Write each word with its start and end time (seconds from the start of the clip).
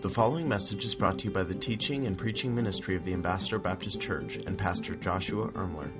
The 0.00 0.08
following 0.08 0.48
message 0.48 0.84
is 0.84 0.94
brought 0.94 1.18
to 1.18 1.24
you 1.24 1.32
by 1.32 1.42
the 1.42 1.56
teaching 1.56 2.06
and 2.06 2.16
preaching 2.16 2.54
ministry 2.54 2.94
of 2.94 3.04
the 3.04 3.12
Ambassador 3.12 3.58
Baptist 3.58 4.00
Church 4.00 4.36
and 4.36 4.56
Pastor 4.56 4.94
Joshua 4.94 5.48
Ermler. 5.48 5.90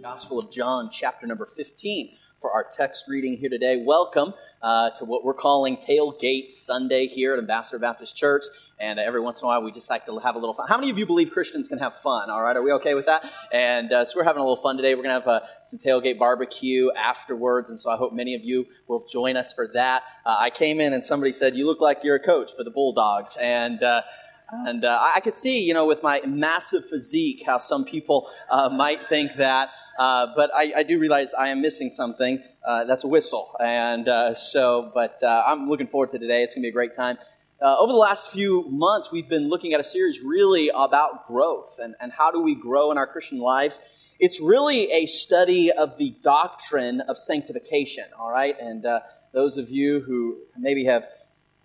Gospel 0.00 0.38
of 0.38 0.52
John, 0.52 0.88
chapter 0.92 1.26
number 1.26 1.44
15, 1.44 2.16
for 2.40 2.52
our 2.52 2.64
text 2.64 3.04
reading 3.08 3.36
here 3.36 3.48
today. 3.50 3.82
Welcome 3.84 4.32
uh, 4.62 4.90
to 4.90 5.04
what 5.04 5.24
we're 5.24 5.34
calling 5.34 5.76
Tailgate 5.76 6.52
Sunday 6.52 7.08
here 7.08 7.32
at 7.32 7.38
Ambassador 7.38 7.78
Baptist 7.80 8.16
Church. 8.16 8.44
And 8.78 9.00
every 9.00 9.20
once 9.20 9.40
in 9.40 9.44
a 9.44 9.48
while, 9.48 9.62
we 9.62 9.72
just 9.72 9.90
like 9.90 10.06
to 10.06 10.18
have 10.18 10.36
a 10.36 10.38
little 10.38 10.54
fun. 10.54 10.68
How 10.68 10.78
many 10.78 10.90
of 10.90 10.98
you 10.98 11.06
believe 11.06 11.32
Christians 11.32 11.66
can 11.66 11.78
have 11.78 11.96
fun? 11.96 12.30
All 12.30 12.40
right, 12.40 12.56
are 12.56 12.62
we 12.62 12.70
okay 12.74 12.94
with 12.94 13.06
that? 13.06 13.28
And 13.52 13.92
uh, 13.92 14.04
so 14.04 14.12
we're 14.14 14.24
having 14.24 14.40
a 14.40 14.44
little 14.44 14.62
fun 14.62 14.76
today. 14.76 14.94
We're 14.94 15.02
going 15.02 15.20
to 15.20 15.20
have 15.20 15.26
uh, 15.26 15.40
some 15.66 15.80
tailgate 15.80 16.16
barbecue 16.16 16.90
afterwards, 16.92 17.70
and 17.70 17.80
so 17.80 17.90
I 17.90 17.96
hope 17.96 18.12
many 18.12 18.36
of 18.36 18.44
you 18.44 18.66
will 18.86 19.04
join 19.10 19.36
us 19.36 19.52
for 19.52 19.68
that. 19.74 20.04
Uh, 20.24 20.36
I 20.38 20.50
came 20.50 20.80
in 20.80 20.92
and 20.92 21.04
somebody 21.04 21.32
said, 21.32 21.56
"You 21.56 21.66
look 21.66 21.80
like 21.80 22.04
you're 22.04 22.16
a 22.16 22.24
coach 22.24 22.52
for 22.56 22.62
the 22.62 22.70
Bulldogs," 22.70 23.36
and 23.36 23.82
uh, 23.82 24.02
and 24.50 24.84
uh, 24.84 24.98
I 25.14 25.20
could 25.20 25.34
see, 25.34 25.60
you 25.60 25.74
know, 25.74 25.86
with 25.86 26.02
my 26.02 26.20
massive 26.26 26.88
physique, 26.88 27.42
how 27.44 27.58
some 27.58 27.84
people 27.84 28.30
uh, 28.50 28.68
might 28.70 29.08
think 29.08 29.32
that. 29.36 29.70
Uh, 29.98 30.28
but 30.34 30.50
I, 30.54 30.72
I, 30.76 30.82
do 30.84 30.98
realize 30.98 31.34
I 31.34 31.48
am 31.48 31.60
missing 31.60 31.90
something. 31.90 32.42
Uh, 32.64 32.84
that's 32.84 33.02
a 33.02 33.08
whistle. 33.08 33.54
And 33.58 34.08
uh, 34.08 34.34
so, 34.34 34.92
but 34.94 35.20
uh, 35.22 35.42
I'm 35.46 35.68
looking 35.68 35.88
forward 35.88 36.12
to 36.12 36.18
today. 36.18 36.44
It's 36.44 36.54
going 36.54 36.62
to 36.62 36.66
be 36.66 36.68
a 36.68 36.72
great 36.72 36.94
time. 36.94 37.18
over 37.60 37.92
the 37.92 37.98
last 37.98 38.28
few 38.28 38.64
months, 38.70 39.10
we've 39.10 39.28
been 39.28 39.48
looking 39.48 39.74
at 39.74 39.80
a 39.80 39.84
series 39.84 40.20
really 40.20 40.70
about 40.72 41.26
growth 41.26 41.78
and, 41.82 41.94
and 42.00 42.12
how 42.12 42.30
do 42.30 42.40
we 42.40 42.54
grow 42.54 42.92
in 42.92 42.96
our 42.96 43.08
Christian 43.08 43.40
lives. 43.40 43.80
It's 44.20 44.40
really 44.40 44.90
a 44.92 45.06
study 45.06 45.72
of 45.72 45.98
the 45.98 46.16
doctrine 46.22 47.00
of 47.02 47.18
sanctification, 47.18 48.04
all 48.18 48.30
right? 48.30 48.56
And 48.58 48.86
those 49.34 49.58
of 49.58 49.68
you 49.68 50.00
who 50.00 50.38
maybe 50.56 50.84
have 50.84 51.04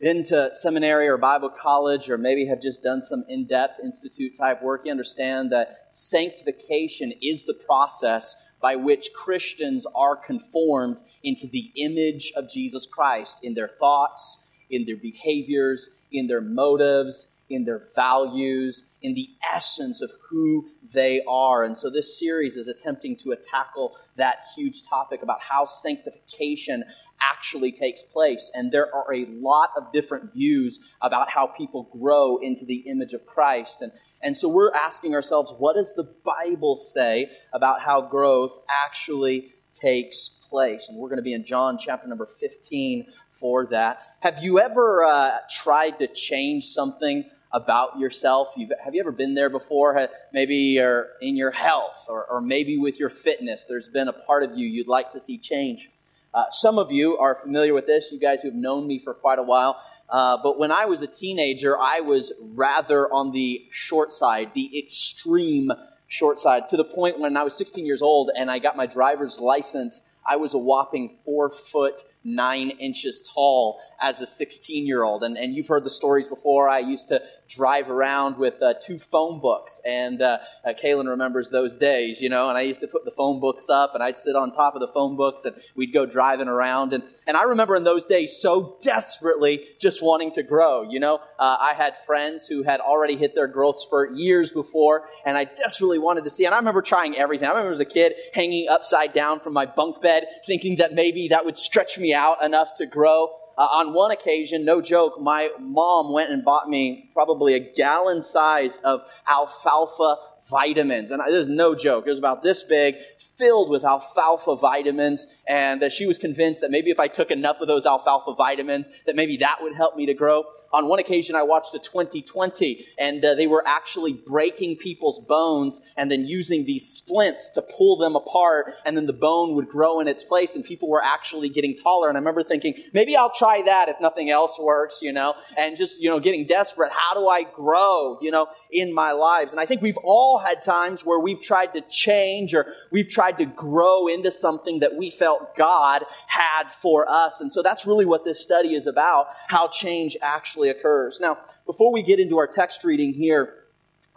been 0.03 0.21
to 0.21 0.51
seminary 0.55 1.07
or 1.07 1.17
Bible 1.17 1.49
college 1.49 2.09
or 2.09 2.17
maybe 2.17 2.45
have 2.45 2.61
just 2.61 2.83
done 2.83 3.01
some 3.01 3.23
in 3.29 3.47
depth 3.47 3.79
institute 3.81 4.37
type 4.37 4.61
work, 4.61 4.81
you 4.83 4.91
understand 4.91 5.49
that 5.53 5.87
sanctification 5.93 7.13
is 7.21 7.45
the 7.45 7.53
process 7.53 8.35
by 8.61 8.75
which 8.75 9.11
Christians 9.15 9.85
are 9.95 10.17
conformed 10.17 10.99
into 11.23 11.47
the 11.47 11.71
image 11.77 12.33
of 12.35 12.51
Jesus 12.51 12.85
Christ 12.85 13.37
in 13.43 13.53
their 13.53 13.71
thoughts, 13.79 14.39
in 14.69 14.85
their 14.85 14.97
behaviors, 14.97 15.89
in 16.11 16.27
their 16.27 16.41
motives, 16.41 17.27
in 17.49 17.63
their 17.63 17.87
values, 17.95 18.83
in 19.01 19.13
the 19.13 19.29
essence 19.53 20.01
of 20.01 20.11
who 20.29 20.67
they 20.93 21.21
are. 21.27 21.63
And 21.63 21.77
so 21.77 21.89
this 21.89 22.19
series 22.19 22.57
is 22.57 22.67
attempting 22.67 23.15
to 23.17 23.35
tackle 23.49 23.95
that 24.17 24.37
huge 24.55 24.83
topic 24.89 25.23
about 25.23 25.39
how 25.41 25.65
sanctification 25.65 26.83
actually 27.31 27.71
takes 27.71 28.01
place. 28.01 28.51
And 28.53 28.71
there 28.71 28.93
are 28.93 29.13
a 29.13 29.25
lot 29.25 29.69
of 29.77 29.91
different 29.91 30.33
views 30.33 30.79
about 31.01 31.29
how 31.29 31.47
people 31.47 31.89
grow 31.99 32.37
into 32.37 32.65
the 32.65 32.83
image 32.87 33.13
of 33.13 33.25
Christ. 33.25 33.77
And, 33.81 33.91
and 34.21 34.37
so 34.37 34.47
we're 34.49 34.73
asking 34.73 35.13
ourselves, 35.13 35.53
what 35.57 35.75
does 35.75 35.93
the 35.95 36.13
Bible 36.23 36.77
say 36.77 37.29
about 37.53 37.81
how 37.81 38.01
growth 38.01 38.51
actually 38.69 39.53
takes 39.79 40.29
place? 40.49 40.87
And 40.89 40.97
we're 40.97 41.09
going 41.09 41.17
to 41.17 41.23
be 41.23 41.33
in 41.33 41.45
John 41.45 41.77
chapter 41.83 42.07
number 42.07 42.27
15 42.39 43.07
for 43.39 43.67
that. 43.67 43.99
Have 44.19 44.43
you 44.43 44.59
ever 44.59 45.03
uh, 45.03 45.37
tried 45.49 45.99
to 45.99 46.07
change 46.07 46.67
something? 46.67 47.25
about 47.53 47.99
yourself. 47.99 48.49
You've, 48.57 48.71
have 48.83 48.95
you 48.95 49.01
ever 49.01 49.11
been 49.11 49.35
there 49.35 49.49
before? 49.49 50.09
Maybe 50.33 50.77
in 50.77 51.37
your 51.37 51.51
health 51.51 52.07
or, 52.09 52.25
or 52.25 52.41
maybe 52.41 52.77
with 52.79 52.97
your 52.97 53.11
fitness. 53.11 53.65
There's 53.69 53.87
been 53.87 54.07
a 54.07 54.13
part 54.13 54.43
of 54.43 54.57
you 54.57 54.67
you'd 54.67 54.87
like 54.87 55.13
to 55.13 55.21
see 55.21 55.37
change. 55.37 55.87
Uh, 56.33 56.45
some 56.51 56.79
of 56.79 56.91
you 56.91 57.17
are 57.17 57.35
familiar 57.35 57.73
with 57.73 57.85
this, 57.85 58.11
you 58.11 58.19
guys 58.19 58.41
who 58.41 58.47
have 58.49 58.55
known 58.55 58.87
me 58.87 58.99
for 58.99 59.13
quite 59.13 59.39
a 59.39 59.43
while. 59.43 59.79
Uh, 60.09 60.37
but 60.41 60.57
when 60.57 60.71
I 60.71 60.85
was 60.85 61.01
a 61.01 61.07
teenager, 61.07 61.79
I 61.79 61.99
was 61.99 62.33
rather 62.41 63.11
on 63.11 63.31
the 63.31 63.65
short 63.71 64.13
side, 64.13 64.51
the 64.53 64.77
extreme 64.77 65.71
short 66.07 66.39
side, 66.39 66.69
to 66.69 66.77
the 66.77 66.83
point 66.83 67.19
when 67.19 67.37
I 67.37 67.43
was 67.43 67.55
16 67.57 67.85
years 67.85 68.01
old 68.01 68.31
and 68.35 68.49
I 68.49 68.59
got 68.59 68.75
my 68.75 68.85
driver's 68.85 69.39
license, 69.39 70.01
I 70.27 70.35
was 70.37 70.53
a 70.53 70.57
whopping 70.57 71.17
four 71.25 71.49
foot 71.49 72.03
nine 72.23 72.69
inches 72.71 73.21
tall 73.33 73.79
as 74.01 74.21
a 74.21 74.27
16 74.27 74.85
year 74.85 75.03
old. 75.03 75.23
And, 75.23 75.37
and 75.37 75.53
you've 75.53 75.67
heard 75.67 75.83
the 75.83 75.89
stories 75.89 76.27
before. 76.27 76.67
I 76.67 76.79
used 76.79 77.07
to 77.09 77.21
drive 77.47 77.89
around 77.89 78.37
with 78.37 78.61
uh, 78.61 78.73
two 78.81 78.99
phone 78.99 79.39
books. 79.39 79.81
And 79.85 80.21
uh, 80.21 80.39
uh, 80.65 80.73
Kaylin 80.81 81.07
remembers 81.07 81.49
those 81.49 81.77
days, 81.77 82.21
you 82.21 82.29
know, 82.29 82.49
and 82.49 82.57
I 82.57 82.61
used 82.61 82.81
to 82.81 82.87
put 82.87 83.05
the 83.05 83.11
phone 83.11 83.39
books 83.39 83.69
up 83.69 83.93
and 83.93 84.03
I'd 84.03 84.17
sit 84.17 84.35
on 84.35 84.53
top 84.53 84.75
of 84.75 84.81
the 84.81 84.87
phone 84.87 85.15
books 85.15 85.45
and 85.45 85.55
we'd 85.75 85.93
go 85.93 86.05
driving 86.05 86.47
around. 86.47 86.93
And, 86.93 87.03
and 87.27 87.37
I 87.37 87.43
remember 87.43 87.75
in 87.75 87.83
those 87.83 88.05
days 88.05 88.37
so 88.39 88.77
desperately 88.81 89.65
just 89.79 90.01
wanting 90.01 90.33
to 90.33 90.43
grow, 90.43 90.89
you 90.89 90.99
know. 90.99 91.19
Uh, 91.37 91.57
I 91.59 91.73
had 91.75 91.93
friends 92.05 92.47
who 92.47 92.63
had 92.63 92.79
already 92.79 93.15
hit 93.15 93.35
their 93.35 93.47
growth 93.47 93.79
spurt 93.79 94.13
years 94.13 94.49
before 94.49 95.03
and 95.25 95.37
I 95.37 95.45
desperately 95.45 95.99
wanted 95.99 96.23
to 96.23 96.29
see. 96.29 96.45
And 96.45 96.53
I 96.53 96.57
remember 96.57 96.81
trying 96.81 97.15
everything. 97.17 97.47
I 97.47 97.51
remember 97.51 97.73
as 97.73 97.79
a 97.79 97.85
kid 97.85 98.13
hanging 98.33 98.67
upside 98.69 99.13
down 99.13 99.39
from 99.39 99.53
my 99.53 99.65
bunk 99.65 100.01
bed 100.01 100.25
thinking 100.45 100.77
that 100.77 100.93
maybe 100.93 101.29
that 101.29 101.45
would 101.45 101.57
stretch 101.57 101.97
me 101.97 102.12
out 102.13 102.43
enough 102.43 102.75
to 102.77 102.85
grow. 102.85 103.29
Uh, 103.57 103.61
on 103.61 103.93
one 103.93 104.11
occasion, 104.11 104.65
no 104.65 104.81
joke, 104.81 105.19
my 105.19 105.49
mom 105.59 106.11
went 106.11 106.31
and 106.31 106.43
bought 106.43 106.67
me 106.67 107.09
probably 107.13 107.53
a 107.53 107.59
gallon 107.59 108.23
size 108.23 108.79
of 108.83 109.01
alfalfa 109.27 110.15
vitamins. 110.49 111.11
And 111.11 111.21
there's 111.21 111.47
no 111.47 111.75
joke. 111.75 112.05
It 112.07 112.09
was 112.09 112.19
about 112.19 112.43
this 112.43 112.63
big, 112.63 112.95
filled 113.37 113.69
with 113.69 113.83
alfalfa 113.83 114.55
vitamins. 114.55 115.25
And 115.47 115.83
uh, 115.83 115.89
she 115.89 116.05
was 116.05 116.17
convinced 116.17 116.61
that 116.61 116.71
maybe 116.71 116.91
if 116.91 116.99
I 116.99 117.07
took 117.07 117.31
enough 117.31 117.57
of 117.59 117.67
those 117.67 117.85
alfalfa 117.85 118.35
vitamins, 118.35 118.87
that 119.05 119.15
maybe 119.15 119.37
that 119.37 119.57
would 119.61 119.75
help 119.75 119.95
me 119.95 120.05
to 120.05 120.13
grow. 120.13 120.43
On 120.71 120.87
one 120.87 120.99
occasion, 120.99 121.35
I 121.35 121.43
watched 121.43 121.75
a 121.75 121.79
2020, 121.79 122.85
and 122.97 123.23
uh, 123.23 123.35
they 123.35 123.47
were 123.47 123.63
actually 123.67 124.13
breaking 124.13 124.77
people's 124.77 125.19
bones 125.19 125.81
and 125.97 126.09
then 126.09 126.25
using 126.25 126.65
these 126.65 126.87
splints 126.87 127.49
to 127.51 127.61
pull 127.61 127.97
them 127.97 128.15
apart, 128.15 128.73
and 128.85 128.95
then 128.95 129.05
the 129.05 129.13
bone 129.13 129.55
would 129.55 129.67
grow 129.67 129.99
in 129.99 130.07
its 130.07 130.23
place, 130.23 130.55
and 130.55 130.63
people 130.63 130.89
were 130.89 131.03
actually 131.03 131.49
getting 131.49 131.77
taller. 131.83 132.09
And 132.09 132.17
I 132.17 132.19
remember 132.19 132.43
thinking, 132.43 132.75
maybe 132.93 133.15
I'll 133.15 133.33
try 133.33 133.63
that 133.65 133.89
if 133.89 133.97
nothing 133.99 134.29
else 134.29 134.57
works, 134.59 134.99
you 135.01 135.11
know, 135.11 135.33
and 135.57 135.77
just, 135.77 136.01
you 136.01 136.09
know, 136.09 136.19
getting 136.19 136.47
desperate. 136.47 136.91
How 136.91 137.19
do 137.19 137.27
I 137.27 137.43
grow, 137.43 138.17
you 138.21 138.31
know, 138.31 138.47
in 138.71 138.93
my 138.93 139.11
lives? 139.11 139.51
And 139.51 139.59
I 139.59 139.65
think 139.65 139.81
we've 139.81 139.97
all 140.03 140.39
had 140.39 140.63
times 140.63 141.05
where 141.05 141.19
we've 141.19 141.41
tried 141.41 141.73
to 141.73 141.81
change 141.89 142.53
or 142.53 142.65
we've 142.91 143.09
tried 143.09 143.22
to 143.31 143.45
grow 143.45 144.07
into 144.07 144.31
something 144.31 144.79
that 144.79 144.95
we 144.95 145.09
felt 145.09 145.55
God 145.55 146.03
had 146.27 146.71
for 146.71 147.09
us. 147.09 147.41
And 147.41 147.51
so 147.51 147.61
that's 147.61 147.85
really 147.85 148.05
what 148.05 148.25
this 148.25 148.41
study 148.41 148.75
is 148.75 148.85
about, 148.87 149.27
how 149.47 149.67
change 149.67 150.17
actually 150.21 150.69
occurs. 150.69 151.19
Now, 151.21 151.37
before 151.65 151.91
we 151.91 152.03
get 152.03 152.19
into 152.19 152.37
our 152.37 152.47
text 152.47 152.83
reading 152.83 153.13
here, 153.13 153.55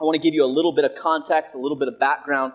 I 0.01 0.05
want 0.05 0.15
to 0.17 0.21
give 0.21 0.35
you 0.35 0.45
a 0.45 0.47
little 0.47 0.73
bit 0.73 0.85
of 0.85 0.95
context, 0.97 1.55
a 1.55 1.59
little 1.59 1.77
bit 1.77 1.89
of 1.89 1.99
background. 1.99 2.53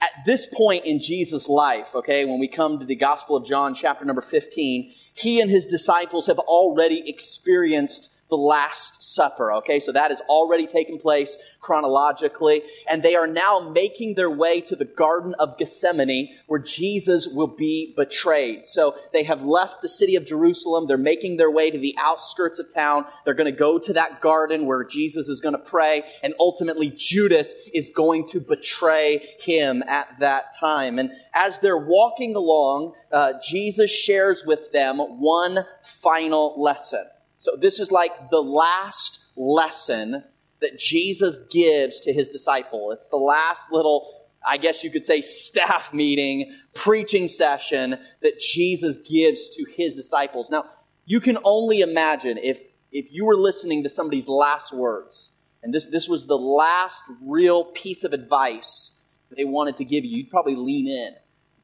At 0.00 0.10
this 0.26 0.46
point 0.46 0.84
in 0.84 1.00
Jesus' 1.00 1.48
life, 1.48 1.88
okay, 1.94 2.24
when 2.24 2.38
we 2.38 2.48
come 2.48 2.78
to 2.78 2.84
the 2.84 2.96
Gospel 2.96 3.36
of 3.36 3.46
John, 3.46 3.74
chapter 3.74 4.04
number 4.04 4.20
15, 4.20 4.92
he 5.14 5.40
and 5.40 5.50
his 5.50 5.66
disciples 5.66 6.26
have 6.26 6.38
already 6.40 7.02
experienced 7.06 8.10
the 8.34 8.42
Last 8.42 9.14
Supper. 9.14 9.52
Okay, 9.52 9.78
so 9.78 9.92
that 9.92 10.10
has 10.10 10.20
already 10.22 10.66
taken 10.66 10.98
place 10.98 11.38
chronologically, 11.60 12.62
and 12.88 13.00
they 13.00 13.14
are 13.14 13.28
now 13.28 13.60
making 13.60 14.14
their 14.14 14.30
way 14.30 14.60
to 14.60 14.74
the 14.74 14.84
Garden 14.84 15.34
of 15.38 15.56
Gethsemane 15.56 16.34
where 16.48 16.58
Jesus 16.58 17.28
will 17.28 17.46
be 17.46 17.94
betrayed. 17.96 18.66
So 18.66 18.96
they 19.12 19.22
have 19.22 19.42
left 19.42 19.82
the 19.82 19.88
city 19.88 20.16
of 20.16 20.26
Jerusalem. 20.26 20.86
They're 20.88 20.98
making 20.98 21.36
their 21.36 21.50
way 21.50 21.70
to 21.70 21.78
the 21.78 21.94
outskirts 21.96 22.58
of 22.58 22.74
town. 22.74 23.04
They're 23.24 23.34
going 23.34 23.52
to 23.52 23.58
go 23.58 23.78
to 23.78 23.92
that 23.92 24.20
garden 24.20 24.66
where 24.66 24.82
Jesus 24.82 25.28
is 25.28 25.40
going 25.40 25.54
to 25.54 25.70
pray, 25.70 26.02
and 26.24 26.34
ultimately 26.40 26.90
Judas 26.90 27.54
is 27.72 27.90
going 27.90 28.26
to 28.28 28.40
betray 28.40 29.22
him 29.38 29.84
at 29.86 30.08
that 30.18 30.58
time. 30.58 30.98
And 30.98 31.12
as 31.34 31.60
they're 31.60 31.78
walking 31.78 32.34
along, 32.34 32.94
uh, 33.12 33.34
Jesus 33.46 33.92
shares 33.92 34.42
with 34.44 34.72
them 34.72 34.98
one 34.98 35.64
final 35.82 36.60
lesson. 36.60 37.04
So 37.44 37.58
this 37.60 37.78
is 37.78 37.92
like 37.92 38.30
the 38.30 38.40
last 38.40 39.22
lesson 39.36 40.24
that 40.62 40.78
Jesus 40.78 41.36
gives 41.50 42.00
to 42.00 42.10
his 42.10 42.30
disciple. 42.30 42.90
It's 42.90 43.06
the 43.08 43.18
last 43.18 43.60
little, 43.70 44.24
I 44.46 44.56
guess 44.56 44.82
you 44.82 44.90
could 44.90 45.04
say, 45.04 45.20
staff 45.20 45.92
meeting, 45.92 46.56
preaching 46.72 47.28
session 47.28 47.98
that 48.22 48.40
Jesus 48.40 48.96
gives 49.06 49.50
to 49.56 49.66
his 49.76 49.94
disciples. 49.94 50.48
Now, 50.50 50.64
you 51.04 51.20
can 51.20 51.36
only 51.44 51.82
imagine 51.82 52.38
if, 52.38 52.56
if 52.90 53.12
you 53.12 53.26
were 53.26 53.36
listening 53.36 53.82
to 53.82 53.90
somebody's 53.90 54.26
last 54.26 54.72
words, 54.72 55.28
and 55.62 55.74
this, 55.74 55.84
this 55.84 56.08
was 56.08 56.24
the 56.24 56.38
last 56.38 57.04
real 57.20 57.66
piece 57.66 58.04
of 58.04 58.14
advice 58.14 58.98
that 59.28 59.36
they 59.36 59.44
wanted 59.44 59.76
to 59.76 59.84
give 59.84 60.02
you, 60.02 60.16
you'd 60.16 60.30
probably 60.30 60.56
lean 60.56 60.88
in 60.88 61.14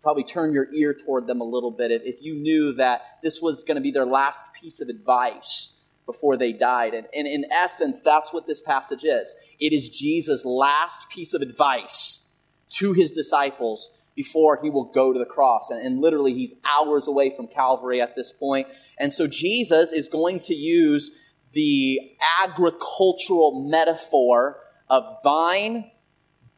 probably 0.03 0.25
turn 0.25 0.53
your 0.53 0.73
ear 0.73 0.95
toward 0.95 1.27
them 1.27 1.41
a 1.41 1.45
little 1.45 1.71
bit 1.71 1.91
if, 1.91 2.03
if 2.05 2.23
you 2.23 2.35
knew 2.35 2.73
that 2.75 3.03
this 3.23 3.41
was 3.41 3.63
going 3.63 3.77
to 3.77 3.81
be 3.81 3.91
their 3.91 4.07
last 4.07 4.45
piece 4.61 4.81
of 4.81 4.89
advice 4.89 5.77
before 6.07 6.37
they 6.37 6.53
died. 6.53 6.95
And, 6.95 7.07
and 7.15 7.27
in 7.27 7.45
essence, 7.53 8.01
that's 8.01 8.33
what 8.33 8.47
this 8.47 8.61
passage 8.61 9.05
is. 9.05 9.35
It 9.61 9.73
is 9.73 9.89
Jesus' 9.89 10.45
last 10.45 11.09
piece 11.09 11.35
of 11.35 11.43
advice 11.43 12.29
to 12.71 12.93
his 12.93 13.13
disciples 13.13 13.91
before 14.17 14.59
he 14.63 14.71
will 14.71 14.87
go 14.93 15.13
to 15.13 15.19
the 15.19 15.25
cross. 15.25 15.71
And, 15.71 15.85
and 15.85 16.01
literally, 16.01 16.35
he's 16.35 16.53
hours 16.65 17.07
away 17.07 17.35
from 17.37 17.47
Calvary 17.47 18.01
at 18.01 18.17
this 18.17 18.33
point. 18.33 18.67
And 18.99 19.13
so 19.13 19.27
Jesus 19.27 19.93
is 19.93 20.09
going 20.09 20.41
to 20.41 20.55
use 20.55 21.11
the 21.53 22.01
agricultural 22.43 23.69
metaphor 23.69 24.59
of 24.89 25.05
vine, 25.23 25.91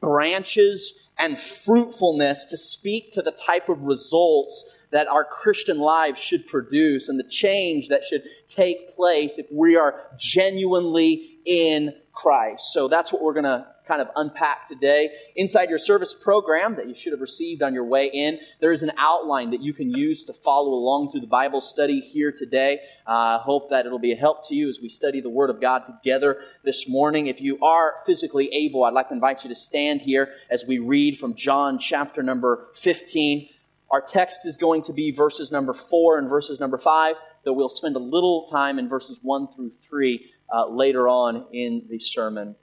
branches, 0.03 1.09
and 1.17 1.39
fruitfulness 1.39 2.45
to 2.47 2.59
speak 2.59 3.13
to 3.13 3.23
the 3.23 3.31
type 3.31 3.69
of 3.69 3.81
results 3.83 4.69
that 4.91 5.09
our 5.09 5.25
Christian 5.25 5.79
lives 5.79 6.21
should 6.21 6.47
produce 6.47 7.09
and 7.09 7.19
the 7.19 7.25
change 7.25 7.89
that 7.89 8.03
should 8.05 8.25
take 8.51 8.95
place 8.95 9.39
if 9.39 9.47
we 9.51 9.77
are 9.77 9.95
genuinely 10.19 11.39
in 11.47 11.95
Christ. 12.13 12.73
So 12.73 12.89
that's 12.89 13.13
what 13.13 13.23
we're 13.23 13.33
going 13.33 13.45
to 13.45 13.67
kind 13.93 14.01
of 14.01 14.09
unpack 14.17 14.69
today. 14.69 15.11
Inside 15.37 15.69
your 15.69 15.79
service 15.79 16.15
program 16.15 16.77
that 16.77 16.89
you 16.89 16.95
should 16.95 17.13
have 17.13 17.21
received 17.21 17.63
on 17.63 17.75
your 17.75 17.85
way 17.85 18.07
in, 18.07 18.39
there 18.59 18.73
is 18.73 18.83
an 18.83 18.91
outline 18.97 19.51
that 19.51 19.61
you 19.61 19.75
can 19.75 19.91
use 19.91 20.25
to 20.25 20.33
follow 20.33 20.71
along 20.71 21.11
through 21.11 21.21
the 21.21 21.27
Bible 21.27 21.61
study 21.61 22.01
here 22.01 22.33
today. 22.33 22.81
I 23.07 23.35
uh, 23.35 23.39
hope 23.41 23.69
that 23.69 23.85
it'll 23.85 23.99
be 23.99 24.13
a 24.13 24.17
help 24.17 24.49
to 24.49 24.55
you 24.55 24.71
as 24.71 24.79
we 24.81 24.89
study 24.89 25.21
the 25.21 25.29
Word 25.29 25.51
of 25.51 25.61
God 25.61 25.81
together 25.81 26.39
this 26.65 26.89
morning. 26.89 27.27
If 27.27 27.43
you 27.43 27.59
are 27.61 27.97
physically 28.07 28.49
able, 28.55 28.85
I'd 28.85 28.95
like 28.95 29.09
to 29.09 29.15
invite 29.15 29.45
you 29.45 29.51
to 29.51 29.57
stand 29.57 30.01
here 30.01 30.31
as 30.51 30.65
we 30.65 30.79
read 30.79 31.19
from 31.19 31.35
John 31.35 31.79
chapter 31.79 32.23
number 32.23 32.69
15. 32.77 33.47
Our 33.91 34.01
text 34.01 34.47
is 34.47 34.57
going 34.57 34.85
to 34.85 34.95
be 34.95 35.11
verses 35.11 35.53
number 35.53 35.75
4 35.75 36.17
and 36.17 36.31
verses 36.31 36.59
number 36.61 36.79
5, 36.79 37.17
though 37.45 37.53
we'll 37.53 37.69
spend 37.69 37.97
a 37.97 37.99
little 37.99 38.49
time 38.51 38.79
in 38.79 38.89
verses 38.89 39.19
1 39.21 39.49
through 39.55 39.73
3 39.87 40.25
uh, 40.51 40.69
later 40.69 41.09
on 41.09 41.45
in 41.53 41.85
the 41.91 41.99
sermon. 41.99 42.57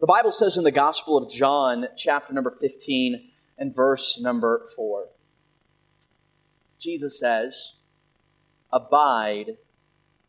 The 0.00 0.06
Bible 0.06 0.30
says 0.30 0.56
in 0.56 0.62
the 0.62 0.70
Gospel 0.70 1.16
of 1.16 1.28
John, 1.28 1.88
chapter 1.96 2.32
number 2.32 2.56
15 2.60 3.30
and 3.58 3.74
verse 3.74 4.20
number 4.20 4.68
4, 4.76 5.08
Jesus 6.80 7.18
says, 7.18 7.72
Abide 8.72 9.56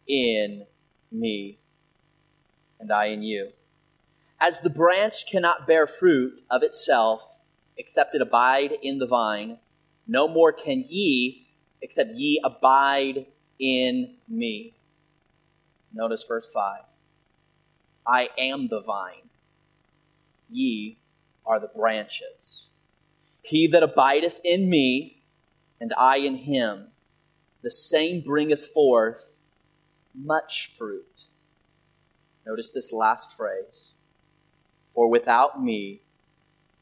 in 0.07 0.65
me, 1.11 1.59
and 2.79 2.91
I 2.91 3.07
in 3.07 3.21
you. 3.21 3.51
As 4.39 4.59
the 4.59 4.71
branch 4.71 5.27
cannot 5.29 5.67
bear 5.67 5.85
fruit 5.85 6.41
of 6.49 6.63
itself, 6.63 7.21
except 7.77 8.15
it 8.15 8.23
abide 8.23 8.71
in 8.81 8.97
the 8.97 9.05
vine, 9.05 9.59
no 10.07 10.27
more 10.27 10.51
can 10.51 10.83
ye, 10.89 11.47
except 11.83 12.15
ye 12.15 12.41
abide 12.43 13.27
in 13.59 14.15
me. 14.27 14.73
Notice 15.93 16.25
verse 16.27 16.49
5. 16.51 16.81
I 18.07 18.29
am 18.39 18.67
the 18.67 18.81
vine 18.81 19.29
ye 20.49 20.99
are 21.45 21.59
the 21.59 21.69
branches. 21.75 22.67
He 23.41 23.67
that 23.67 23.83
abideth 23.83 24.41
in 24.43 24.69
me, 24.69 25.23
and 25.79 25.93
I 25.97 26.17
in 26.17 26.35
him, 26.35 26.87
the 27.61 27.71
same 27.71 28.21
bringeth 28.21 28.67
forth 28.67 29.25
much 30.13 30.71
fruit. 30.77 31.05
Notice 32.45 32.71
this 32.71 32.91
last 32.91 33.35
phrase 33.35 33.91
For 34.93 35.09
without 35.09 35.61
me, 35.61 36.01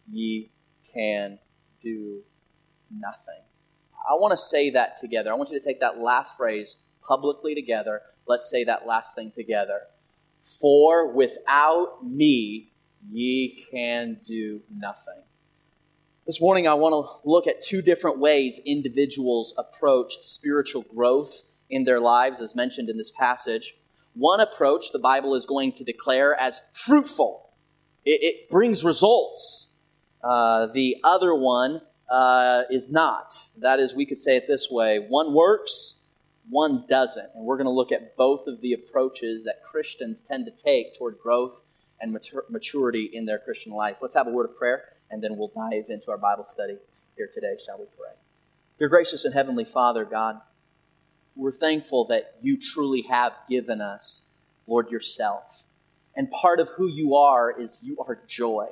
ye 0.09 0.51
can 0.93 1.39
do 1.81 2.21
nothing. 2.91 3.43
I 4.09 4.13
want 4.13 4.31
to 4.31 4.37
say 4.37 4.69
that 4.71 4.97
together. 4.99 5.31
I 5.31 5.33
want 5.35 5.49
you 5.49 5.59
to 5.59 5.65
take 5.65 5.81
that 5.81 5.99
last 5.99 6.37
phrase 6.37 6.77
publicly 7.05 7.53
together. 7.55 8.01
Let's 8.27 8.49
say 8.49 8.63
that 8.63 8.87
last 8.87 9.15
thing 9.15 9.31
together. 9.35 9.81
For 10.59 11.11
without 11.11 12.05
me, 12.05 12.71
ye 13.09 13.65
can 13.71 14.19
do 14.25 14.61
nothing. 14.73 15.21
This 16.25 16.41
morning, 16.41 16.67
I 16.67 16.73
want 16.73 16.91
to 16.91 17.29
look 17.29 17.47
at 17.47 17.63
two 17.63 17.81
different 17.81 18.19
ways 18.19 18.59
individuals 18.65 19.53
approach 19.57 20.15
spiritual 20.23 20.81
growth 20.93 21.43
in 21.69 21.85
their 21.85 22.01
lives, 22.01 22.41
as 22.41 22.53
mentioned 22.53 22.89
in 22.89 22.97
this 22.97 23.11
passage. 23.11 23.75
One 24.13 24.41
approach 24.41 24.91
the 24.91 24.99
Bible 24.99 25.35
is 25.35 25.45
going 25.45 25.73
to 25.73 25.83
declare 25.83 26.35
as 26.39 26.59
fruitful, 26.73 27.49
it, 28.03 28.19
it 28.23 28.49
brings 28.49 28.83
results. 28.83 29.67
Uh, 30.23 30.67
the 30.73 30.97
other 31.03 31.33
one 31.33 31.81
uh, 32.09 32.63
is 32.69 32.89
not. 32.89 33.35
That 33.57 33.79
is, 33.79 33.93
we 33.93 34.05
could 34.05 34.19
say 34.19 34.35
it 34.35 34.45
this 34.47 34.69
way 34.69 35.05
one 35.07 35.33
works, 35.33 35.99
one 36.49 36.85
doesn't. 36.89 37.29
And 37.35 37.45
we're 37.45 37.57
going 37.57 37.65
to 37.65 37.71
look 37.71 37.91
at 37.91 38.17
both 38.17 38.47
of 38.47 38.61
the 38.61 38.73
approaches 38.73 39.43
that 39.45 39.63
Christians 39.63 40.23
tend 40.27 40.45
to 40.45 40.51
take 40.51 40.97
toward 40.97 41.19
growth 41.19 41.61
and 42.01 42.15
matur- 42.15 42.49
maturity 42.49 43.09
in 43.13 43.25
their 43.25 43.39
Christian 43.39 43.71
life. 43.71 43.97
Let's 44.01 44.15
have 44.15 44.27
a 44.27 44.31
word 44.31 44.49
of 44.49 44.57
prayer, 44.57 44.83
and 45.09 45.23
then 45.23 45.37
we'll 45.37 45.51
dive 45.55 45.89
into 45.89 46.11
our 46.11 46.17
Bible 46.17 46.43
study 46.43 46.77
here 47.15 47.29
today, 47.33 47.55
shall 47.65 47.77
we 47.79 47.85
pray? 47.97 48.13
Dear 48.79 48.89
gracious 48.89 49.25
and 49.25 49.33
heavenly 49.33 49.65
Father, 49.65 50.05
God, 50.05 50.39
we're 51.35 51.51
thankful 51.51 52.05
that 52.07 52.35
you 52.41 52.57
truly 52.59 53.03
have 53.03 53.33
given 53.49 53.81
us, 53.81 54.21
Lord, 54.67 54.89
yourself. 54.89 55.63
And 56.15 56.29
part 56.31 56.59
of 56.59 56.69
who 56.75 56.87
you 56.87 57.15
are 57.15 57.51
is 57.59 57.79
you 57.81 57.97
are 58.07 58.19
joy. 58.27 58.67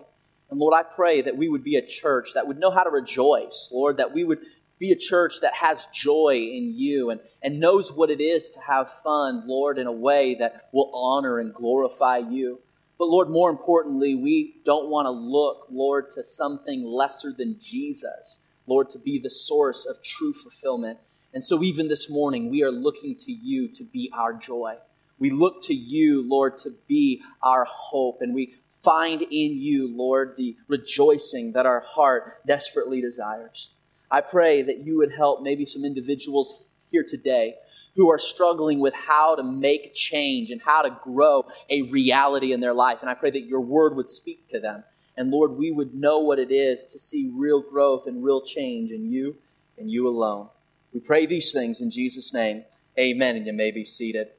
And 0.50 0.60
Lord, 0.60 0.74
I 0.74 0.83
pray 0.83 1.21
that 1.21 1.38
we 1.38 1.48
would 1.48 1.63
be 1.63 1.78
a 1.78 1.86
church 1.86 2.30
that 2.33 2.48
would 2.48 2.60
know 2.60 2.71
how 2.71 2.83
to 2.83 2.89
rejoice, 2.89 3.69
Lord, 3.71 3.98
that 3.98 4.13
we 4.13 4.24
would 4.24 4.39
be 4.78 4.92
a 4.92 4.95
church 4.95 5.36
that 5.42 5.54
has 5.54 5.88
joy 5.94 6.36
in 6.36 6.74
you 6.75 7.10
and, 7.10 7.19
and 7.42 7.60
knows 7.60 7.94
what 7.94 8.10
it 8.10 8.21
is 8.21 8.50
to 8.51 8.60
have 8.60 8.92
fun, 9.04 9.44
Lord, 9.48 9.78
in 9.78 9.88
a 9.88 9.92
way 9.92 10.36
that 10.39 10.69
will 10.74 10.92
honor 10.94 11.39
and 11.39 11.54
glorify 11.54 12.18
you. 12.18 12.60
But 12.97 13.09
Lord, 13.09 13.30
more 13.30 13.50
importantly, 13.50 14.15
we 14.15 14.56
don't 14.65 14.89
want 14.89 15.06
to 15.06 15.12
look, 15.12 15.68
Lord, 15.69 16.13
to 16.15 16.24
something 16.24 16.83
lesser 16.83 17.33
than 17.33 17.59
Jesus, 17.62 18.39
Lord, 18.68 18.89
to 18.92 19.00
be 19.00 19.19
the 19.19 19.30
source 19.30 19.86
of 19.86 20.01
true 20.01 20.33
fulfillment. 20.33 21.00
And 21.33 21.44
so 21.44 21.62
even 21.62 21.89
this 21.89 22.09
morning, 22.09 22.50
we 22.50 22.63
are 22.63 22.71
looking 22.71 23.15
to 23.15 23.31
you 23.31 23.68
to 23.69 23.83
be 23.83 24.09
our 24.13 24.33
joy. 24.33 24.77
We 25.19 25.30
look 25.30 25.63
to 25.63 25.74
you, 25.74 26.27
Lord, 26.27 26.57
to 26.59 26.74
be 26.88 27.21
our 27.44 27.65
hope. 27.65 28.21
And 28.21 28.33
we 28.33 28.56
find 28.81 29.21
in 29.21 29.57
you, 29.57 29.94
Lord, 29.94 30.36
the 30.38 30.56
rejoicing 30.69 31.51
that 31.53 31.65
our 31.65 31.81
heart 31.81 32.45
desperately 32.47 33.01
desires. 33.01 33.69
I 34.09 34.21
pray 34.21 34.62
that 34.62 34.86
you 34.86 34.97
would 34.97 35.12
help 35.12 35.42
maybe 35.42 35.65
some 35.65 35.83
individuals 35.83 36.63
here 36.88 37.03
today 37.03 37.56
who 37.95 38.12
are 38.12 38.19
struggling 38.19 38.80
with 38.80 38.94
how 38.94 39.36
to 39.36 39.44
make 39.44 39.94
change 39.94 40.50
and 40.50 40.62
how 40.62 40.81
to 40.81 40.97
grow 41.03 41.45
a 41.69 41.83
reality 41.83 42.51
in 42.51 42.59
their 42.59 42.74
life. 42.74 43.00
And 43.01 43.09
I 43.09 43.13
pray 43.13 43.31
that 43.31 43.45
your 43.45 43.62
word 43.62 43.95
would 43.95 44.09
speak 44.09 44.50
to 44.50 44.59
them. 44.59 44.83
And 45.18 45.31
Lord, 45.31 45.51
we 45.51 45.71
would 45.71 45.94
know 45.94 46.19
what 46.19 46.39
it 46.39 46.51
is 46.51 46.86
to 46.86 47.00
see 47.00 47.31
real 47.33 47.62
growth 47.62 48.06
and 48.06 48.24
real 48.24 48.45
change 48.45 48.92
in 48.92 49.12
you 49.12 49.38
and 49.77 49.89
you 49.89 50.07
alone. 50.07 50.50
We 50.94 51.00
pray 51.00 51.25
these 51.25 51.51
things 51.51 51.80
in 51.80 51.89
Jesus' 51.89 52.33
name. 52.33 52.65
Amen. 53.00 53.38
And 53.38 53.45
you 53.45 53.53
may 53.53 53.71
be 53.71 53.86
seated. 53.86 54.30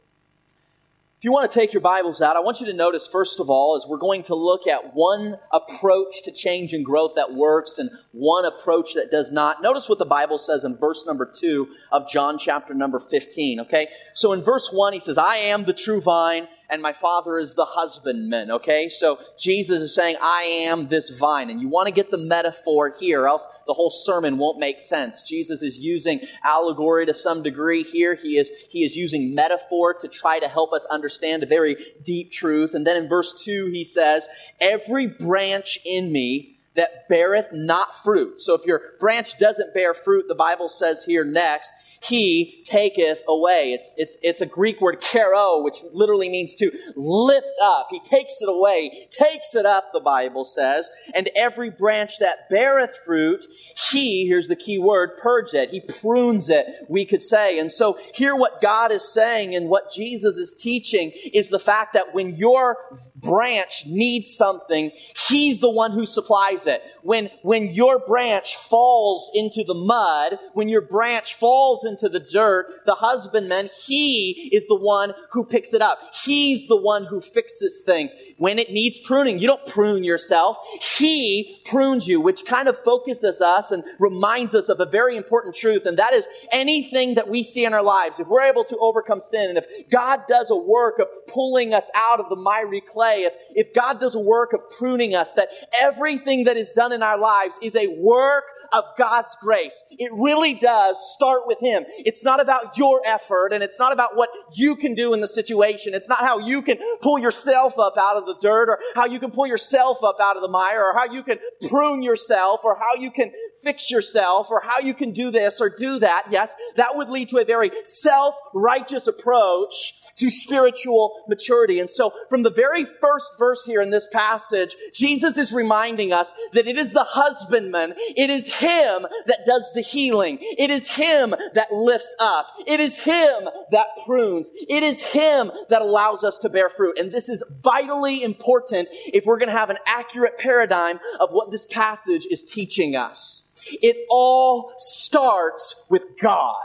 If 1.19 1.25
you 1.25 1.33
want 1.33 1.51
to 1.51 1.59
take 1.59 1.73
your 1.73 1.81
Bibles 1.81 2.21
out, 2.21 2.37
I 2.37 2.41
want 2.41 2.61
you 2.61 2.67
to 2.67 2.75
notice, 2.75 3.07
first 3.07 3.41
of 3.41 3.49
all, 3.49 3.75
as 3.75 3.89
we're 3.89 3.97
going 3.97 4.23
to 4.25 4.35
look 4.35 4.67
at 4.67 4.95
one 4.95 5.39
approach 5.51 6.23
to 6.25 6.31
change 6.31 6.75
and 6.75 6.85
growth 6.85 7.13
that 7.17 7.33
works 7.33 7.79
and 7.79 7.89
one 8.13 8.45
approach 8.45 8.93
that 8.97 9.11
does 9.11 9.33
not. 9.33 9.63
Notice 9.63 9.89
what 9.89 9.99
the 9.99 10.05
Bible 10.05 10.37
says 10.37 10.63
in 10.65 10.77
verse 10.77 11.07
number 11.07 11.25
2 11.25 11.69
of 11.91 12.07
John 12.11 12.39
chapter 12.39 12.75
number 12.75 13.01
15, 13.01 13.61
okay? 13.61 13.89
So 14.13 14.35
in 14.35 14.43
verse 14.43 14.69
1, 14.71 14.93
he 14.93 15.01
says, 15.01 15.17
I 15.17 15.37
am 15.37 15.65
the 15.65 15.73
true 15.73 16.03
vine, 16.03 16.49
and 16.69 16.83
my 16.83 16.93
father 16.93 17.39
is 17.39 17.55
the 17.55 17.65
husbandman, 17.65 18.51
okay? 18.51 18.89
So 18.89 19.19
Jesus 19.39 19.81
is 19.81 19.95
saying, 19.95 20.17
I 20.21 20.43
am 20.43 20.89
this 20.89 21.11
vine. 21.11 21.51
And 21.51 21.61
you 21.61 21.69
want 21.69 21.87
to 21.87 21.93
get 21.93 22.11
the 22.11 22.19
metaphor 22.19 22.93
here, 22.99 23.27
else 23.27 23.47
the 23.67 23.75
whole 23.75 23.91
sermon 23.91 24.39
won't 24.39 24.59
make 24.59 24.81
sense. 24.81 25.23
Jesus 25.23 25.63
is 25.63 25.79
using 25.79 26.21
allegory 26.45 27.07
to 27.07 27.15
some 27.15 27.43
degree 27.43 27.83
here. 27.83 28.15
He 28.15 28.39
is, 28.39 28.51
he 28.69 28.85
is 28.85 28.97
using 28.97 29.35
metaphor 29.35 29.95
to 29.95 30.09
try 30.09 30.39
to 30.39 30.49
help 30.49 30.73
us 30.73 30.85
understand 30.87 31.43
a 31.43 31.47
very 31.47 31.77
deep 32.05 32.31
truth. 32.33 32.75
And 32.75 32.87
then 32.87 32.97
in 32.97 33.09
verse 33.09 33.33
2, 33.45 33.67
he 33.67 33.85
says, 33.85 34.29
Every 34.61 35.07
branch 35.07 35.79
in 35.85 36.13
me 36.13 36.59
that 36.75 37.09
beareth 37.09 37.49
not 37.53 38.03
fruit. 38.03 38.41
So 38.41 38.55
if 38.55 38.65
your 38.65 38.81
branch 39.01 39.39
doesn't 39.39 39.75
bear 39.75 39.95
fruit, 39.95 40.27
the 40.29 40.35
Bible 40.35 40.69
says 40.69 41.05
here 41.05 41.25
next, 41.25 41.73
he 42.07 42.63
taketh 42.67 43.23
away. 43.29 43.73
It's, 43.73 43.95
it's, 43.97 44.17
it's 44.23 44.41
a 44.41 44.47
Greek 44.47 44.81
word, 44.81 45.01
kero, 45.01 45.63
which 45.65 45.83
literally 45.93 46.29
means 46.29 46.55
to 46.57 46.71
lift 46.95 47.47
up. 47.63 47.89
He 47.91 48.01
takes 48.01 48.35
it 48.41 48.49
away, 48.49 49.09
takes 49.11 49.55
it 49.55 49.67
up, 49.67 49.91
the 49.93 50.01
Bible 50.01 50.45
says. 50.45 50.89
And 51.15 51.31
every 51.35 51.71
branch 51.71 52.19
that 52.21 52.49
beareth 52.51 52.97
fruit, 53.05 53.47
he, 53.91 54.27
here's 54.27 54.49
the 54.49 54.57
key 54.57 54.79
word, 54.79 55.19
purge 55.23 55.55
it. 55.55 55.71
He 55.71 55.81
prunes 55.81 56.49
it, 56.49 56.67
we 56.89 57.05
could 57.05 57.23
say. 57.23 57.59
And 57.59 57.71
so 57.71 57.99
here 58.15 58.37
what 58.37 58.61
God 58.61 58.93
is 58.93 59.13
saying 59.13 59.55
and 59.55 59.69
what 59.69 59.93
Jesus 59.93 60.37
is 60.37 60.55
teaching 60.59 61.13
is 61.33 61.49
the 61.49 61.59
fact 61.59 61.95
that 61.95 62.15
when 62.15 62.37
your 62.37 62.77
branch 63.17 63.85
needs 63.87 64.35
something, 64.35 64.91
he's 65.29 65.61
the 65.61 65.71
one 65.71 65.93
who 65.93 66.07
supplies 66.07 66.67
it. 66.67 66.83
When, 67.03 67.31
when 67.43 67.71
your 67.71 67.99
branch 67.99 68.57
falls 68.57 69.31
into 69.33 69.65
the 69.65 69.75
mud, 69.75 70.39
when 70.55 70.69
your 70.69 70.81
branch 70.81 71.37
falls 71.37 71.85
into 71.85 72.09
the 72.09 72.21
dirt, 72.21 72.67
the 72.85 72.95
husbandman, 72.95 73.71
he 73.87 74.51
is 74.53 74.67
the 74.69 74.77
one 74.77 75.15
who 75.31 75.45
picks 75.45 75.73
it 75.73 75.83
up. 75.83 75.99
He's 76.25 76.67
the 76.67 76.77
one 76.77 77.05
who 77.05 77.21
fixes 77.21 77.83
things. 77.87 78.13
When 78.39 78.59
it 78.59 78.71
needs 78.71 78.99
pruning, 78.99 79.39
you 79.39 79.47
don't 79.47 79.65
prune 79.67 80.05
yourself. 80.05 80.57
He 80.99 81.63
prunes 81.65 82.07
you, 82.07 82.21
which 82.21 82.45
kind 82.45 82.69
of 82.69 82.77
focuses 82.85 83.41
us 83.41 83.71
and 83.71 83.85
reminds 83.99 84.55
us 84.55 84.69
of 84.69 84.81
a 84.81 84.87
very 84.87 85.17
important 85.17 85.55
truth, 85.55 85.87
and 85.87 85.99
that 85.99 86.13
is 86.13 86.25
anything 86.53 87.15
that 87.15 87.29
we 87.29 87.43
see 87.43 87.65
in 87.65 87.73
our 87.73 87.83
lives, 87.83 88.21
if 88.21 88.27
we're 88.29 88.43
able 88.43 88.65
to 88.65 88.77
overcome 88.79 89.21
sin, 89.21 89.49
and 89.49 89.59
if 89.59 89.91
God 89.91 90.23
does 90.29 90.51
a 90.51 90.57
work 90.57 90.99
of 90.99 91.07
pulling 91.29 91.73
us 91.73 91.89
out 91.95 92.21
of 92.21 92.29
the 92.29 92.37
miry 92.37 92.81
clay, 92.81 93.06
if, 93.15 93.33
if 93.55 93.75
God 93.75 94.01
does 94.01 94.15
a 94.15 94.21
work 94.21 94.53
of 94.53 94.61
pruning 94.79 95.15
us, 95.15 95.33
that 95.33 95.49
everything 95.79 96.45
that 96.45 96.57
is 96.57 96.71
done 96.71 96.93
in 96.93 97.03
our 97.03 97.19
lives 97.19 97.57
is 97.63 97.75
a 97.77 97.87
work 97.99 98.45
of 98.73 98.85
God's 98.99 99.37
grace. 99.41 99.81
It 99.91 100.11
really 100.13 100.55
does 100.55 100.97
start 101.15 101.43
with 101.47 101.59
Him. 101.61 101.85
It's 101.99 102.23
not 102.23 102.41
about 102.41 102.77
your 102.77 103.01
effort 103.05 103.53
and 103.53 103.63
it's 103.63 103.79
not 103.79 103.93
about 103.93 104.17
what 104.17 104.29
you 104.53 104.77
can 104.77 104.95
do 104.95 105.15
in 105.15 105.21
the 105.21 105.29
situation. 105.29 105.95
It's 105.95 106.09
not 106.09 106.21
how 106.21 106.39
you 106.39 106.63
can 106.63 106.79
pull 107.01 107.19
yourself 107.19 107.79
up 107.79 107.95
out 107.99 108.17
of 108.17 108.27
the 108.27 108.37
dirt 108.41 108.69
or 108.69 108.79
how 108.95 109.07
you 109.07 109.21
can 109.21 109.31
pull 109.31 109.47
yourself 109.47 109.99
up 110.05 110.17
out 110.21 110.37
of 110.37 110.43
the 110.43 110.49
mire 110.49 110.85
or 110.85 110.95
how 110.95 111.13
you 111.13 111.23
can 111.23 111.39
prune 111.69 112.03
yourself 112.03 112.61
or 112.65 112.77
how 112.77 113.01
you 113.01 113.11
can 113.11 113.33
fix 113.67 113.91
yourself 113.91 114.47
or 114.49 114.63
how 114.65 114.79
you 114.79 114.95
can 114.95 115.11
do 115.11 115.33
this 115.33 115.61
or 115.61 115.69
do 115.69 115.99
that. 115.99 116.27
Yes, 116.31 116.55
that 116.77 116.95
would 116.95 117.09
lead 117.09 117.29
to 117.31 117.39
a 117.39 117.45
very 117.45 117.73
self-righteous 117.83 119.09
approach 119.09 119.95
to 120.19 120.31
spiritual 120.31 121.25
maturity. 121.29 121.81
And 121.81 121.91
so 121.91 122.13
from 122.29 122.45
the 122.45 122.51
very 122.51 122.85
first 122.85 123.33
verse 123.41 123.65
here 123.65 123.81
in 123.81 123.91
this 123.91 124.07
passage, 124.13 124.77
Jesus 124.95 125.37
is 125.37 125.53
reminding 125.53 126.13
us 126.13 126.29
that 126.53 126.69
it 126.69 126.79
is 126.79 126.93
the 126.93 127.03
husbandman, 127.03 127.95
it 128.17 128.31
is 128.31 128.55
him 128.55 129.05
that 129.27 129.41
does 129.49 129.69
the 129.75 129.81
healing. 129.81 130.39
It 130.41 130.71
is 130.71 130.87
him 130.87 131.35
that 131.55 131.73
lifts 131.73 132.15
up. 132.21 132.47
It 132.69 132.79
is 132.79 132.95
him 132.95 133.49
that 133.73 133.87
prunes. 134.05 134.49
It 134.69 134.85
is 134.85 135.01
him 135.01 135.51
that 135.71 135.83
allows 135.83 136.23
us 136.23 136.39
to 136.39 136.49
bear 136.49 136.71
fruit. 136.71 136.99
And 136.99 137.11
this 137.11 137.29
is 137.29 137.43
vitally 137.63 138.23
important 138.23 138.89
if 139.07 139.25
we're 139.25 139.39
going 139.39 139.49
to 139.49 139.59
have 139.59 139.71
an 139.71 139.79
accurate 139.87 140.39
paradigm 140.39 141.01
of 141.19 141.31
what 141.33 141.51
this 141.51 141.67
passage 141.67 142.27
is 142.31 142.45
teaching 142.45 142.95
us. 142.95 143.43
It 143.67 144.07
all 144.09 144.75
starts 144.79 145.77
with 145.89 146.03
God. 146.21 146.63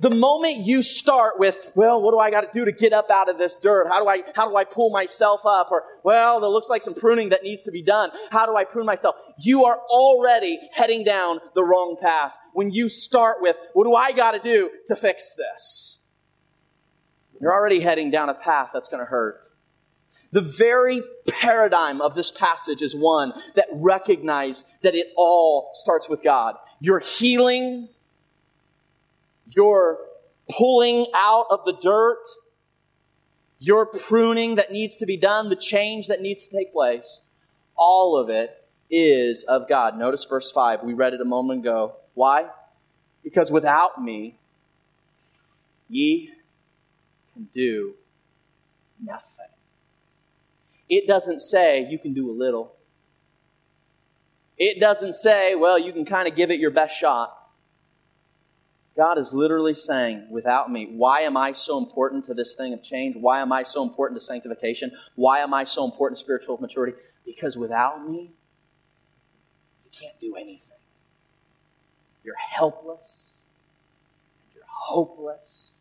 The 0.00 0.10
moment 0.10 0.58
you 0.58 0.82
start 0.82 1.38
with, 1.38 1.56
well, 1.74 2.02
what 2.02 2.12
do 2.12 2.18
I 2.18 2.30
got 2.30 2.42
to 2.42 2.50
do 2.52 2.66
to 2.66 2.72
get 2.72 2.92
up 2.92 3.10
out 3.10 3.30
of 3.30 3.38
this 3.38 3.56
dirt? 3.56 3.88
How 3.88 4.02
do 4.02 4.08
I, 4.08 4.22
how 4.34 4.48
do 4.48 4.54
I 4.54 4.64
pull 4.64 4.90
myself 4.90 5.46
up? 5.46 5.68
Or, 5.70 5.82
well, 6.04 6.40
there 6.40 6.50
looks 6.50 6.68
like 6.68 6.82
some 6.82 6.94
pruning 6.94 7.30
that 7.30 7.42
needs 7.42 7.62
to 7.62 7.70
be 7.70 7.82
done. 7.82 8.10
How 8.30 8.44
do 8.44 8.54
I 8.54 8.64
prune 8.64 8.84
myself? 8.84 9.16
You 9.38 9.64
are 9.64 9.78
already 9.88 10.58
heading 10.72 11.04
down 11.04 11.40
the 11.54 11.64
wrong 11.64 11.96
path. 12.00 12.32
When 12.52 12.70
you 12.70 12.88
start 12.88 13.38
with, 13.40 13.56
what 13.72 13.84
do 13.84 13.94
I 13.94 14.12
got 14.12 14.32
to 14.32 14.40
do 14.40 14.70
to 14.88 14.96
fix 14.96 15.34
this? 15.34 15.98
You're 17.40 17.52
already 17.52 17.80
heading 17.80 18.10
down 18.10 18.28
a 18.28 18.34
path 18.34 18.70
that's 18.74 18.90
going 18.90 19.00
to 19.00 19.08
hurt. 19.08 19.40
The 20.30 20.40
very 20.42 21.02
paradigm 21.26 22.00
of 22.00 22.14
this 22.14 22.30
passage 22.30 22.82
is 22.82 22.94
one 22.94 23.32
that 23.56 23.66
recognizes 23.72 24.64
that 24.82 24.94
it 24.94 25.08
all 25.16 25.70
starts 25.74 26.08
with 26.08 26.22
God. 26.22 26.56
Your 26.80 26.98
healing, 26.98 27.88
your 29.46 29.98
pulling 30.50 31.06
out 31.14 31.46
of 31.50 31.60
the 31.64 31.74
dirt, 31.82 32.18
your 33.58 33.86
pruning 33.86 34.56
that 34.56 34.70
needs 34.70 34.98
to 34.98 35.06
be 35.06 35.16
done, 35.16 35.48
the 35.48 35.56
change 35.56 36.08
that 36.08 36.20
needs 36.20 36.44
to 36.44 36.50
take 36.50 36.72
place, 36.72 37.20
all 37.74 38.16
of 38.16 38.28
it 38.28 38.54
is 38.90 39.44
of 39.44 39.68
God. 39.68 39.98
Notice 39.98 40.24
verse 40.24 40.50
5. 40.50 40.82
We 40.82 40.94
read 40.94 41.14
it 41.14 41.20
a 41.20 41.24
moment 41.24 41.60
ago. 41.60 41.96
Why? 42.14 42.46
Because 43.22 43.50
without 43.50 44.02
me, 44.02 44.38
ye 45.88 46.32
can 47.34 47.48
do 47.52 47.94
nothing. 49.02 49.37
It 50.88 51.06
doesn't 51.06 51.40
say 51.40 51.86
you 51.90 51.98
can 51.98 52.14
do 52.14 52.30
a 52.30 52.32
little. 52.32 52.74
It 54.56 54.80
doesn't 54.80 55.14
say, 55.14 55.54
well, 55.54 55.78
you 55.78 55.92
can 55.92 56.04
kind 56.04 56.26
of 56.26 56.34
give 56.34 56.50
it 56.50 56.58
your 56.58 56.70
best 56.70 56.98
shot. 56.98 57.34
God 58.96 59.16
is 59.16 59.32
literally 59.32 59.74
saying, 59.74 60.26
without 60.28 60.72
me, 60.72 60.88
why 60.90 61.20
am 61.20 61.36
I 61.36 61.52
so 61.52 61.78
important 61.78 62.26
to 62.26 62.34
this 62.34 62.54
thing 62.56 62.74
of 62.74 62.82
change? 62.82 63.14
Why 63.16 63.40
am 63.40 63.52
I 63.52 63.62
so 63.62 63.84
important 63.84 64.20
to 64.20 64.26
sanctification? 64.26 64.90
Why 65.14 65.38
am 65.38 65.54
I 65.54 65.64
so 65.64 65.84
important 65.84 66.18
to 66.18 66.24
spiritual 66.24 66.58
maturity? 66.58 66.98
Because 67.24 67.56
without 67.56 68.04
me, 68.08 68.32
you 69.84 69.90
can't 70.00 70.18
do 70.20 70.34
anything. 70.34 70.78
You're 72.24 72.34
helpless, 72.34 73.28
you're 74.52 74.64
hopeless, 74.66 75.74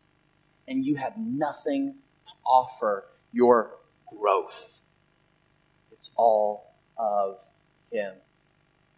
and 0.67 0.85
you 0.85 0.97
have 0.97 1.13
nothing 1.17 1.95
to 2.27 2.33
offer 2.45 3.05
your 3.31 3.77
growth. 4.15 4.79
It's 5.97 6.11
all 6.15 6.73
of 6.97 7.37
Him. 7.91 8.13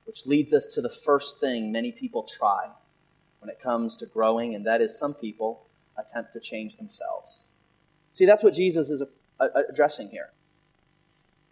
Which 0.06 0.26
leads 0.26 0.54
us 0.54 0.66
to 0.74 0.82
the 0.82 0.90
first 0.90 1.40
thing 1.40 1.72
many 1.72 1.92
people 1.92 2.24
try 2.24 2.70
when 3.40 3.50
it 3.50 3.62
comes 3.62 3.96
to 3.98 4.06
growing, 4.06 4.56
and 4.56 4.66
that 4.66 4.82
is 4.82 4.98
some 4.98 5.14
people 5.14 5.66
attempt 5.98 6.34
to 6.34 6.40
change 6.40 6.78
themselves. 6.78 7.48
See, 8.14 8.26
that's 8.26 8.44
what 8.44 8.54
Jesus 8.54 8.90
is 8.90 9.04
addressing 9.70 10.10
here. 10.10 10.30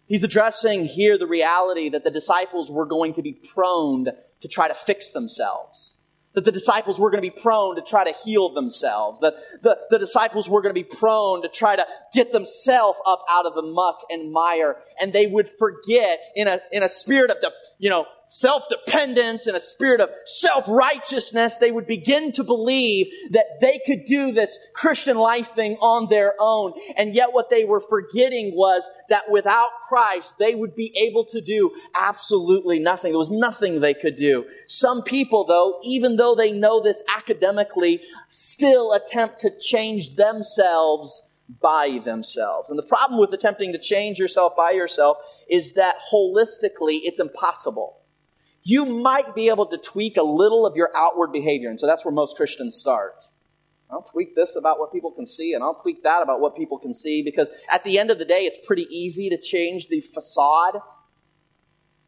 He's 0.06 0.24
addressing 0.24 0.86
here 0.86 1.18
the 1.18 1.26
reality 1.26 1.90
that 1.90 2.02
the 2.02 2.10
disciples 2.10 2.70
were 2.70 2.86
going 2.86 3.14
to 3.14 3.22
be 3.22 3.32
prone 3.32 4.06
to 4.40 4.48
try 4.48 4.68
to 4.68 4.74
fix 4.74 5.10
themselves 5.10 5.94
that 6.34 6.44
the 6.44 6.52
disciples 6.52 7.00
were 7.00 7.10
going 7.10 7.22
to 7.22 7.30
be 7.30 7.42
prone 7.42 7.76
to 7.76 7.82
try 7.82 8.04
to 8.04 8.12
heal 8.24 8.52
themselves, 8.52 9.20
that 9.20 9.34
the, 9.62 9.78
the 9.90 9.98
disciples 9.98 10.48
were 10.48 10.62
going 10.62 10.74
to 10.74 10.80
be 10.80 10.84
prone 10.84 11.42
to 11.42 11.48
try 11.48 11.74
to 11.74 11.84
get 12.12 12.32
themselves 12.32 12.98
up 13.06 13.24
out 13.30 13.46
of 13.46 13.54
the 13.54 13.62
muck 13.62 14.00
and 14.10 14.32
mire, 14.32 14.76
and 15.00 15.12
they 15.12 15.26
would 15.26 15.48
forget 15.48 16.18
in 16.36 16.46
a, 16.46 16.60
in 16.70 16.82
a 16.82 16.88
spirit 16.88 17.30
of, 17.30 17.38
the, 17.40 17.50
you 17.78 17.90
know, 17.90 18.06
self-dependence 18.28 19.46
and 19.46 19.56
a 19.56 19.60
spirit 19.60 20.00
of 20.00 20.10
self-righteousness, 20.24 21.56
they 21.56 21.70
would 21.70 21.86
begin 21.86 22.32
to 22.32 22.44
believe 22.44 23.06
that 23.30 23.46
they 23.60 23.80
could 23.86 24.04
do 24.04 24.32
this 24.32 24.58
Christian 24.74 25.16
life 25.16 25.50
thing 25.54 25.76
on 25.80 26.08
their 26.08 26.34
own. 26.38 26.72
And 26.96 27.14
yet 27.14 27.32
what 27.32 27.50
they 27.50 27.64
were 27.64 27.80
forgetting 27.80 28.52
was 28.54 28.82
that 29.08 29.30
without 29.30 29.70
Christ, 29.88 30.34
they 30.38 30.54
would 30.54 30.74
be 30.74 30.92
able 30.96 31.24
to 31.26 31.40
do 31.40 31.70
absolutely 31.94 32.78
nothing. 32.78 33.12
There 33.12 33.18
was 33.18 33.30
nothing 33.30 33.80
they 33.80 33.94
could 33.94 34.16
do. 34.16 34.44
Some 34.66 35.02
people, 35.02 35.46
though, 35.46 35.80
even 35.82 36.16
though 36.16 36.34
they 36.34 36.52
know 36.52 36.82
this 36.82 37.02
academically, 37.14 38.00
still 38.28 38.92
attempt 38.92 39.40
to 39.40 39.50
change 39.60 40.16
themselves 40.16 41.22
by 41.62 41.98
themselves. 42.04 42.68
And 42.68 42.78
the 42.78 42.82
problem 42.82 43.18
with 43.18 43.32
attempting 43.32 43.72
to 43.72 43.78
change 43.78 44.18
yourself 44.18 44.54
by 44.54 44.72
yourself 44.72 45.16
is 45.48 45.72
that 45.74 45.96
holistically, 46.12 47.00
it's 47.04 47.20
impossible 47.20 47.97
you 48.62 48.84
might 48.84 49.34
be 49.34 49.48
able 49.48 49.66
to 49.66 49.78
tweak 49.78 50.16
a 50.16 50.22
little 50.22 50.66
of 50.66 50.76
your 50.76 50.90
outward 50.94 51.32
behavior. 51.32 51.70
And 51.70 51.80
so 51.80 51.86
that's 51.86 52.04
where 52.04 52.12
most 52.12 52.36
Christians 52.36 52.76
start. 52.76 53.24
I'll 53.90 54.02
tweak 54.02 54.36
this 54.36 54.54
about 54.56 54.78
what 54.78 54.92
people 54.92 55.12
can 55.12 55.26
see, 55.26 55.54
and 55.54 55.64
I'll 55.64 55.80
tweak 55.80 56.02
that 56.02 56.22
about 56.22 56.40
what 56.40 56.54
people 56.54 56.78
can 56.78 56.92
see, 56.92 57.22
because 57.22 57.48
at 57.70 57.84
the 57.84 57.98
end 57.98 58.10
of 58.10 58.18
the 58.18 58.26
day, 58.26 58.40
it's 58.40 58.58
pretty 58.66 58.86
easy 58.90 59.30
to 59.30 59.40
change 59.40 59.88
the 59.88 60.02
facade. 60.02 60.78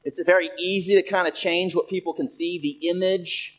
It's 0.04 0.20
very 0.22 0.50
easy 0.58 0.94
to 0.96 1.02
kind 1.02 1.26
of 1.26 1.34
change 1.34 1.74
what 1.74 1.88
people 1.88 2.12
can 2.12 2.28
see, 2.28 2.58
the 2.58 2.88
image. 2.88 3.58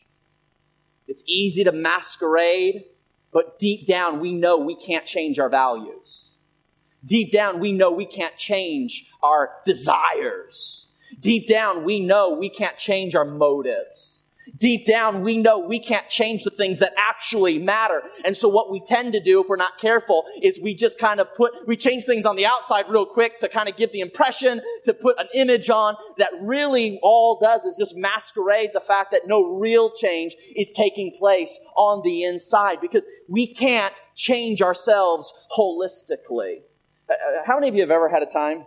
It's 1.08 1.24
easy 1.26 1.64
to 1.64 1.72
masquerade, 1.72 2.84
but 3.32 3.58
deep 3.58 3.88
down, 3.88 4.20
we 4.20 4.34
know 4.34 4.58
we 4.58 4.76
can't 4.76 5.06
change 5.06 5.40
our 5.40 5.48
values. 5.48 6.30
Deep 7.04 7.32
down, 7.32 7.58
we 7.58 7.72
know 7.72 7.90
we 7.90 8.06
can't 8.06 8.36
change 8.36 9.06
our 9.20 9.50
desires. 9.66 10.86
Deep 11.22 11.46
down, 11.46 11.84
we 11.84 12.00
know 12.00 12.30
we 12.30 12.50
can't 12.50 12.76
change 12.76 13.14
our 13.14 13.24
motives. 13.24 14.22
Deep 14.58 14.84
down, 14.84 15.22
we 15.22 15.38
know 15.38 15.60
we 15.60 15.78
can't 15.78 16.08
change 16.08 16.42
the 16.42 16.50
things 16.50 16.80
that 16.80 16.92
actually 16.98 17.58
matter. 17.60 18.02
And 18.24 18.36
so 18.36 18.48
what 18.48 18.72
we 18.72 18.80
tend 18.80 19.12
to 19.12 19.20
do, 19.20 19.40
if 19.40 19.48
we're 19.48 19.54
not 19.54 19.78
careful, 19.80 20.24
is 20.42 20.58
we 20.60 20.74
just 20.74 20.98
kind 20.98 21.20
of 21.20 21.32
put, 21.36 21.52
we 21.68 21.76
change 21.76 22.06
things 22.06 22.26
on 22.26 22.34
the 22.34 22.44
outside 22.44 22.86
real 22.88 23.06
quick 23.06 23.38
to 23.38 23.48
kind 23.48 23.68
of 23.68 23.76
give 23.76 23.92
the 23.92 24.00
impression, 24.00 24.60
to 24.84 24.92
put 24.92 25.16
an 25.20 25.28
image 25.32 25.70
on 25.70 25.94
that 26.18 26.30
really 26.40 26.98
all 27.04 27.38
does 27.40 27.64
is 27.64 27.76
just 27.78 27.96
masquerade 27.96 28.70
the 28.74 28.80
fact 28.80 29.12
that 29.12 29.22
no 29.26 29.44
real 29.44 29.92
change 29.94 30.34
is 30.56 30.72
taking 30.72 31.12
place 31.16 31.56
on 31.76 32.02
the 32.04 32.24
inside 32.24 32.80
because 32.80 33.04
we 33.28 33.46
can't 33.46 33.94
change 34.16 34.60
ourselves 34.60 35.32
holistically. 35.56 36.62
Uh, 37.08 37.12
uh, 37.12 37.42
how 37.46 37.54
many 37.54 37.68
of 37.68 37.76
you 37.76 37.80
have 37.80 37.92
ever 37.92 38.08
had 38.08 38.24
a 38.24 38.26
time 38.26 38.64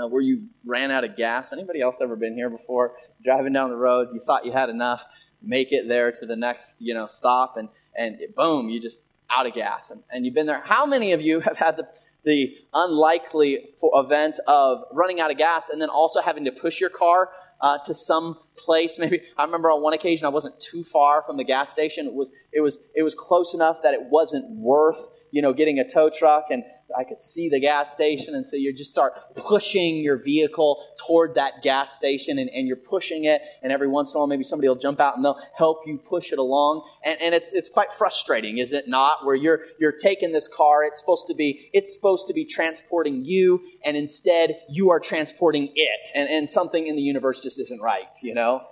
uh, 0.00 0.06
where 0.06 0.22
you 0.22 0.44
ran 0.64 0.90
out 0.90 1.04
of 1.04 1.16
gas. 1.16 1.52
Anybody 1.52 1.80
else 1.80 1.96
ever 2.00 2.16
been 2.16 2.34
here 2.34 2.50
before? 2.50 2.94
Driving 3.24 3.52
down 3.52 3.70
the 3.70 3.76
road, 3.76 4.08
you 4.12 4.20
thought 4.20 4.44
you 4.44 4.52
had 4.52 4.70
enough, 4.70 5.04
make 5.42 5.72
it 5.72 5.88
there 5.88 6.12
to 6.12 6.26
the 6.26 6.36
next, 6.36 6.76
you 6.80 6.94
know, 6.94 7.06
stop, 7.06 7.56
and 7.56 7.68
and 7.94 8.18
boom, 8.36 8.68
you 8.68 8.80
just 8.80 9.02
out 9.30 9.46
of 9.46 9.54
gas, 9.54 9.90
and, 9.90 10.02
and 10.10 10.24
you've 10.24 10.34
been 10.34 10.46
there. 10.46 10.62
How 10.64 10.86
many 10.86 11.12
of 11.12 11.20
you 11.20 11.40
have 11.40 11.56
had 11.56 11.76
the 11.76 11.88
the 12.24 12.54
unlikely 12.74 13.70
event 13.82 14.38
of 14.46 14.84
running 14.92 15.20
out 15.20 15.30
of 15.30 15.38
gas 15.38 15.68
and 15.70 15.80
then 15.80 15.88
also 15.88 16.20
having 16.20 16.44
to 16.44 16.52
push 16.52 16.80
your 16.80 16.90
car 16.90 17.30
uh, 17.60 17.78
to 17.86 17.94
some 17.94 18.38
place. 18.56 18.96
Maybe 18.98 19.22
I 19.36 19.44
remember 19.44 19.70
on 19.70 19.82
one 19.82 19.92
occasion 19.92 20.26
I 20.26 20.30
wasn't 20.30 20.60
too 20.60 20.84
far 20.84 21.22
from 21.22 21.36
the 21.36 21.44
gas 21.44 21.70
station. 21.70 22.06
It 22.06 22.14
was 22.14 22.30
it 22.52 22.60
was 22.60 22.78
it 22.94 23.02
was 23.02 23.14
close 23.14 23.54
enough 23.54 23.82
that 23.82 23.94
it 23.94 24.02
wasn't 24.02 24.50
worth 24.50 25.08
you 25.30 25.42
know 25.42 25.52
getting 25.52 25.78
a 25.78 25.88
tow 25.88 26.10
truck 26.10 26.46
and 26.50 26.62
I 26.96 27.04
could 27.04 27.20
see 27.20 27.48
the 27.48 27.60
gas 27.60 27.92
station, 27.92 28.34
and 28.34 28.46
so 28.46 28.56
you 28.56 28.72
just 28.72 28.90
start 28.90 29.12
pushing 29.36 29.98
your 29.98 30.16
vehicle 30.16 30.84
toward 31.06 31.34
that 31.36 31.62
gas 31.62 31.94
station, 31.96 32.38
and, 32.38 32.50
and 32.50 32.66
you're 32.66 32.76
pushing 32.76 33.24
it, 33.24 33.42
and 33.62 33.72
every 33.72 33.88
once 33.88 34.10
in 34.10 34.16
a 34.16 34.18
while, 34.18 34.26
maybe 34.26 34.44
somebody 34.44 34.68
will 34.68 34.76
jump 34.76 35.00
out 35.00 35.16
and 35.16 35.24
they'll 35.24 35.40
help 35.56 35.82
you 35.86 35.98
push 35.98 36.32
it 36.32 36.38
along, 36.38 36.84
and, 37.04 37.20
and 37.20 37.34
it's 37.34 37.52
it's 37.52 37.68
quite 37.68 37.92
frustrating, 37.92 38.58
is 38.58 38.72
it 38.72 38.88
not? 38.88 39.24
Where 39.24 39.36
you're 39.36 39.60
you're 39.78 39.92
taking 39.92 40.32
this 40.32 40.48
car, 40.48 40.82
it's 40.84 41.00
supposed 41.00 41.26
to 41.28 41.34
be 41.34 41.70
it's 41.72 41.94
supposed 41.94 42.26
to 42.26 42.34
be 42.34 42.44
transporting 42.44 43.24
you, 43.24 43.62
and 43.84 43.96
instead 43.96 44.60
you 44.68 44.90
are 44.90 45.00
transporting 45.00 45.70
it, 45.74 46.10
and 46.14 46.28
and 46.28 46.50
something 46.50 46.86
in 46.86 46.96
the 46.96 47.02
universe 47.02 47.40
just 47.40 47.60
isn't 47.60 47.80
right, 47.80 48.08
you 48.22 48.34
know, 48.34 48.62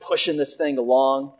pushing 0.00 0.36
this 0.36 0.56
thing 0.56 0.78
along, 0.78 1.34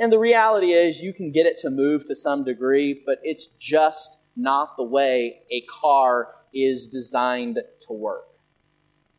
and 0.00 0.12
the 0.12 0.18
reality 0.18 0.72
is 0.72 1.00
you 1.00 1.12
can 1.12 1.32
get 1.32 1.46
it 1.46 1.58
to 1.60 1.70
move 1.70 2.06
to 2.06 2.16
some 2.16 2.44
degree, 2.44 3.02
but 3.04 3.18
it's 3.22 3.48
just 3.58 4.18
not 4.36 4.76
the 4.76 4.82
way 4.82 5.40
a 5.50 5.62
car 5.62 6.28
is 6.54 6.86
designed 6.86 7.58
to 7.86 7.92
work. 7.92 8.26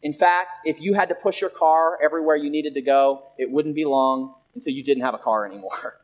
In 0.02 0.14
fact, 0.14 0.60
if 0.66 0.82
you 0.82 0.94
had 0.94 1.10
to 1.10 1.16
push 1.16 1.40
your 1.40 1.50
car 1.50 1.98
everywhere 2.04 2.36
you 2.36 2.50
needed 2.50 2.74
to 2.74 2.82
go, 2.82 3.24
it 3.38 3.50
wouldn't 3.50 3.76
be 3.76 3.86
long 3.86 4.36
until 4.54 4.74
you 4.74 4.84
didn't 4.84 5.04
have 5.04 5.14
a 5.14 5.20
car 5.20 5.46
anymore. 5.46 6.00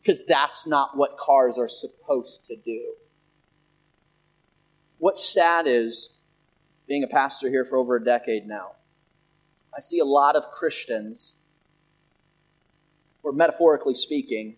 Because 0.00 0.22
that's 0.26 0.66
not 0.66 0.96
what 0.96 1.18
cars 1.18 1.58
are 1.58 1.68
supposed 1.68 2.46
to 2.46 2.56
do. 2.56 2.94
What's 4.96 5.28
sad 5.28 5.66
is, 5.66 6.10
being 6.86 7.04
a 7.04 7.08
pastor 7.08 7.50
here 7.50 7.66
for 7.66 7.76
over 7.76 7.96
a 7.96 8.02
decade 8.02 8.46
now, 8.46 8.76
I 9.76 9.82
see 9.82 9.98
a 9.98 10.06
lot 10.06 10.34
of 10.34 10.44
Christians, 10.50 11.34
or 13.28 13.32
metaphorically 13.32 13.94
speaking, 13.94 14.56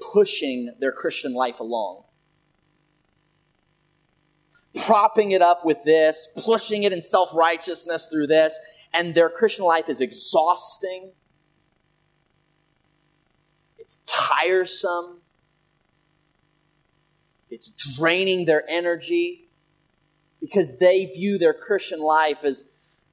pushing 0.00 0.72
their 0.80 0.92
Christian 0.92 1.34
life 1.34 1.60
along 1.60 2.04
propping 4.76 5.32
it 5.32 5.42
up 5.42 5.64
with 5.64 5.78
this, 5.84 6.28
pushing 6.36 6.84
it 6.84 6.92
in 6.92 7.02
self 7.02 7.34
righteousness 7.34 8.08
through 8.10 8.26
this, 8.26 8.58
and 8.92 9.14
their 9.14 9.28
Christian 9.28 9.64
life 9.64 9.88
is 9.88 10.00
exhausting. 10.00 11.12
It's 13.78 13.98
tiresome. 14.06 15.20
It's 17.50 17.70
draining 17.70 18.44
their 18.44 18.68
energy 18.68 19.48
because 20.40 20.76
they 20.78 21.06
view 21.06 21.38
their 21.38 21.54
Christian 21.54 22.00
life 22.00 22.38
as 22.44 22.66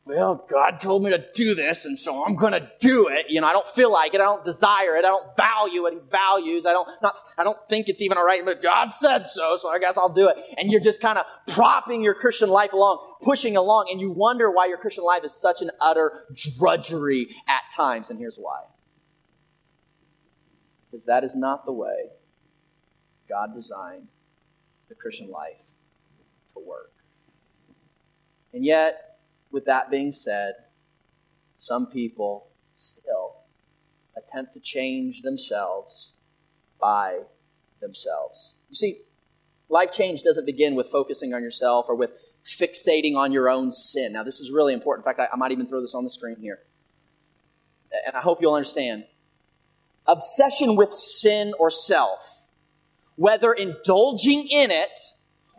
well, 0.07 0.45
God 0.47 0.79
told 0.79 1.01
me 1.01 1.09
to 1.09 1.24
do 1.33 1.55
this, 1.55 1.85
and 1.85 1.97
so 1.97 2.24
I'm 2.24 2.35
going 2.35 2.53
to 2.53 2.69
do 2.79 3.07
it. 3.07 3.25
You 3.27 3.41
know, 3.41 3.47
I 3.47 3.53
don't 3.53 3.67
feel 3.67 3.91
like 3.91 4.13
it. 4.13 4.21
I 4.21 4.25
don't 4.25 4.45
desire 4.45 4.95
it. 4.97 5.00
I 5.00 5.07
don't 5.07 5.35
value 5.35 5.81
what 5.81 5.93
He 5.93 6.00
values. 6.12 6.63
I 6.67 6.74
don't 6.74 6.88
not. 7.01 7.17
I 7.39 7.43
don't 7.43 7.57
think 7.69 7.89
it's 7.89 8.03
even 8.03 8.15
all 8.15 8.25
right, 8.25 8.45
but 8.45 8.62
God 8.62 8.91
said 8.93 9.27
so, 9.27 9.57
so 9.59 9.67
I 9.67 9.79
guess 9.79 9.97
I'll 9.97 10.13
do 10.13 10.29
it. 10.29 10.35
And 10.57 10.71
you're 10.71 10.81
just 10.81 11.01
kind 11.01 11.17
of 11.17 11.25
propping 11.47 12.03
your 12.03 12.13
Christian 12.13 12.50
life 12.50 12.71
along, 12.71 13.00
pushing 13.24 13.57
along, 13.57 13.88
and 13.91 14.00
you 14.00 14.12
wonder 14.12 14.51
why 14.51 14.67
your 14.67 14.77
Christian 14.77 15.03
life 15.03 15.24
is 15.24 15.33
such 15.33 15.63
an 15.63 15.71
utter 15.81 16.25
drudgery 16.35 17.27
at 17.47 17.63
times. 17.75 18.12
And 18.12 18.19
here's 18.19 18.38
why: 18.38 18.62
because 20.91 21.03
that 21.07 21.24
is 21.24 21.33
not 21.33 21.65
the 21.65 21.74
way 21.74 22.09
God 23.27 23.55
designed 23.55 24.07
the 24.88 24.93
Christian 24.93 25.31
life 25.31 25.57
to 26.53 26.59
work. 26.59 26.91
And 28.53 28.63
yet, 28.63 29.04
with 29.55 29.65
that 29.65 29.89
being 29.89 30.12
said, 30.12 30.53
some 31.57 31.88
people 31.88 32.50
still 32.75 33.38
attempt 34.17 34.53
to 34.53 34.59
change 34.59 35.21
themselves 35.21 36.12
by 36.79 37.21
themselves. 37.79 38.55
You 38.69 38.75
see, 38.75 39.01
life 39.69 39.93
change 39.93 40.24
doesn't 40.24 40.45
begin 40.45 40.75
with 40.75 40.89
focusing 40.89 41.33
on 41.33 41.41
yourself 41.41 41.85
or 41.88 41.95
with 41.95 42.12
fixating 42.45 43.15
on 43.15 43.31
your 43.31 43.50
own 43.50 43.71
sin. 43.71 44.12
Now, 44.12 44.24
this 44.24 44.41
is 44.41 44.51
really 44.51 44.74
important. 44.74 45.07
In 45.07 45.09
fact, 45.09 45.21
I, 45.21 45.33
I 45.33 45.38
might 45.38 45.53
even 45.53 45.67
throw 45.67 45.79
this 45.81 45.95
on 45.95 46.03
the 46.03 46.09
screen 46.09 46.35
here. 46.41 46.59
And 48.05 48.13
I 48.13 48.19
hope 48.19 48.39
you'll 48.41 48.55
understand. 48.55 49.05
Obsession 50.05 50.75
with 50.75 50.91
sin 50.91 51.53
or 51.57 51.71
self, 51.71 52.43
whether 53.15 53.53
indulging 53.53 54.50
in 54.50 54.69
it 54.69 54.91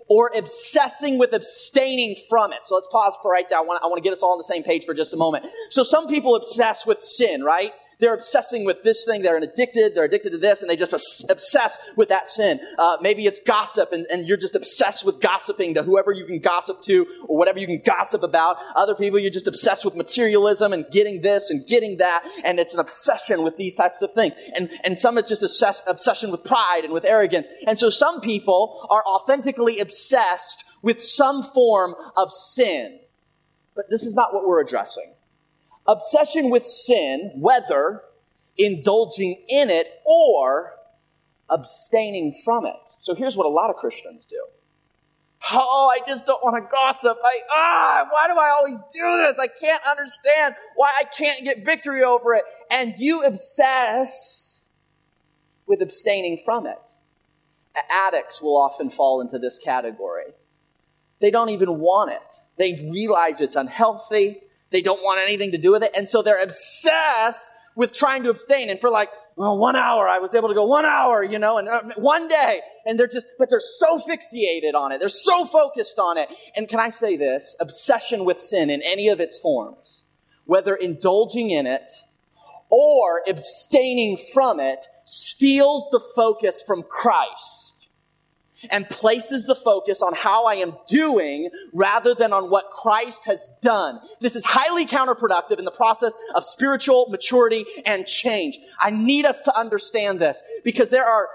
or 0.09 0.31
obsessing 0.37 1.19
with 1.19 1.33
abstaining 1.33 2.17
from 2.29 2.53
it. 2.53 2.61
So 2.65 2.75
let's 2.75 2.89
pause 2.89 3.15
for 3.23 3.31
right 3.31 3.47
there. 3.49 3.59
I 3.59 3.63
want, 3.63 3.83
I 3.83 3.87
want 3.87 3.99
to 3.99 4.03
get 4.03 4.13
us 4.13 4.23
all 4.23 4.33
on 4.33 4.39
the 4.39 4.45
same 4.45 4.63
page 4.63 4.85
for 4.85 4.95
just 4.95 5.13
a 5.13 5.17
moment. 5.17 5.47
So 5.71 5.83
some 5.83 6.07
people 6.07 6.37
obsess 6.37 6.87
with 6.87 7.05
sin, 7.05 7.43
right? 7.43 7.73
They're 7.99 8.15
obsessing 8.15 8.65
with 8.67 8.83
this 8.83 9.05
thing. 9.07 9.23
They're 9.23 9.39
addicted. 9.39 9.95
They're 9.95 10.05
addicted 10.05 10.31
to 10.31 10.39
this, 10.39 10.61
and 10.61 10.69
they 10.69 10.77
just 10.77 10.93
obsess 11.31 11.79
with 11.97 12.11
that 12.11 12.29
sin. 12.29 12.61
Uh, 12.79 12.99
maybe 13.01 13.27
it's 13.27 13.41
gossip, 13.47 13.93
and, 13.93 14.07
and 14.11 14.27
you're 14.27 14.37
just 14.37 14.55
obsessed 14.55 15.05
with 15.05 15.21
gossiping 15.21 15.75
to 15.75 15.83
whoever 15.83 16.13
you 16.13 16.27
can 16.27 16.39
gossip 16.39 16.83
to 16.83 17.07
or 17.27 17.39
whatever 17.39 17.59
you 17.59 17.67
can 17.67 17.81
gossip 17.83 18.23
about. 18.23 18.59
Other 18.75 18.95
people, 18.95 19.19
you're 19.19 19.31
just 19.31 19.47
obsessed 19.47 19.85
with 19.85 19.97
materialism 19.97 20.75
and 20.75 20.85
getting 20.91 21.23
this 21.23 21.49
and 21.49 21.67
getting 21.67 21.97
that, 21.97 22.23
and 22.45 22.59
it's 22.59 22.75
an 22.75 22.81
obsession 22.81 23.43
with 23.43 23.57
these 23.57 23.75
types 23.75 24.03
of 24.03 24.13
things. 24.13 24.35
And, 24.55 24.69
and 24.85 25.01
some 25.01 25.17
it's 25.17 25.31
just 25.31 25.43
obsess- 25.43 25.83
obsession 25.87 26.31
with 26.31 26.45
pride 26.45 26.83
and 26.85 26.93
with 26.93 27.07
arrogance. 27.07 27.47
And 27.67 27.79
so 27.79 27.89
some 27.89 28.21
people 28.21 28.87
are 28.91 29.03
authentically 29.07 29.81
obsessed 29.81 30.65
with 30.83 31.03
some 31.03 31.43
form 31.43 31.95
of 32.15 32.31
sin. 32.31 33.01
But 33.75 33.87
this 33.89 34.05
is 34.05 34.15
not 34.15 34.35
what 34.35 34.47
we're 34.47 34.61
addressing. 34.61 35.16
Obsession 35.89 36.51
with 36.51 36.67
sin, 36.67 37.33
whether 37.37 38.03
indulging 38.59 39.43
in 39.49 39.71
it 39.71 39.87
or 40.05 40.73
abstaining 41.49 42.35
from 42.45 42.67
it. 42.67 42.75
So 43.01 43.15
here's 43.15 43.37
what 43.37 43.47
a 43.47 43.51
lot 43.51 43.71
of 43.71 43.77
Christians 43.77 44.27
do. 44.29 44.43
Oh, 45.53 45.93
I 45.95 46.05
just 46.09 46.27
don't 46.27 46.43
want 46.43 46.57
to 46.57 46.69
gossip. 46.71 47.19
I, 47.23 47.41
ah, 47.55 48.07
why 48.11 48.27
do 48.27 48.35
I 48.39 48.51
always 48.51 48.79
do 48.93 49.27
this? 49.27 49.39
I 49.39 49.47
can't 49.47 49.83
understand 49.87 50.55
why 50.75 50.93
I 50.99 51.05
can't 51.05 51.45
get 51.45 51.65
victory 51.65 52.03
over 52.03 52.35
it. 52.35 52.43
And 52.71 52.95
you 52.99 53.23
obsess 53.23 54.63
with 55.67 55.83
abstaining 55.83 56.41
from 56.45 56.67
it. 56.67 56.79
Addicts 57.89 58.41
will 58.41 58.57
often 58.57 58.91
fall 58.91 59.21
into 59.21 59.39
this 59.39 59.59
category. 59.59 60.33
They 61.21 61.31
don't 61.31 61.51
even 61.51 61.79
want 61.79 62.11
it. 62.13 62.41
They 62.59 62.89
realize 62.91 63.41
it's 63.41 63.57
unhealthy. 63.57 64.41
They 64.71 64.81
don't 64.81 65.03
want 65.03 65.21
anything 65.23 65.53
to 65.53 65.59
do 65.59 65.73
with 65.73 65.83
it. 65.83 65.93
And 65.97 66.09
so 66.09 66.23
they're 66.23 66.43
obsessed 66.43 67.47
with 67.75 67.93
trying 67.93 68.25
to 68.25 68.31
abstain. 68.31 68.71
And 68.71 68.81
for 68.81 68.91
like, 68.91 69.11
well, 69.37 69.59
one 69.59 69.77
hour, 69.77 70.09
I 70.09 70.19
was 70.19 70.35
able 70.35 70.49
to 70.49 70.55
go 70.55 70.65
one 70.65 70.87
hour, 70.87 71.23
you 71.23 71.39
know, 71.39 71.59
and 71.59 71.69
uh, 71.69 71.83
one 71.97 72.27
day. 72.27 72.61
And 72.85 72.99
they're 72.99 73.07
just, 73.07 73.27
but 73.39 73.51
they're 73.51 73.61
so 73.61 73.99
fixated 73.99 74.75
on 74.75 74.93
it. 74.93 74.99
They're 74.99 75.09
so 75.09 75.45
focused 75.45 75.99
on 75.99 76.17
it. 76.17 76.29
And 76.57 76.69
can 76.69 76.81
I 76.81 76.91
say 76.91 77.17
this? 77.17 77.55
Obsession 77.61 78.25
with 78.25 78.41
sin 78.41 78.71
in 78.71 78.83
any 78.83 79.09
of 79.09 79.21
its 79.21 79.39
forms, 79.39 80.05
whether 80.47 80.75
indulging 80.75 81.51
in 81.51 81.67
it 81.67 81.93
or 82.69 83.23
abstaining 83.29 84.19
from 84.33 84.59
it, 84.59 84.87
steals 85.05 85.87
the 85.93 86.01
focus 86.17 86.63
from 86.67 86.83
Christ 86.83 87.66
and 88.71 88.89
places 88.89 89.45
the 89.45 89.55
focus 89.55 90.03
on 90.03 90.15
how 90.15 90.47
I 90.47 90.57
am 90.57 90.77
doing 90.89 91.51
rather 91.73 92.15
than 92.15 92.33
on 92.33 92.51
what 92.51 92.71
Christ 92.71 93.23
has 93.27 93.47
done. 93.63 94.01
This 94.21 94.37
is 94.37 94.45
highly 94.45 94.87
counterproductive 94.87 95.59
in 95.59 95.65
the 95.65 95.71
process 95.71 96.13
of 96.35 96.45
spiritual 96.45 97.07
maturity 97.11 97.65
and 97.85 98.07
change. 98.07 98.59
I 98.81 98.91
need 98.91 99.27
us 99.27 99.43
to 99.43 99.57
understand 99.57 100.21
this 100.21 100.43
because 100.65 100.91
there 100.91 101.07
are 101.07 101.29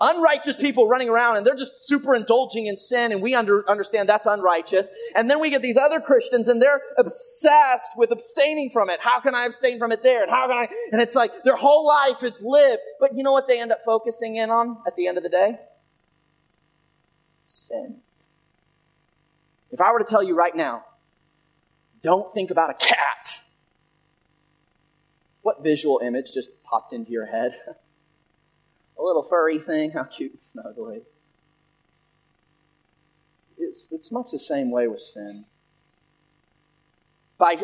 unrighteous 0.00 0.56
people 0.56 0.86
running 0.86 1.08
around 1.08 1.36
and 1.36 1.46
they're 1.46 1.56
just 1.56 1.88
super 1.88 2.14
indulging 2.14 2.66
in 2.66 2.76
sin 2.76 3.10
and 3.10 3.20
we 3.20 3.34
under, 3.34 3.68
understand 3.68 4.08
that's 4.08 4.26
unrighteous. 4.26 4.88
And 5.14 5.28
then 5.28 5.40
we 5.40 5.50
get 5.50 5.62
these 5.62 5.76
other 5.76 6.00
Christians 6.00 6.48
and 6.48 6.62
they're 6.62 6.80
obsessed 6.98 7.96
with 7.96 8.12
abstaining 8.12 8.70
from 8.70 8.90
it. 8.90 9.00
How 9.00 9.20
can 9.20 9.34
I 9.34 9.46
abstain 9.46 9.78
from 9.78 9.92
it 9.92 10.02
there? 10.02 10.22
And 10.22 10.30
how 10.30 10.46
can 10.46 10.56
I? 10.56 10.68
And 10.92 11.00
it's 11.00 11.14
like 11.14 11.32
their 11.44 11.56
whole 11.56 11.86
life 11.86 12.22
is 12.22 12.40
lived. 12.42 12.82
But 13.00 13.16
you 13.16 13.22
know 13.22 13.32
what 13.32 13.48
they 13.48 13.60
end 13.60 13.72
up 13.72 13.80
focusing 13.84 14.36
in 14.36 14.50
on 14.50 14.78
at 14.86 14.94
the 14.96 15.08
end 15.08 15.16
of 15.16 15.24
the 15.24 15.30
day? 15.30 15.58
Sin. 17.68 17.96
If 19.70 19.80
I 19.80 19.92
were 19.92 19.98
to 19.98 20.04
tell 20.04 20.22
you 20.22 20.34
right 20.34 20.56
now, 20.56 20.84
don't 22.02 22.32
think 22.32 22.50
about 22.50 22.70
a 22.70 22.74
cat, 22.74 23.40
what 25.42 25.62
visual 25.62 26.00
image 26.04 26.32
just 26.32 26.48
popped 26.64 26.92
into 26.92 27.10
your 27.10 27.26
head? 27.26 27.52
a 28.98 29.02
little 29.02 29.22
furry 29.22 29.58
thing, 29.58 29.90
how 29.90 30.04
cute 30.04 30.38
and 30.54 30.64
snuggly. 30.64 31.02
It's, 33.58 33.88
it's 33.90 34.10
much 34.10 34.30
the 34.32 34.38
same 34.38 34.70
way 34.70 34.86
with 34.88 35.00
sin. 35.00 35.44
By 37.38 37.62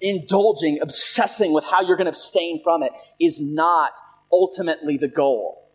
indulging, 0.00 0.78
obsessing 0.80 1.52
with 1.52 1.64
how 1.64 1.82
you're 1.82 1.96
going 1.96 2.06
to 2.06 2.12
abstain 2.12 2.62
from 2.62 2.82
it 2.82 2.92
is 3.20 3.40
not 3.40 3.92
ultimately 4.30 4.96
the 4.96 5.08
goal. 5.08 5.65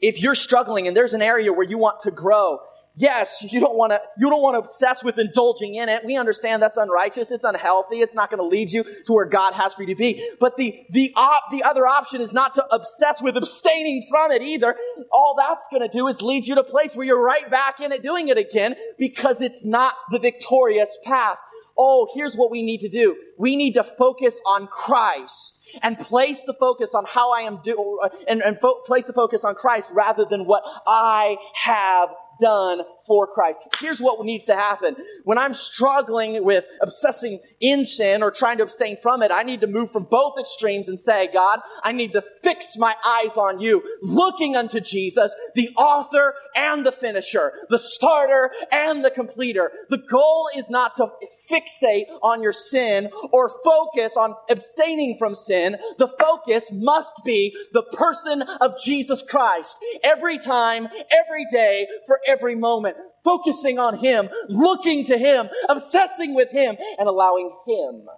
If 0.00 0.20
you're 0.20 0.34
struggling 0.34 0.86
and 0.86 0.96
there's 0.96 1.14
an 1.14 1.22
area 1.22 1.52
where 1.52 1.66
you 1.66 1.78
want 1.78 2.02
to 2.02 2.10
grow, 2.10 2.60
Yes, 2.98 3.44
you 3.48 3.60
don't 3.60 3.76
want 3.76 3.92
to, 3.92 4.00
you 4.18 4.28
don't 4.28 4.42
want 4.42 4.54
to 4.54 4.58
obsess 4.58 5.04
with 5.04 5.20
indulging 5.20 5.76
in 5.76 5.88
it. 5.88 6.04
We 6.04 6.16
understand 6.16 6.60
that's 6.60 6.76
unrighteous. 6.76 7.30
It's 7.30 7.44
unhealthy. 7.44 8.00
It's 8.00 8.14
not 8.14 8.28
going 8.28 8.38
to 8.38 8.44
lead 8.46 8.72
you 8.72 8.82
to 8.82 9.12
where 9.12 9.24
God 9.24 9.54
has 9.54 9.72
for 9.72 9.84
you 9.84 9.94
to 9.94 9.98
be. 9.98 10.28
But 10.40 10.56
the, 10.56 10.74
the 10.90 11.12
op, 11.14 11.44
the 11.52 11.62
other 11.62 11.86
option 11.86 12.20
is 12.20 12.32
not 12.32 12.56
to 12.56 12.66
obsess 12.74 13.22
with 13.22 13.36
abstaining 13.36 14.04
from 14.10 14.32
it 14.32 14.42
either. 14.42 14.74
All 15.12 15.36
that's 15.38 15.64
going 15.70 15.88
to 15.88 15.96
do 15.96 16.08
is 16.08 16.20
lead 16.20 16.44
you 16.44 16.56
to 16.56 16.62
a 16.62 16.64
place 16.64 16.96
where 16.96 17.06
you're 17.06 17.22
right 17.22 17.48
back 17.48 17.78
in 17.78 17.92
it 17.92 18.02
doing 18.02 18.28
it 18.28 18.36
again 18.36 18.74
because 18.98 19.40
it's 19.40 19.64
not 19.64 19.94
the 20.10 20.18
victorious 20.18 20.90
path. 21.04 21.38
Oh, 21.78 22.08
here's 22.12 22.34
what 22.34 22.50
we 22.50 22.62
need 22.62 22.80
to 22.80 22.88
do. 22.88 23.16
We 23.38 23.54
need 23.54 23.74
to 23.74 23.84
focus 23.84 24.40
on 24.46 24.66
Christ 24.66 25.58
and 25.82 25.98
place 25.98 26.42
the 26.44 26.54
focus 26.58 26.94
on 26.94 27.04
how 27.06 27.32
I 27.32 27.42
am 27.42 27.60
do, 27.62 28.00
uh, 28.02 28.08
and, 28.26 28.42
and 28.42 28.58
fo- 28.60 28.80
place 28.84 29.06
the 29.06 29.12
focus 29.12 29.44
on 29.44 29.54
Christ 29.54 29.92
rather 29.94 30.24
than 30.28 30.44
what 30.44 30.62
I 30.86 31.36
have 31.54 32.08
done 32.40 32.80
for 33.08 33.26
Christ. 33.26 33.58
Here's 33.80 34.00
what 34.00 34.24
needs 34.24 34.44
to 34.44 34.54
happen. 34.54 34.94
When 35.24 35.38
I'm 35.38 35.54
struggling 35.54 36.44
with 36.44 36.64
obsessing 36.80 37.40
in 37.60 37.86
sin 37.86 38.22
or 38.22 38.30
trying 38.30 38.58
to 38.58 38.64
abstain 38.64 38.98
from 39.02 39.22
it, 39.22 39.32
I 39.32 39.42
need 39.42 39.62
to 39.62 39.66
move 39.66 39.90
from 39.90 40.04
both 40.04 40.38
extremes 40.38 40.88
and 40.88 41.00
say, 41.00 41.28
God, 41.32 41.60
I 41.82 41.92
need 41.92 42.12
to 42.12 42.22
fix 42.44 42.76
my 42.76 42.94
eyes 43.04 43.36
on 43.36 43.60
you, 43.60 43.82
looking 44.02 44.54
unto 44.54 44.80
Jesus, 44.80 45.32
the 45.54 45.70
author 45.70 46.34
and 46.54 46.84
the 46.84 46.92
finisher, 46.92 47.52
the 47.70 47.78
starter 47.78 48.50
and 48.70 49.04
the 49.04 49.10
completer. 49.10 49.72
The 49.88 49.98
goal 49.98 50.50
is 50.54 50.68
not 50.70 50.96
to 50.96 51.08
fixate 51.50 52.04
on 52.22 52.42
your 52.42 52.52
sin 52.52 53.10
or 53.32 53.50
focus 53.64 54.12
on 54.16 54.34
abstaining 54.50 55.16
from 55.18 55.34
sin. 55.34 55.76
The 55.96 56.08
focus 56.20 56.66
must 56.70 57.12
be 57.24 57.54
the 57.72 57.82
person 57.82 58.42
of 58.42 58.78
Jesus 58.82 59.22
Christ. 59.22 59.76
Every 60.04 60.38
time, 60.38 60.86
every 61.10 61.46
day, 61.50 61.86
for 62.06 62.20
every 62.26 62.54
moment 62.54 62.96
focusing 63.24 63.78
on 63.78 63.98
Him, 63.98 64.28
looking 64.48 65.04
to 65.06 65.18
Him, 65.18 65.48
obsessing 65.68 66.34
with 66.34 66.50
Him, 66.50 66.76
and 66.98 67.08
allowing 67.08 67.50
Him 67.66 68.08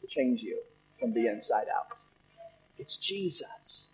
to 0.00 0.06
change 0.06 0.42
you 0.42 0.60
from 1.00 1.12
the 1.12 1.26
inside 1.26 1.66
out. 1.74 1.96
It's 2.78 2.96
Jesus. 2.96 3.88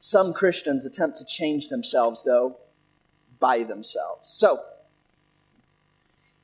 Some 0.00 0.32
Christians 0.32 0.84
attempt 0.84 1.18
to 1.18 1.24
change 1.24 1.68
themselves, 1.68 2.22
though, 2.24 2.56
by 3.38 3.62
themselves. 3.62 4.30
So, 4.30 4.60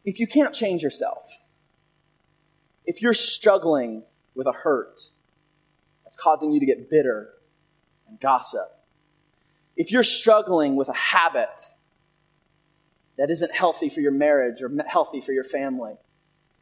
if 0.04 0.20
you 0.20 0.26
can't 0.26 0.54
change 0.54 0.82
yourself, 0.82 1.38
if 2.86 3.02
you're 3.02 3.14
struggling 3.14 4.04
with 4.34 4.46
a 4.46 4.52
hurt 4.52 5.02
that's 6.04 6.16
causing 6.16 6.52
you 6.52 6.60
to 6.60 6.66
get 6.66 6.88
bitter 6.88 7.30
and 8.08 8.18
gossip, 8.20 8.68
if 9.76 9.92
you're 9.92 10.02
struggling 10.02 10.76
with 10.76 10.88
a 10.88 10.94
habit 10.94 11.68
that 13.18 13.30
isn't 13.30 13.52
healthy 13.52 13.88
for 13.88 14.00
your 14.00 14.12
marriage 14.12 14.62
or 14.62 14.70
healthy 14.86 15.20
for 15.20 15.32
your 15.32 15.44
family, 15.44 15.94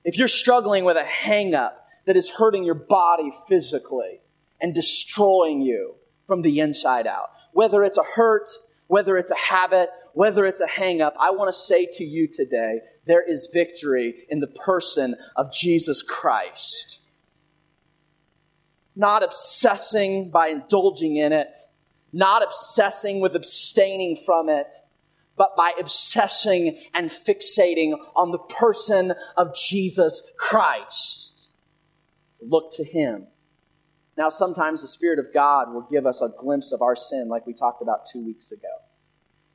if 0.05 0.16
you're 0.19 0.29
struggling 0.29 0.85
with 0.85 0.97
a 0.97 1.05
hangup 1.05 1.73
that 2.07 2.16
is 2.16 2.31
hurting 2.31 2.64
your 2.64 2.75
body 2.75 3.31
physically 3.49 4.21
and 4.61 4.75
destroying 4.75 5.61
you 5.61 5.95
from 6.27 6.42
the 6.42 6.61
inside 6.61 7.07
out, 7.07 7.31
whether 7.53 7.85
it's 7.85 7.99
a 7.99 8.05
hurt, 8.14 8.49
whether 8.87 9.16
it's 9.16 9.31
a 9.31 9.37
habit, 9.37 9.90
whether 10.14 10.47
it's 10.47 10.61
a 10.61 10.66
hangup, 10.66 11.12
I 11.21 11.31
want 11.31 11.55
to 11.55 11.61
say 11.61 11.87
to 11.95 12.05
you 12.05 12.27
today 12.27 12.81
there 13.07 13.23
is 13.23 13.49
victory 13.53 14.27
in 14.31 14.40
the 14.40 14.47
person 14.47 15.16
of 15.37 15.53
Jesus 15.53 16.03
Christ. 16.03 17.01
Not 18.95 19.23
obsessing 19.23 20.31
by 20.31 20.49
indulging 20.49 21.16
in 21.16 21.33
it, 21.33 21.55
not 22.12 22.42
obsessing 22.42 23.21
with 23.21 23.37
abstaining 23.37 24.16
from 24.25 24.49
it, 24.49 24.75
but 25.37 25.55
by 25.57 25.72
obsessing 25.79 26.81
and 26.94 27.11
fixating 27.11 27.94
on 28.14 28.33
the 28.33 28.38
person 28.38 29.12
of 29.37 29.55
Jesus 29.55 30.22
Christ. 30.38 31.49
Look 32.40 32.72
to 32.75 32.85
Him. 32.85 33.27
Now, 34.16 34.31
sometimes 34.31 34.81
the 34.81 34.88
Spirit 34.88 35.18
of 35.18 35.33
God 35.35 35.75
will 35.75 35.87
give 35.90 36.07
us 36.07 36.22
a 36.22 36.33
glimpse 36.38 36.72
of 36.72 36.81
our 36.81 36.96
sin, 36.96 37.29
like 37.29 37.46
we 37.46 37.53
talked 37.53 37.83
about 37.83 38.07
two 38.11 38.25
weeks 38.25 38.51
ago. 38.51 38.68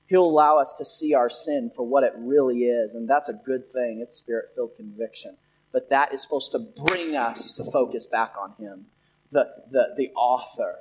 He'll 0.06 0.26
allow 0.26 0.58
us 0.58 0.74
to 0.78 0.86
see 0.86 1.14
our 1.14 1.30
sin 1.30 1.72
for 1.76 1.84
what 1.84 2.04
it 2.04 2.14
really 2.18 2.66
is, 2.66 2.94
and 2.94 3.10
that's 3.10 3.30
a 3.30 3.34
good 3.34 3.72
thing. 3.72 4.02
It's 4.02 4.18
spirit 4.18 4.50
filled 4.54 4.76
conviction. 4.76 5.38
But 5.72 5.90
that 5.90 6.14
is 6.14 6.22
supposed 6.22 6.52
to 6.52 6.60
bring 6.60 7.16
us 7.16 7.54
to 7.54 7.64
focus 7.64 8.06
back 8.06 8.34
on 8.40 8.54
Him, 8.60 8.86
the, 9.32 9.46
the, 9.72 9.84
the 9.98 10.10
author, 10.10 10.76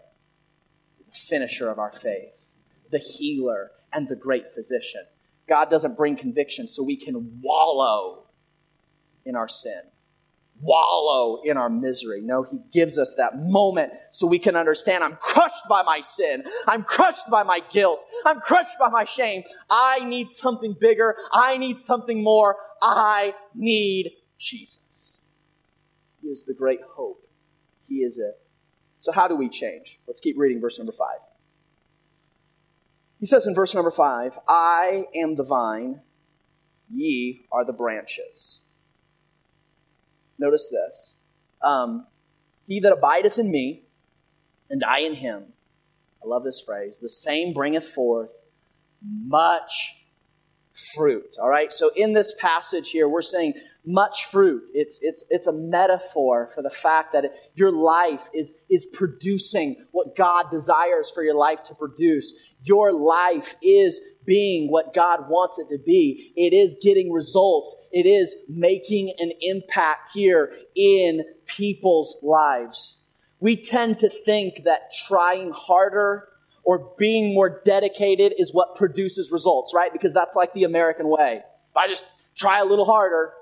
the 0.99 1.17
finisher 1.17 1.71
of 1.71 1.79
our 1.79 1.93
faith, 1.93 2.33
the 2.91 2.99
healer, 2.99 3.71
and 3.93 4.09
the 4.09 4.17
great 4.17 4.55
physician. 4.55 5.03
God 5.49 5.71
doesn't 5.71 5.97
bring 5.97 6.17
conviction 6.17 6.69
so 6.69 6.83
we 6.83 6.97
can 6.97 7.41
wallow 7.43 8.25
in 9.27 9.35
our 9.35 9.49
sin, 9.49 9.83
wallow 10.61 11.43
in 11.45 11.57
our 11.57 11.69
misery. 11.69 12.21
No, 12.23 12.45
He 12.45 12.59
gives 12.73 12.99
us 12.99 13.15
that 13.17 13.39
moment 13.39 13.93
so 14.13 14.27
we 14.27 14.39
can 14.39 14.57
understand 14.57 15.03
I'm 15.03 15.17
crushed 15.17 15.67
by 15.69 15.83
my 15.83 16.01
sin. 16.03 16.45
I'm 16.67 16.85
crushed 16.85 17.29
by 17.31 17.43
my 17.43 17.61
guilt. 17.73 18.01
I'm 18.25 18.41
crushed 18.41 18.79
by 18.79 18.89
my 18.89 19.05
shame. 19.05 19.43
I 19.69 20.05
need 20.05 20.31
something 20.31 20.77
bigger. 20.81 21.17
I 21.33 21.57
need 21.57 21.79
something 21.79 22.23
more. 22.23 22.57
I 22.81 23.35
need 23.55 24.13
Jesus. 24.39 25.19
He 26.23 26.29
is 26.29 26.45
the 26.45 26.55
great 26.55 26.81
hope. 26.95 27.27
He 27.89 27.97
is 27.97 28.19
it. 28.19 28.39
So, 29.03 29.13
how 29.13 29.27
do 29.29 29.35
we 29.35 29.49
change? 29.49 29.99
Let's 30.07 30.21
keep 30.21 30.39
reading 30.39 30.61
verse 30.61 30.79
number 30.79 30.93
five. 30.93 31.19
He 33.21 33.27
says 33.27 33.47
in 33.47 33.55
verse 33.55 33.75
number 33.75 33.91
five, 33.91 34.39
I 34.49 35.05
am 35.15 35.37
the 35.37 35.45
vine, 35.45 36.01
ye 36.91 37.43
are 37.53 37.65
the 37.67 37.73
branches. 37.73 38.61
Notice 40.39 40.71
this. 40.71 41.17
Um, 41.63 42.07
he 42.67 42.81
that 42.81 42.93
abideth 42.93 43.39
in 43.39 43.51
me, 43.51 43.83
and 44.71 44.83
I 44.83 45.01
in 45.01 45.15
him, 45.15 45.53
I 46.25 46.27
love 46.27 46.45
this 46.45 46.63
phrase, 46.65 46.97
the 47.01 47.11
same 47.11 47.53
bringeth 47.53 47.91
forth 47.91 48.31
much 49.03 49.95
fruit. 50.95 51.37
All 51.41 51.49
right? 51.49 51.73
So 51.73 51.91
in 51.95 52.15
this 52.15 52.35
passage 52.41 52.91
here, 52.91 53.09
we're 53.09 53.21
saying 53.21 53.55
much 53.85 54.27
fruit. 54.27 54.63
It's, 54.75 54.99
it's, 55.03 55.25
it's 55.31 55.47
a 55.47 55.53
metaphor 55.53 56.51
for 56.55 56.63
the 56.63 56.71
fact 56.71 57.13
that 57.13 57.33
your 57.55 57.73
life 57.73 58.29
is, 58.35 58.55
is 58.69 58.87
producing 58.87 59.77
what 59.93 60.17
God 60.17 60.47
desires 60.51 61.11
for 61.11 61.23
your 61.23 61.35
life 61.35 61.63
to 61.65 61.75
produce. 61.75 62.33
Your 62.63 62.93
life 62.93 63.55
is 63.63 64.01
being 64.27 64.71
what 64.71 64.95
God 64.95 65.29
wants 65.29 65.59
it 65.59 65.69
to 65.71 65.79
be. 65.79 66.33
It 66.37 66.55
is 66.55 66.77
getting 66.83 67.11
results. 67.11 67.75
It 67.91 68.07
is 68.07 68.35
making 68.49 69.15
an 69.19 69.33
impact 69.41 70.11
here 70.15 70.53
in 70.77 71.25
people's 71.47 72.17
lives. 72.23 72.99
We 73.41 73.57
tend 73.57 74.01
to 74.01 74.11
think 74.25 74.65
that 74.65 74.93
trying 75.09 75.51
harder 75.53 76.29
or 76.63 76.93
being 76.99 77.35
more 77.35 77.63
dedicated 77.65 78.35
is 78.39 78.53
what 78.53 78.77
produces 78.77 79.33
results, 79.33 79.73
right? 79.75 79.93
Because 79.93 80.13
that's 80.13 80.37
like 80.37 80.53
the 80.53 80.65
American 80.65 81.09
way. 81.09 81.41
If 81.71 81.77
I 81.77 81.89
just 81.89 82.05
try 82.37 82.61
a 82.61 82.65
little 82.65 82.85
harder, 82.85 83.33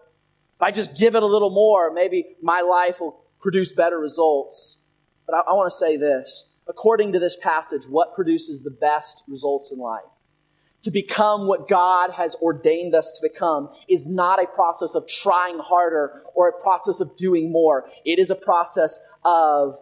if 0.58 0.62
I 0.62 0.72
just 0.72 0.96
give 0.96 1.14
it 1.14 1.22
a 1.22 1.26
little 1.26 1.50
more, 1.50 1.92
maybe 1.92 2.34
my 2.42 2.62
life 2.62 2.98
will 2.98 3.20
produce 3.40 3.70
better 3.70 3.96
results. 3.96 4.78
But 5.24 5.36
I, 5.36 5.50
I 5.50 5.52
want 5.52 5.70
to 5.70 5.78
say 5.78 5.96
this. 5.96 6.46
According 6.66 7.12
to 7.12 7.20
this 7.20 7.36
passage, 7.40 7.84
what 7.88 8.12
produces 8.16 8.62
the 8.62 8.72
best 8.72 9.22
results 9.28 9.70
in 9.70 9.78
life? 9.78 10.02
To 10.82 10.90
become 10.90 11.46
what 11.46 11.68
God 11.68 12.10
has 12.10 12.34
ordained 12.42 12.92
us 12.96 13.12
to 13.12 13.20
become 13.22 13.70
is 13.88 14.08
not 14.08 14.42
a 14.42 14.48
process 14.48 14.96
of 14.96 15.06
trying 15.06 15.60
harder 15.60 16.24
or 16.34 16.48
a 16.48 16.60
process 16.60 16.98
of 16.98 17.16
doing 17.16 17.52
more. 17.52 17.88
It 18.04 18.18
is 18.18 18.30
a 18.30 18.34
process 18.34 18.98
of 19.24 19.78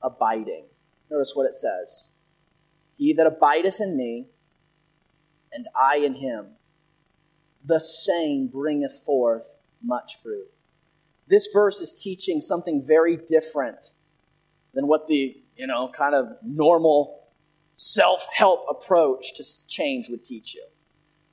abiding. 0.00 0.64
Notice 1.10 1.32
what 1.34 1.44
it 1.44 1.54
says 1.54 2.08
He 2.96 3.12
that 3.12 3.26
abideth 3.26 3.82
in 3.82 3.94
me, 3.94 4.28
and 5.52 5.66
I 5.78 5.96
in 5.98 6.14
him, 6.14 6.46
the 7.62 7.78
same 7.78 8.48
bringeth 8.48 9.02
forth 9.04 9.44
much 9.82 10.18
fruit. 10.22 10.46
This 11.28 11.48
verse 11.52 11.80
is 11.80 11.94
teaching 11.94 12.40
something 12.40 12.84
very 12.86 13.16
different 13.16 13.78
than 14.74 14.86
what 14.86 15.06
the, 15.08 15.36
you 15.56 15.66
know, 15.66 15.90
kind 15.96 16.14
of 16.14 16.28
normal 16.42 17.24
self 17.76 18.26
help 18.32 18.66
approach 18.68 19.34
to 19.36 19.44
change 19.66 20.08
would 20.08 20.24
teach 20.24 20.54
you. 20.54 20.64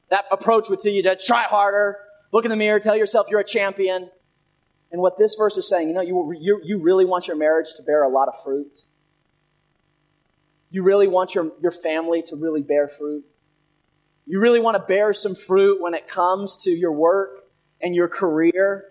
That 0.09 0.25
approach 0.31 0.69
would 0.69 0.79
tell 0.79 0.91
you 0.91 1.03
to 1.03 1.15
try 1.15 1.43
harder, 1.43 1.97
look 2.31 2.45
in 2.45 2.51
the 2.51 2.57
mirror, 2.57 2.79
tell 2.79 2.95
yourself 2.95 3.27
you're 3.29 3.39
a 3.39 3.43
champion. 3.43 4.09
And 4.91 5.01
what 5.01 5.17
this 5.17 5.35
verse 5.35 5.57
is 5.57 5.67
saying, 5.67 5.89
you 5.89 5.93
know, 5.93 6.01
you, 6.01 6.33
you, 6.39 6.61
you 6.63 6.77
really 6.79 7.05
want 7.05 7.27
your 7.27 7.35
marriage 7.35 7.67
to 7.77 7.83
bear 7.83 8.03
a 8.03 8.09
lot 8.09 8.27
of 8.27 8.35
fruit? 8.43 8.83
You 10.69 10.83
really 10.83 11.07
want 11.07 11.33
your, 11.35 11.51
your 11.61 11.71
family 11.71 12.21
to 12.27 12.35
really 12.35 12.61
bear 12.61 12.87
fruit? 12.87 13.25
You 14.27 14.39
really 14.39 14.59
want 14.59 14.75
to 14.75 14.83
bear 14.83 15.13
some 15.13 15.35
fruit 15.35 15.81
when 15.81 15.93
it 15.93 16.07
comes 16.07 16.57
to 16.63 16.71
your 16.71 16.91
work? 16.91 17.44
And 17.81 17.95
your 17.95 18.07
career. 18.07 18.85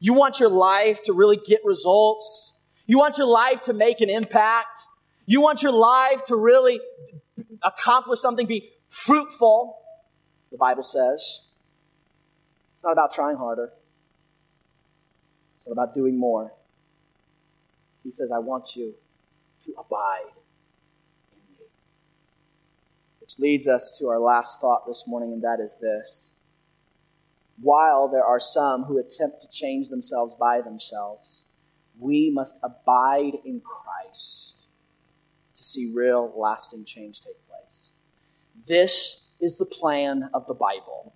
You 0.00 0.14
want 0.14 0.40
your 0.40 0.48
life 0.48 1.02
to 1.04 1.12
really 1.12 1.38
get 1.44 1.60
results. 1.64 2.52
You 2.86 2.98
want 2.98 3.18
your 3.18 3.26
life 3.26 3.62
to 3.64 3.72
make 3.72 4.00
an 4.00 4.10
impact. 4.10 4.80
You 5.26 5.40
want 5.40 5.62
your 5.62 5.72
life 5.72 6.24
to 6.26 6.36
really 6.36 6.80
accomplish 7.62 8.20
something, 8.20 8.46
be 8.46 8.70
fruitful. 8.88 9.76
the 10.50 10.56
Bible 10.56 10.82
says. 10.82 11.42
It's 12.74 12.84
not 12.84 12.92
about 12.92 13.12
trying 13.12 13.36
harder, 13.36 13.72
it's 15.58 15.66
not 15.66 15.72
about 15.72 15.94
doing 15.94 16.18
more. 16.18 16.52
He 18.04 18.12
says, 18.12 18.30
I 18.30 18.38
want 18.38 18.76
you 18.76 18.94
to 19.66 19.72
abide 19.78 20.32
in 21.32 21.58
me. 21.58 21.66
Which 23.20 23.38
leads 23.38 23.68
us 23.68 23.94
to 23.98 24.08
our 24.08 24.18
last 24.18 24.60
thought 24.60 24.86
this 24.86 25.04
morning, 25.06 25.32
and 25.32 25.42
that 25.42 25.58
is 25.60 25.76
this. 25.80 26.30
While 27.60 28.08
there 28.08 28.24
are 28.24 28.40
some 28.40 28.84
who 28.84 28.98
attempt 28.98 29.42
to 29.42 29.48
change 29.48 29.88
themselves 29.88 30.34
by 30.38 30.60
themselves, 30.60 31.42
we 31.98 32.30
must 32.32 32.56
abide 32.62 33.34
in 33.44 33.60
Christ 33.60 34.54
to 35.56 35.64
see 35.64 35.90
real, 35.92 36.32
lasting 36.36 36.84
change 36.84 37.20
take 37.20 37.36
place. 37.48 37.90
This 38.66 39.28
is 39.40 39.56
the 39.56 39.66
plan 39.66 40.30
of 40.32 40.46
the 40.46 40.54
Bible. 40.54 41.14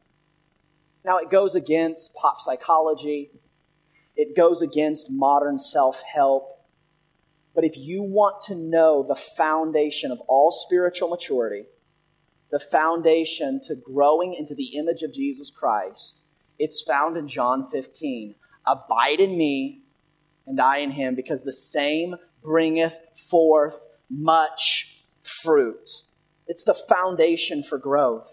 Now, 1.05 1.18
it 1.18 1.31
goes 1.31 1.55
against 1.55 2.14
pop 2.14 2.40
psychology, 2.40 3.31
it 4.16 4.37
goes 4.37 4.62
against 4.62 5.11
modern 5.11 5.59
self 5.59 6.02
help. 6.02 6.48
But 7.55 7.64
if 7.64 7.76
you 7.76 8.02
want 8.02 8.42
to 8.44 8.55
know 8.55 9.05
the 9.07 9.14
foundation 9.14 10.11
of 10.11 10.20
all 10.20 10.50
spiritual 10.50 11.09
maturity, 11.09 11.66
the 12.50 12.59
foundation 12.59 13.61
to 13.66 13.74
growing 13.74 14.35
into 14.35 14.55
the 14.55 14.76
image 14.76 15.02
of 15.02 15.12
Jesus 15.12 15.50
Christ, 15.50 16.21
it's 16.62 16.81
found 16.81 17.16
in 17.16 17.27
John 17.27 17.68
15. 17.72 18.37
Abide 18.64 19.18
in 19.18 19.37
me, 19.37 19.83
and 20.46 20.61
I 20.61 20.79
in 20.79 20.92
him, 20.92 21.16
because 21.16 21.42
the 21.42 21.53
same 21.53 22.14
bringeth 22.40 22.96
forth 23.29 23.81
much 24.09 25.03
fruit. 25.25 25.90
It's 26.46 26.62
the 26.62 26.75
foundation 26.75 27.64
for 27.64 27.79
growth. 27.79 28.29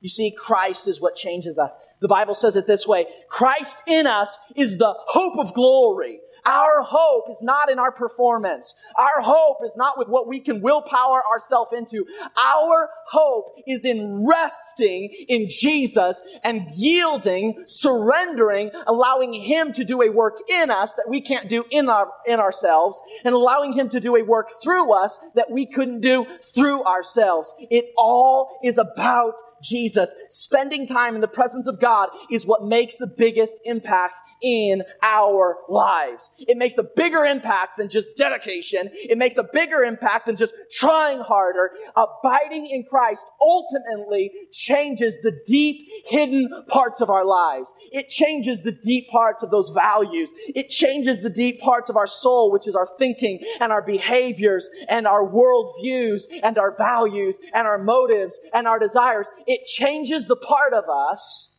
You 0.00 0.08
see, 0.08 0.32
Christ 0.36 0.88
is 0.88 1.00
what 1.00 1.14
changes 1.14 1.56
us. 1.56 1.72
The 2.00 2.08
Bible 2.08 2.34
says 2.34 2.56
it 2.56 2.66
this 2.66 2.84
way 2.84 3.06
Christ 3.30 3.80
in 3.86 4.08
us 4.08 4.36
is 4.56 4.78
the 4.78 4.94
hope 5.06 5.38
of 5.38 5.54
glory. 5.54 6.18
Our 6.48 6.80
hope 6.82 7.28
is 7.30 7.42
not 7.42 7.70
in 7.70 7.78
our 7.78 7.92
performance. 7.92 8.74
Our 8.96 9.22
hope 9.22 9.58
is 9.66 9.76
not 9.76 9.98
with 9.98 10.08
what 10.08 10.26
we 10.26 10.40
can 10.40 10.62
willpower 10.62 11.22
ourselves 11.30 11.72
into. 11.76 12.06
Our 12.42 12.88
hope 13.06 13.56
is 13.66 13.84
in 13.84 14.26
resting 14.26 15.10
in 15.28 15.50
Jesus 15.50 16.18
and 16.42 16.66
yielding, 16.74 17.64
surrendering, 17.66 18.70
allowing 18.86 19.34
Him 19.34 19.74
to 19.74 19.84
do 19.84 20.00
a 20.00 20.10
work 20.10 20.38
in 20.48 20.70
us 20.70 20.94
that 20.94 21.06
we 21.06 21.20
can't 21.20 21.50
do 21.50 21.64
in 21.70 21.90
our, 21.90 22.08
in 22.26 22.40
ourselves 22.40 22.98
and 23.24 23.34
allowing 23.34 23.74
Him 23.74 23.90
to 23.90 24.00
do 24.00 24.16
a 24.16 24.22
work 24.22 24.48
through 24.62 24.90
us 24.94 25.18
that 25.34 25.50
we 25.50 25.66
couldn't 25.66 26.00
do 26.00 26.24
through 26.54 26.82
ourselves. 26.84 27.52
It 27.58 27.92
all 27.98 28.58
is 28.64 28.78
about 28.78 29.34
Jesus. 29.62 30.14
Spending 30.30 30.86
time 30.86 31.14
in 31.14 31.20
the 31.20 31.28
presence 31.28 31.66
of 31.66 31.78
God 31.78 32.08
is 32.30 32.46
what 32.46 32.64
makes 32.64 32.96
the 32.96 33.06
biggest 33.06 33.58
impact 33.66 34.14
in 34.42 34.82
our 35.02 35.56
lives. 35.68 36.28
It 36.38 36.56
makes 36.56 36.78
a 36.78 36.82
bigger 36.82 37.24
impact 37.24 37.78
than 37.78 37.88
just 37.88 38.08
dedication. 38.16 38.90
It 38.92 39.18
makes 39.18 39.36
a 39.36 39.44
bigger 39.52 39.82
impact 39.82 40.26
than 40.26 40.36
just 40.36 40.54
trying 40.70 41.20
harder. 41.20 41.72
Abiding 41.96 42.68
in 42.70 42.84
Christ 42.88 43.22
ultimately 43.40 44.30
changes 44.52 45.14
the 45.22 45.32
deep 45.46 45.88
hidden 46.06 46.48
parts 46.68 47.00
of 47.00 47.10
our 47.10 47.24
lives. 47.24 47.68
It 47.92 48.08
changes 48.08 48.62
the 48.62 48.72
deep 48.72 49.08
parts 49.10 49.42
of 49.42 49.50
those 49.50 49.70
values. 49.70 50.30
It 50.54 50.68
changes 50.68 51.20
the 51.20 51.30
deep 51.30 51.60
parts 51.60 51.90
of 51.90 51.96
our 51.96 52.06
soul, 52.06 52.52
which 52.52 52.66
is 52.66 52.74
our 52.74 52.88
thinking 52.98 53.40
and 53.60 53.72
our 53.72 53.82
behaviors 53.82 54.68
and 54.88 55.06
our 55.06 55.28
worldviews 55.28 56.22
and 56.42 56.58
our 56.58 56.76
values 56.76 57.38
and 57.54 57.66
our 57.66 57.78
motives 57.78 58.38
and 58.52 58.66
our 58.66 58.78
desires. 58.78 59.26
It 59.46 59.66
changes 59.66 60.26
the 60.26 60.36
part 60.36 60.72
of 60.72 60.84
us 60.88 61.54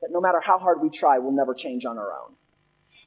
that 0.00 0.10
no 0.10 0.20
matter 0.20 0.40
how 0.40 0.58
hard 0.58 0.80
we 0.80 0.90
try, 0.90 1.18
we'll 1.18 1.32
never 1.32 1.54
change 1.54 1.84
on 1.84 1.98
our 1.98 2.12
own. 2.12 2.34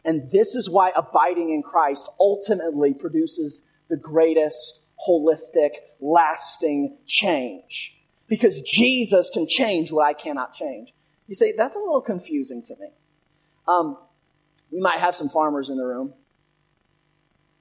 And 0.04 0.32
this 0.32 0.56
is 0.56 0.70
why 0.70 0.92
abiding 0.96 1.52
in 1.52 1.62
Christ 1.62 2.10
ultimately 2.20 2.94
produces 2.94 3.62
the 3.90 3.98
greatest 3.98 4.82
holistic, 5.08 5.72
lasting 6.00 6.98
change. 7.06 7.96
Because 8.28 8.62
Jesus 8.62 9.30
can 9.34 9.48
change 9.48 9.92
what 9.92 10.06
I 10.06 10.14
cannot 10.14 10.54
change. 10.54 10.94
You 11.28 11.36
say, 11.36 11.54
that's 11.56 11.76
a 11.76 11.80
little 11.80 12.02
confusing 12.02 12.64
to 12.64 12.76
me. 12.80 12.88
Um, 13.68 13.98
we 14.72 14.80
might 14.80 15.00
have 15.00 15.16
some 15.16 15.30
farmers 15.30 15.70
in 15.70 15.78
the 15.78 15.84
room. 15.86 16.14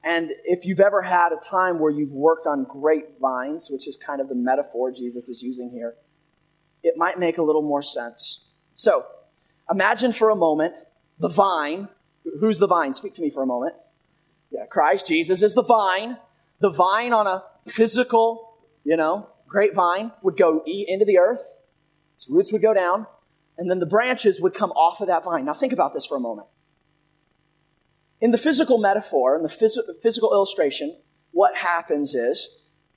And 0.02 0.30
if 0.44 0.64
you've 0.64 0.80
ever 0.80 1.02
had 1.02 1.32
a 1.32 1.44
time 1.44 1.78
where 1.78 1.90
you've 1.90 2.12
worked 2.12 2.46
on 2.46 2.64
grapevines, 2.64 3.68
which 3.70 3.86
is 3.86 3.96
kind 3.96 4.20
of 4.20 4.28
the 4.28 4.34
metaphor 4.34 4.90
Jesus 4.90 5.28
is 5.28 5.42
using 5.42 5.70
here, 5.70 5.94
it 6.82 6.94
might 6.96 7.18
make 7.18 7.36
a 7.38 7.42
little 7.42 7.62
more 7.62 7.82
sense. 7.82 8.46
So, 8.76 9.04
Imagine 9.70 10.12
for 10.12 10.30
a 10.30 10.36
moment 10.36 10.74
the 11.18 11.28
vine. 11.28 11.88
Who's 12.40 12.58
the 12.58 12.66
vine? 12.66 12.94
Speak 12.94 13.14
to 13.14 13.22
me 13.22 13.30
for 13.30 13.42
a 13.42 13.46
moment. 13.46 13.74
Yeah, 14.50 14.66
Christ, 14.66 15.06
Jesus 15.06 15.42
is 15.42 15.54
the 15.54 15.62
vine. 15.62 16.16
The 16.60 16.70
vine 16.70 17.12
on 17.12 17.26
a 17.26 17.44
physical, 17.68 18.58
you 18.84 18.96
know, 18.96 19.28
grapevine 19.46 20.12
would 20.22 20.36
go 20.36 20.62
into 20.66 21.04
the 21.04 21.18
earth. 21.18 21.54
Its 22.16 22.28
roots 22.28 22.52
would 22.52 22.62
go 22.62 22.74
down, 22.74 23.06
and 23.56 23.70
then 23.70 23.78
the 23.78 23.86
branches 23.86 24.40
would 24.40 24.54
come 24.54 24.70
off 24.72 25.00
of 25.00 25.06
that 25.06 25.24
vine. 25.24 25.44
Now 25.44 25.54
think 25.54 25.72
about 25.72 25.94
this 25.94 26.04
for 26.04 26.16
a 26.16 26.20
moment. 26.20 26.48
In 28.20 28.30
the 28.30 28.38
physical 28.38 28.78
metaphor, 28.78 29.36
in 29.36 29.42
the 29.42 29.48
phys- 29.48 29.78
physical 30.02 30.32
illustration, 30.32 30.96
what 31.30 31.56
happens 31.56 32.14
is 32.14 32.48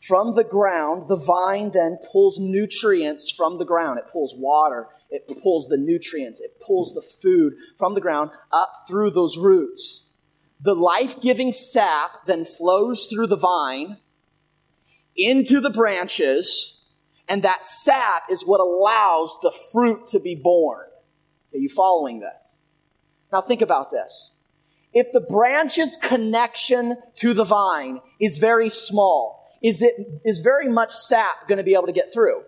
from 0.02 0.36
the 0.36 0.44
ground, 0.44 1.08
the 1.08 1.16
vine 1.16 1.72
then 1.72 1.98
pulls 2.12 2.38
nutrients 2.38 3.32
from 3.32 3.58
the 3.58 3.64
ground. 3.64 4.00
It 4.00 4.12
pulls 4.12 4.34
water, 4.36 4.88
it 5.10 5.28
pulls 5.42 5.68
the 5.68 5.78
nutrients, 5.78 6.40
it 6.40 6.60
pulls 6.60 6.94
the 6.94 7.02
food 7.02 7.54
from 7.78 7.94
the 7.94 8.02
ground 8.02 8.32
up 8.52 8.86
through 8.88 9.12
those 9.12 9.38
roots. 9.38 10.06
The 10.62 10.74
life 10.74 11.22
giving 11.22 11.52
sap 11.54 12.26
then 12.26 12.46
flows 12.46 13.08
through 13.08 13.28
the 13.28 13.38
vine 13.38 13.98
into 15.16 15.60
the 15.60 15.70
branches, 15.70 16.82
and 17.28 17.44
that 17.44 17.66
sap 17.66 18.24
is 18.32 18.44
what 18.46 18.60
allows 18.60 19.38
the 19.42 19.54
fruit 19.72 20.08
to 20.10 20.20
be 20.20 20.36
born. 20.36 20.86
Are 21.54 21.58
you 21.58 21.70
following 21.70 22.20
this? 22.20 22.58
Now 23.32 23.42
think 23.42 23.62
about 23.62 23.92
this. 23.92 24.32
If 24.94 25.08
the 25.12 25.20
branch's 25.20 25.98
connection 26.02 26.98
to 27.18 27.34
the 27.34 27.44
vine 27.44 28.00
is 28.20 28.38
very 28.38 28.70
small, 28.70 29.50
is 29.62 29.82
it 29.82 29.96
is 30.24 30.40
very 30.40 30.68
much 30.68 30.94
sap 30.94 31.48
going 31.48 31.58
to 31.58 31.64
be 31.64 31.74
able 31.74 31.88
to 31.88 31.94
get 31.94 32.14
through? 32.14 32.44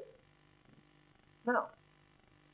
No. 1.46 1.66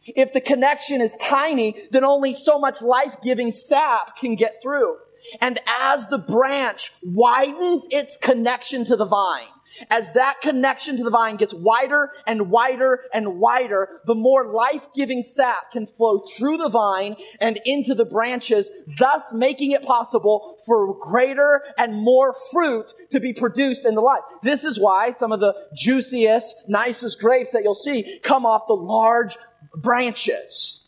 If 0.05 0.33
the 0.33 0.41
connection 0.41 1.01
is 1.01 1.15
tiny, 1.17 1.87
then 1.91 2.03
only 2.03 2.33
so 2.33 2.57
much 2.57 2.81
life-giving 2.81 3.51
sap 3.51 4.17
can 4.17 4.35
get 4.35 4.61
through. 4.61 4.97
And 5.39 5.59
as 5.67 6.07
the 6.07 6.17
branch 6.17 6.91
widens 7.03 7.87
its 7.91 8.17
connection 8.17 8.83
to 8.85 8.95
the 8.95 9.05
vine, 9.05 9.47
as 9.89 10.13
that 10.13 10.41
connection 10.41 10.97
to 10.97 11.03
the 11.03 11.09
vine 11.09 11.37
gets 11.37 11.53
wider 11.53 12.11
and 12.27 12.49
wider 12.49 13.01
and 13.13 13.39
wider, 13.39 14.01
the 14.05 14.15
more 14.15 14.51
life-giving 14.51 15.23
sap 15.23 15.71
can 15.71 15.87
flow 15.87 16.19
through 16.19 16.57
the 16.57 16.69
vine 16.69 17.15
and 17.39 17.59
into 17.63 17.95
the 17.95 18.03
branches, 18.03 18.69
thus 18.99 19.31
making 19.33 19.71
it 19.71 19.83
possible 19.83 20.57
for 20.65 20.99
greater 20.99 21.61
and 21.77 21.95
more 21.95 22.35
fruit 22.51 22.93
to 23.11 23.19
be 23.19 23.31
produced 23.33 23.85
in 23.85 23.95
the 23.95 24.01
life. 24.01 24.23
This 24.43 24.65
is 24.65 24.79
why 24.79 25.11
some 25.11 25.31
of 25.31 25.39
the 25.39 25.53
juiciest, 25.73 26.53
nicest 26.67 27.19
grapes 27.19 27.53
that 27.53 27.63
you'll 27.63 27.73
see 27.73 28.19
come 28.23 28.45
off 28.45 28.63
the 28.67 28.73
large 28.73 29.37
branches. 29.75 30.87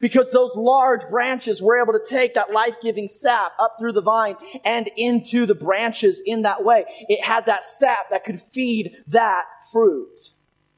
Because 0.00 0.32
those 0.32 0.56
large 0.56 1.08
branches 1.08 1.62
were 1.62 1.80
able 1.80 1.92
to 1.92 2.04
take 2.04 2.34
that 2.34 2.50
life 2.52 2.74
giving 2.82 3.06
sap 3.06 3.52
up 3.60 3.76
through 3.78 3.92
the 3.92 4.02
vine 4.02 4.34
and 4.64 4.90
into 4.96 5.46
the 5.46 5.54
branches 5.54 6.20
in 6.26 6.42
that 6.42 6.64
way. 6.64 6.84
It 7.08 7.24
had 7.24 7.46
that 7.46 7.64
sap 7.64 8.10
that 8.10 8.24
could 8.24 8.40
feed 8.40 8.96
that 9.08 9.44
fruit. 9.70 10.30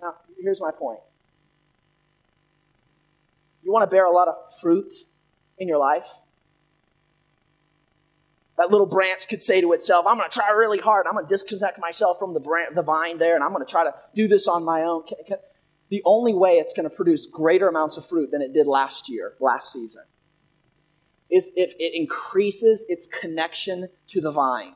Now, 0.03 0.17
here's 0.39 0.61
my 0.61 0.71
point. 0.71 1.01
You 3.63 3.73
want 3.73 3.83
to 3.83 3.87
bear 3.87 4.05
a 4.05 4.13
lot 4.13 4.29
of 4.29 4.35
fruit 4.61 4.93
in 5.59 5.69
your 5.69 5.79
life? 5.79 6.09
That 8.57 8.71
little 8.71 8.87
branch 8.87 9.27
could 9.29 9.43
say 9.43 9.61
to 9.63 9.73
itself, 9.73 10.07
I'm 10.07 10.17
going 10.17 10.29
to 10.29 10.35
try 10.35 10.51
really 10.51 10.79
hard. 10.79 11.07
I'm 11.07 11.15
going 11.15 11.27
to 11.27 11.29
disconnect 11.29 11.81
myself 11.81 12.19
from 12.19 12.35
the, 12.35 12.41
branch, 12.41 12.75
the 12.75 12.83
vine 12.83 13.19
there, 13.19 13.35
and 13.35 13.43
I'm 13.43 13.53
going 13.53 13.65
to 13.65 13.71
try 13.71 13.85
to 13.85 13.95
do 14.15 14.29
this 14.29 14.47
on 14.47 14.65
my 14.65 14.83
own. 14.83 15.05
Can, 15.07 15.17
can, 15.27 15.37
the 15.91 16.03
only 16.05 16.35
way 16.35 16.53
it's 16.53 16.73
going 16.73 16.89
to 16.89 16.95
produce 16.95 17.27
greater 17.27 17.69
amounts 17.69 17.97
of 17.97 18.07
fruit 18.07 18.31
than 18.31 18.43
it 18.43 18.53
did 18.53 18.67
last 18.67 19.09
year, 19.09 19.35
last 19.41 19.73
season, 19.73 20.03
is 21.31 21.51
if 21.57 21.75
it 21.79 21.95
increases 21.95 22.85
its 22.89 23.07
connection 23.07 23.89
to 24.09 24.21
the 24.21 24.31
vine. 24.31 24.75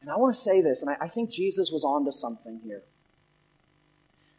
And 0.00 0.10
I 0.10 0.16
want 0.16 0.34
to 0.34 0.40
say 0.40 0.60
this, 0.60 0.82
and 0.82 0.90
I, 0.90 0.96
I 1.00 1.08
think 1.08 1.30
Jesus 1.30 1.70
was 1.70 1.84
onto 1.84 2.12
something 2.12 2.60
here. 2.64 2.82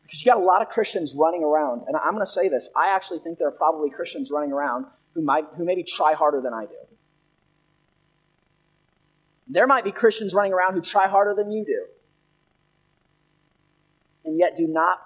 Because 0.04 0.26
you 0.26 0.32
got 0.32 0.42
a 0.42 0.44
lot 0.44 0.62
of 0.62 0.70
Christians 0.70 1.14
running 1.16 1.44
around, 1.44 1.84
and 1.88 1.96
I'm 1.96 2.14
going 2.14 2.26
to 2.26 2.32
say 2.32 2.50
this. 2.50 2.70
I 2.76 2.96
actually 2.96 3.20
think 3.20 3.38
there 3.38 3.48
are 3.48 3.52
probably 3.52 3.92
Christians 3.92 4.32
running 4.32 4.52
around 4.52 4.86
who 5.14 5.22
might 5.22 5.46
who 5.56 5.66
maybe 5.66 5.84
try 5.84 6.14
harder 6.14 6.42
than 6.42 6.54
I 6.54 6.66
do. 6.66 6.76
There 9.48 9.68
might 9.68 9.84
be 9.84 9.92
Christians 9.92 10.34
running 10.34 10.54
around 10.54 10.74
who 10.74 10.82
try 10.82 11.08
harder 11.08 11.36
than 11.36 11.52
you 11.52 11.66
do, 11.66 11.86
and 14.26 14.40
yet 14.40 14.58
do 14.58 14.68
not 14.68 15.00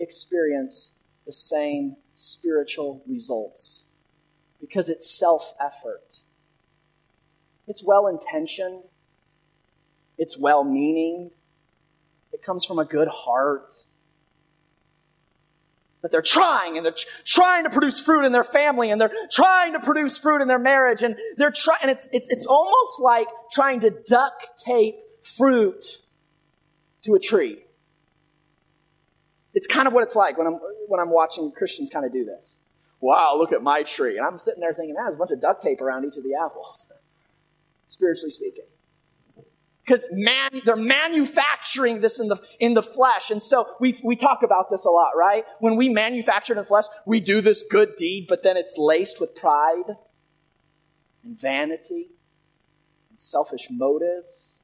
experience 0.00 0.90
the 1.26 1.32
same 1.32 1.96
spiritual 2.16 3.02
results 3.06 3.84
because 4.60 4.88
it's 4.88 5.08
self 5.08 5.52
effort. 5.60 6.20
It's 7.68 7.84
well 7.84 8.08
intentioned, 8.08 8.82
it's 10.18 10.36
well 10.36 10.64
meaning, 10.64 11.30
it 12.32 12.42
comes 12.42 12.64
from 12.64 12.78
a 12.78 12.84
good 12.84 13.08
heart. 13.08 13.72
But 16.02 16.10
they're 16.10 16.22
trying 16.22 16.78
and 16.78 16.86
they're 16.86 16.94
trying 17.26 17.64
to 17.64 17.70
produce 17.70 18.00
fruit 18.00 18.24
in 18.24 18.32
their 18.32 18.44
family 18.44 18.90
and 18.90 18.98
they're 18.98 19.12
trying 19.30 19.74
to 19.74 19.80
produce 19.80 20.18
fruit 20.18 20.40
in 20.40 20.48
their 20.48 20.58
marriage 20.58 21.02
and 21.02 21.14
they're 21.36 21.50
trying, 21.50 21.80
and 21.82 21.90
it's, 21.90 22.08
it's, 22.10 22.26
it's 22.30 22.46
almost 22.46 23.00
like 23.00 23.26
trying 23.52 23.80
to 23.80 23.90
duct 23.90 24.46
tape 24.64 24.96
fruit 25.22 25.84
to 27.02 27.14
a 27.14 27.18
tree. 27.18 27.58
It's 29.54 29.66
kind 29.66 29.88
of 29.88 29.92
what 29.92 30.02
it's 30.04 30.14
like 30.14 30.38
when 30.38 30.46
I'm, 30.46 30.58
when 30.88 31.00
I'm 31.00 31.10
watching 31.10 31.50
Christians 31.52 31.90
kind 31.90 32.06
of 32.06 32.12
do 32.12 32.24
this. 32.24 32.58
Wow, 33.00 33.36
look 33.38 33.52
at 33.52 33.62
my 33.62 33.82
tree. 33.82 34.18
And 34.18 34.26
I'm 34.26 34.38
sitting 34.38 34.60
there 34.60 34.74
thinking, 34.74 34.94
ah, 34.98 35.04
there's 35.04 35.14
a 35.14 35.18
bunch 35.18 35.30
of 35.30 35.40
duct 35.40 35.62
tape 35.62 35.80
around 35.80 36.04
each 36.04 36.16
of 36.16 36.22
the 36.22 36.34
apples, 36.34 36.90
spiritually 37.88 38.30
speaking. 38.30 38.64
Because 39.84 40.06
man, 40.12 40.60
they're 40.64 40.76
manufacturing 40.76 42.00
this 42.00 42.20
in 42.20 42.28
the, 42.28 42.40
in 42.60 42.74
the 42.74 42.82
flesh. 42.82 43.30
And 43.30 43.42
so 43.42 43.66
we, 43.80 43.98
we 44.04 44.14
talk 44.14 44.42
about 44.44 44.70
this 44.70 44.84
a 44.84 44.90
lot, 44.90 45.12
right? 45.16 45.44
When 45.58 45.76
we 45.76 45.88
manufacture 45.88 46.52
in 46.52 46.58
the 46.58 46.64
flesh, 46.64 46.84
we 47.06 47.18
do 47.18 47.40
this 47.40 47.64
good 47.68 47.96
deed, 47.96 48.26
but 48.28 48.44
then 48.44 48.56
it's 48.56 48.76
laced 48.78 49.20
with 49.20 49.34
pride 49.34 49.96
and 51.24 51.40
vanity 51.40 52.10
and 53.10 53.20
selfish 53.20 53.66
motives 53.70 54.59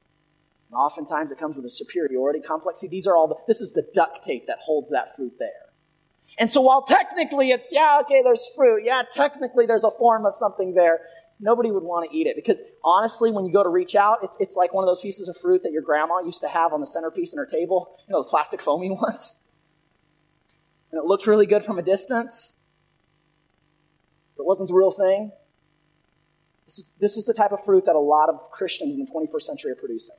and 0.69 0.77
oftentimes 0.77 1.31
it 1.31 1.39
comes 1.39 1.55
with 1.55 1.65
a 1.65 1.69
superiority 1.69 2.39
complex. 2.39 2.79
See, 2.79 2.87
these 2.87 3.07
are 3.07 3.15
all 3.15 3.27
the, 3.27 3.35
this 3.47 3.61
is 3.61 3.71
the 3.71 3.87
duct 3.93 4.23
tape 4.23 4.47
that 4.47 4.57
holds 4.59 4.89
that 4.89 5.15
fruit 5.15 5.33
there. 5.39 5.49
And 6.37 6.51
so 6.51 6.61
while 6.61 6.83
technically 6.83 7.51
it's, 7.51 7.69
yeah, 7.71 7.99
okay, 8.03 8.21
there's 8.21 8.45
fruit. 8.55 8.83
Yeah, 8.83 9.03
technically 9.11 9.65
there's 9.65 9.83
a 9.83 9.91
form 9.91 10.25
of 10.25 10.35
something 10.37 10.73
there. 10.73 10.99
Nobody 11.39 11.71
would 11.71 11.83
want 11.83 12.09
to 12.09 12.15
eat 12.15 12.27
it 12.27 12.35
because 12.35 12.61
honestly, 12.83 13.31
when 13.31 13.45
you 13.45 13.53
go 13.53 13.63
to 13.63 13.69
reach 13.69 13.95
out, 13.95 14.19
it's, 14.23 14.35
it's 14.39 14.55
like 14.55 14.73
one 14.73 14.83
of 14.83 14.87
those 14.87 14.99
pieces 14.99 15.27
of 15.27 15.37
fruit 15.37 15.63
that 15.63 15.71
your 15.71 15.81
grandma 15.81 16.19
used 16.19 16.41
to 16.41 16.47
have 16.47 16.73
on 16.73 16.81
the 16.81 16.87
centerpiece 16.87 17.31
in 17.31 17.39
her 17.39 17.45
table. 17.45 17.97
You 18.07 18.13
know, 18.13 18.23
the 18.23 18.29
plastic 18.29 18.61
foamy 18.61 18.89
ones. 19.01 19.35
And 20.91 20.99
it 20.99 21.05
looked 21.05 21.27
really 21.27 21.45
good 21.45 21.63
from 21.63 21.79
a 21.79 21.81
distance. 21.81 22.53
But 24.35 24.43
it 24.43 24.47
wasn't 24.47 24.69
the 24.69 24.75
real 24.75 24.91
thing. 24.91 25.31
This 26.65 26.79
is, 26.79 26.91
this 26.99 27.17
is 27.17 27.25
the 27.25 27.33
type 27.33 27.51
of 27.51 27.63
fruit 27.63 27.85
that 27.85 27.95
a 27.95 27.99
lot 27.99 28.29
of 28.29 28.51
Christians 28.51 28.93
in 28.93 28.99
the 28.99 29.11
21st 29.11 29.41
century 29.41 29.71
are 29.71 29.75
producing. 29.75 30.17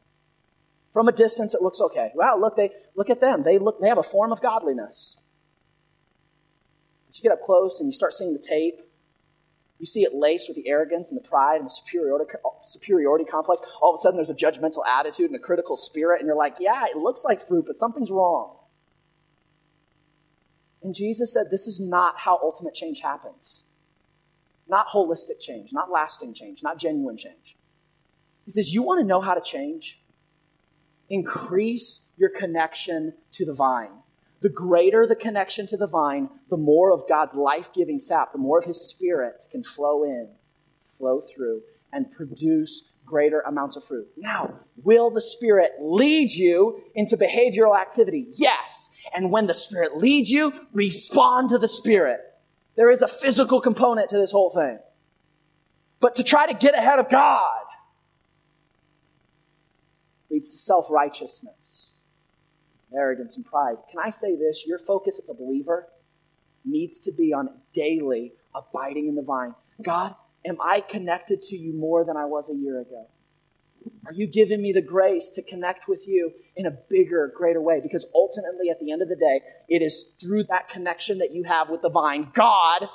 From 0.93 1.09
a 1.09 1.13
distance, 1.13 1.55
it 1.55 1.63
looks 1.63 1.81
okay. 1.81 2.11
Wow, 2.15 2.39
look, 2.41 2.57
they 2.57 2.71
look 2.97 3.11
at 3.11 3.21
them. 3.21 3.43
They 3.43 3.59
look 3.59 3.81
they 3.81 3.89
have 3.89 3.99
a 3.99 4.03
form 4.03 4.33
of 4.33 4.41
godliness. 4.41 5.17
But 7.07 7.17
you 7.17 7.23
get 7.23 7.33
up 7.33 7.43
close 7.43 7.81
and 7.81 7.89
you 7.89 7.93
start 7.93 8.15
seeing 8.15 8.33
the 8.33 8.39
tape. 8.39 8.81
You 9.79 9.87
see 9.87 10.03
it 10.03 10.13
laced 10.13 10.49
with 10.49 10.57
the 10.57 10.69
arrogance 10.69 11.11
and 11.11 11.17
the 11.17 11.29
pride 11.29 11.61
and 11.61 11.67
the 11.67 11.71
superiority, 11.71 12.33
superiority 12.65 13.25
complex. 13.25 13.63
All 13.81 13.95
of 13.95 13.99
a 13.99 14.03
sudden, 14.03 14.17
there's 14.17 14.31
a 14.31 14.35
judgmental 14.35 14.85
attitude 14.85 15.27
and 15.27 15.37
a 15.37 15.39
critical 15.39 15.77
spirit, 15.77 16.19
and 16.19 16.27
you're 16.27 16.37
like, 16.37 16.57
yeah, 16.59 16.87
it 16.87 16.97
looks 16.97 17.25
like 17.25 17.47
fruit, 17.47 17.65
but 17.65 17.77
something's 17.77 18.11
wrong. 18.11 18.57
And 20.83 20.95
Jesus 20.95 21.33
said, 21.33 21.47
this 21.51 21.69
is 21.69 21.79
not 21.79 22.19
how 22.19 22.41
ultimate 22.43 22.75
change 22.75 23.01
happens. 23.01 23.63
Not 24.69 24.89
holistic 24.89 25.41
change, 25.41 25.71
not 25.73 25.91
lasting 25.91 26.35
change, 26.35 26.63
not 26.63 26.79
genuine 26.79 27.17
change. 27.17 27.57
He 28.45 28.51
says, 28.51 28.73
You 28.73 28.83
want 28.83 29.01
to 29.01 29.07
know 29.07 29.21
how 29.21 29.35
to 29.35 29.41
change? 29.41 29.99
Increase 31.09 32.01
your 32.17 32.31
connection 32.31 33.15
to 33.35 33.45
the 33.45 33.55
vine. 33.55 33.91
The 34.41 34.49
greater 34.49 35.07
the 35.07 35.17
connection 35.17 35.67
to 35.69 35.77
the 35.77 35.87
vine, 35.87 36.31
the 36.49 36.57
more 36.57 36.93
of 36.93 37.09
God's 37.09 37.35
life 37.35 37.69
giving 37.75 37.99
sap, 37.99 38.33
the 38.33 38.39
more 38.39 38.59
of 38.59 38.65
His 38.65 38.89
Spirit 38.89 39.35
can 39.51 39.65
flow 39.65 40.05
in, 40.05 40.29
flow 40.97 41.23
through, 41.23 41.63
and 41.93 42.11
produce 42.13 42.93
greater 43.05 43.41
amounts 43.41 43.75
of 43.77 43.85
fruit. 43.85 44.07
Now, 44.17 44.55
will 44.85 45.11
the 45.11 45.21
Spirit 45.21 45.73
lead 45.81 46.31
you 46.31 46.83
into 46.95 47.17
behavioral 47.17 47.79
activity? 47.79 48.29
Yes. 48.35 48.91
And 49.15 49.33
when 49.33 49.47
the 49.47 49.55
Spirit 49.55 49.97
leads 49.97 50.31
you, 50.31 50.53
respond 50.73 51.49
to 51.49 51.59
the 51.59 51.69
Spirit. 51.69 52.21
There 52.77 52.91
is 52.91 53.03
a 53.03 53.09
physical 53.09 53.61
component 53.61 54.11
to 54.11 54.19
this 54.19 54.31
whole 54.31 54.51
thing. 54.51 54.79
But 56.01 56.17
to 56.17 56.23
try 56.23 56.47
to 56.47 56.55
get 56.55 56.75
ahead 56.75 57.01
of 57.01 57.09
God, 57.09 57.58
leads 60.31 60.49
to 60.51 60.59
self 60.59 60.91
righteousness, 60.91 61.91
arrogance, 62.95 63.37
and 63.37 63.45
pride. 63.45 63.77
Can 63.91 64.01
I 64.01 64.11
say 64.11 64.37
this? 64.37 64.65
Your 64.67 64.79
focus 64.79 65.19
as 65.23 65.29
a 65.29 65.35
believer 65.35 65.89
needs 66.65 67.01
to 67.01 67.13
be 67.13 67.33
on 67.33 67.51
daily 67.75 68.33
abiding 68.55 69.09
in 69.09 69.15
the 69.15 69.23
vine. 69.23 69.55
God, 69.83 70.15
am 70.45 70.59
I 70.61 70.81
connected 70.81 71.43
to 71.43 71.57
you 71.57 71.73
more 71.73 72.05
than 72.05 72.17
I 72.17 72.25
was 72.25 72.49
a 72.51 72.55
year 72.55 72.81
ago? 72.81 73.07
Are 74.07 74.13
you 74.13 74.27
giving 74.27 74.61
me 74.61 74.73
the 74.73 74.83
grace 74.83 75.31
to 75.31 75.43
connect 75.43 75.89
with 75.89 76.07
you 76.07 76.33
in 76.57 76.67
a 76.67 76.71
bigger, 76.71 77.33
greater 77.35 77.61
way? 77.61 77.81
Because 77.81 78.07
ultimately, 78.15 78.71
at 78.71 78.81
the 78.81 78.91
end 78.91 79.03
of 79.03 79.09
the 79.09 79.17
day, 79.17 79.41
it 79.69 79.83
is 79.83 80.07
through 80.21 80.45
that 80.45 80.69
connection 80.69 81.19
that 81.19 81.33
you 81.33 81.45
have 81.45 81.69
with 81.71 81.83
the 81.83 81.91
vine, 81.91 82.31
God, 82.35 82.89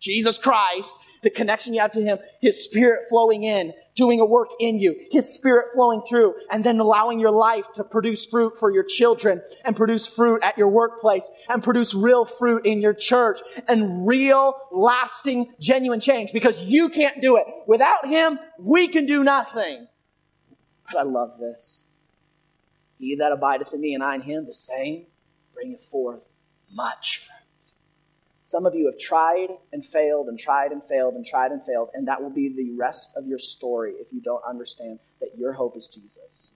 Jesus 0.00 0.38
Christ, 0.38 0.96
the 1.22 1.30
connection 1.30 1.74
you 1.74 1.80
have 1.80 1.92
to 1.92 2.02
Him, 2.02 2.18
His 2.40 2.64
Spirit 2.64 3.08
flowing 3.08 3.44
in, 3.44 3.72
doing 3.94 4.20
a 4.20 4.24
work 4.24 4.50
in 4.60 4.78
you, 4.78 4.94
His 5.10 5.32
Spirit 5.32 5.68
flowing 5.74 6.02
through, 6.08 6.34
and 6.50 6.62
then 6.62 6.78
allowing 6.78 7.18
your 7.18 7.30
life 7.30 7.64
to 7.74 7.84
produce 7.84 8.26
fruit 8.26 8.54
for 8.60 8.70
your 8.70 8.84
children, 8.84 9.42
and 9.64 9.74
produce 9.74 10.06
fruit 10.06 10.42
at 10.42 10.58
your 10.58 10.68
workplace, 10.68 11.28
and 11.48 11.62
produce 11.62 11.94
real 11.94 12.24
fruit 12.24 12.66
in 12.66 12.80
your 12.80 12.94
church, 12.94 13.40
and 13.68 14.06
real, 14.06 14.54
lasting, 14.70 15.52
genuine 15.60 16.00
change. 16.00 16.32
Because 16.32 16.60
you 16.62 16.88
can't 16.88 17.20
do 17.20 17.36
it. 17.36 17.44
Without 17.66 18.06
Him, 18.06 18.38
we 18.58 18.88
can 18.88 19.06
do 19.06 19.24
nothing. 19.24 19.86
But 20.92 21.00
I 21.00 21.02
love 21.02 21.38
this. 21.40 21.88
He 22.98 23.16
that 23.16 23.32
abideth 23.32 23.72
in 23.72 23.80
me 23.80 23.94
and 23.94 24.02
I 24.02 24.14
in 24.14 24.22
him, 24.22 24.46
the 24.46 24.54
same 24.54 25.06
bringeth 25.52 25.84
forth 25.86 26.22
much. 26.72 27.28
Some 28.46 28.64
of 28.64 28.76
you 28.76 28.86
have 28.86 28.96
tried 28.96 29.48
and 29.72 29.84
failed 29.84 30.28
and 30.28 30.38
tried 30.38 30.70
and 30.70 30.80
failed 30.88 31.14
and 31.14 31.26
tried 31.26 31.50
and 31.50 31.60
failed, 31.66 31.88
and 31.94 32.06
that 32.06 32.22
will 32.22 32.30
be 32.30 32.48
the 32.48 32.70
rest 32.78 33.10
of 33.16 33.26
your 33.26 33.40
story 33.40 33.94
if 33.98 34.06
you 34.12 34.20
don't 34.20 34.42
understand 34.48 35.00
that 35.20 35.30
your 35.36 35.52
hope 35.52 35.76
is 35.76 35.88
Jesus. 35.88 36.52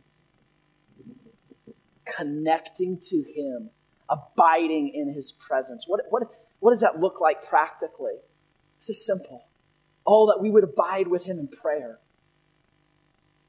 Connecting 2.16 3.00
to 3.09 3.24
Him, 3.35 3.70
abiding 4.09 4.92
in 4.94 5.12
His 5.12 5.33
presence. 5.33 5.87
What, 5.88 6.03
what, 6.11 6.31
what 6.61 6.70
does 6.70 6.79
that 6.79 7.00
look 7.00 7.20
like 7.20 7.48
practically? 7.48 8.18
It's 8.79 8.87
just 8.87 9.05
simple. 9.05 9.48
Oh, 10.07 10.29
that 10.29 10.40
we 10.40 10.48
would 10.48 10.62
abide 10.62 11.09
with 11.09 11.24
Him 11.24 11.40
in 11.40 11.48
prayer. 11.48 11.98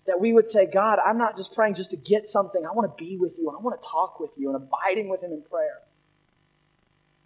That 0.07 0.19
we 0.19 0.33
would 0.33 0.47
say, 0.47 0.65
God, 0.65 0.97
I'm 1.05 1.19
not 1.19 1.37
just 1.37 1.53
praying 1.53 1.75
just 1.75 1.91
to 1.91 1.95
get 1.95 2.25
something. 2.25 2.65
I 2.65 2.71
want 2.71 2.89
to 2.89 3.03
be 3.03 3.17
with 3.17 3.37
you. 3.37 3.51
I 3.51 3.61
want 3.61 3.79
to 3.79 3.87
talk 3.87 4.19
with 4.19 4.31
you 4.35 4.51
and 4.51 4.55
abiding 4.55 5.09
with 5.09 5.21
Him 5.21 5.31
in 5.31 5.43
prayer 5.43 5.81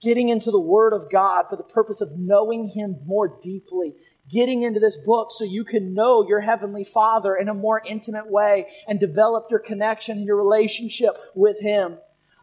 getting 0.02 0.30
into 0.30 0.52
the 0.52 0.60
Word 0.60 0.94
of 0.94 1.12
God 1.12 1.46
for 1.50 1.56
the 1.56 1.64
purpose 1.64 2.02
of 2.02 2.18
knowing 2.18 2.70
Him 2.70 2.98
more 3.06 3.40
deeply, 3.42 3.96
getting 4.30 4.64
into 4.64 4.80
this 4.80 4.98
book 4.98 5.30
so 5.32 5.44
you 5.44 5.64
can 5.64 5.94
know 5.94 6.28
your 6.28 6.42
Heavenly 6.42 6.84
Father 6.84 7.36
in 7.36 7.50
a 7.50 7.54
more 7.54 7.82
intimate 7.86 8.30
way 8.30 8.68
and 8.88 9.00
develop 9.00 9.48
your 9.50 9.60
connection 9.60 10.18
and 10.18 10.26
your 10.26 10.38
relationship 10.38 11.16
with 11.34 11.60
Him. 11.60 11.98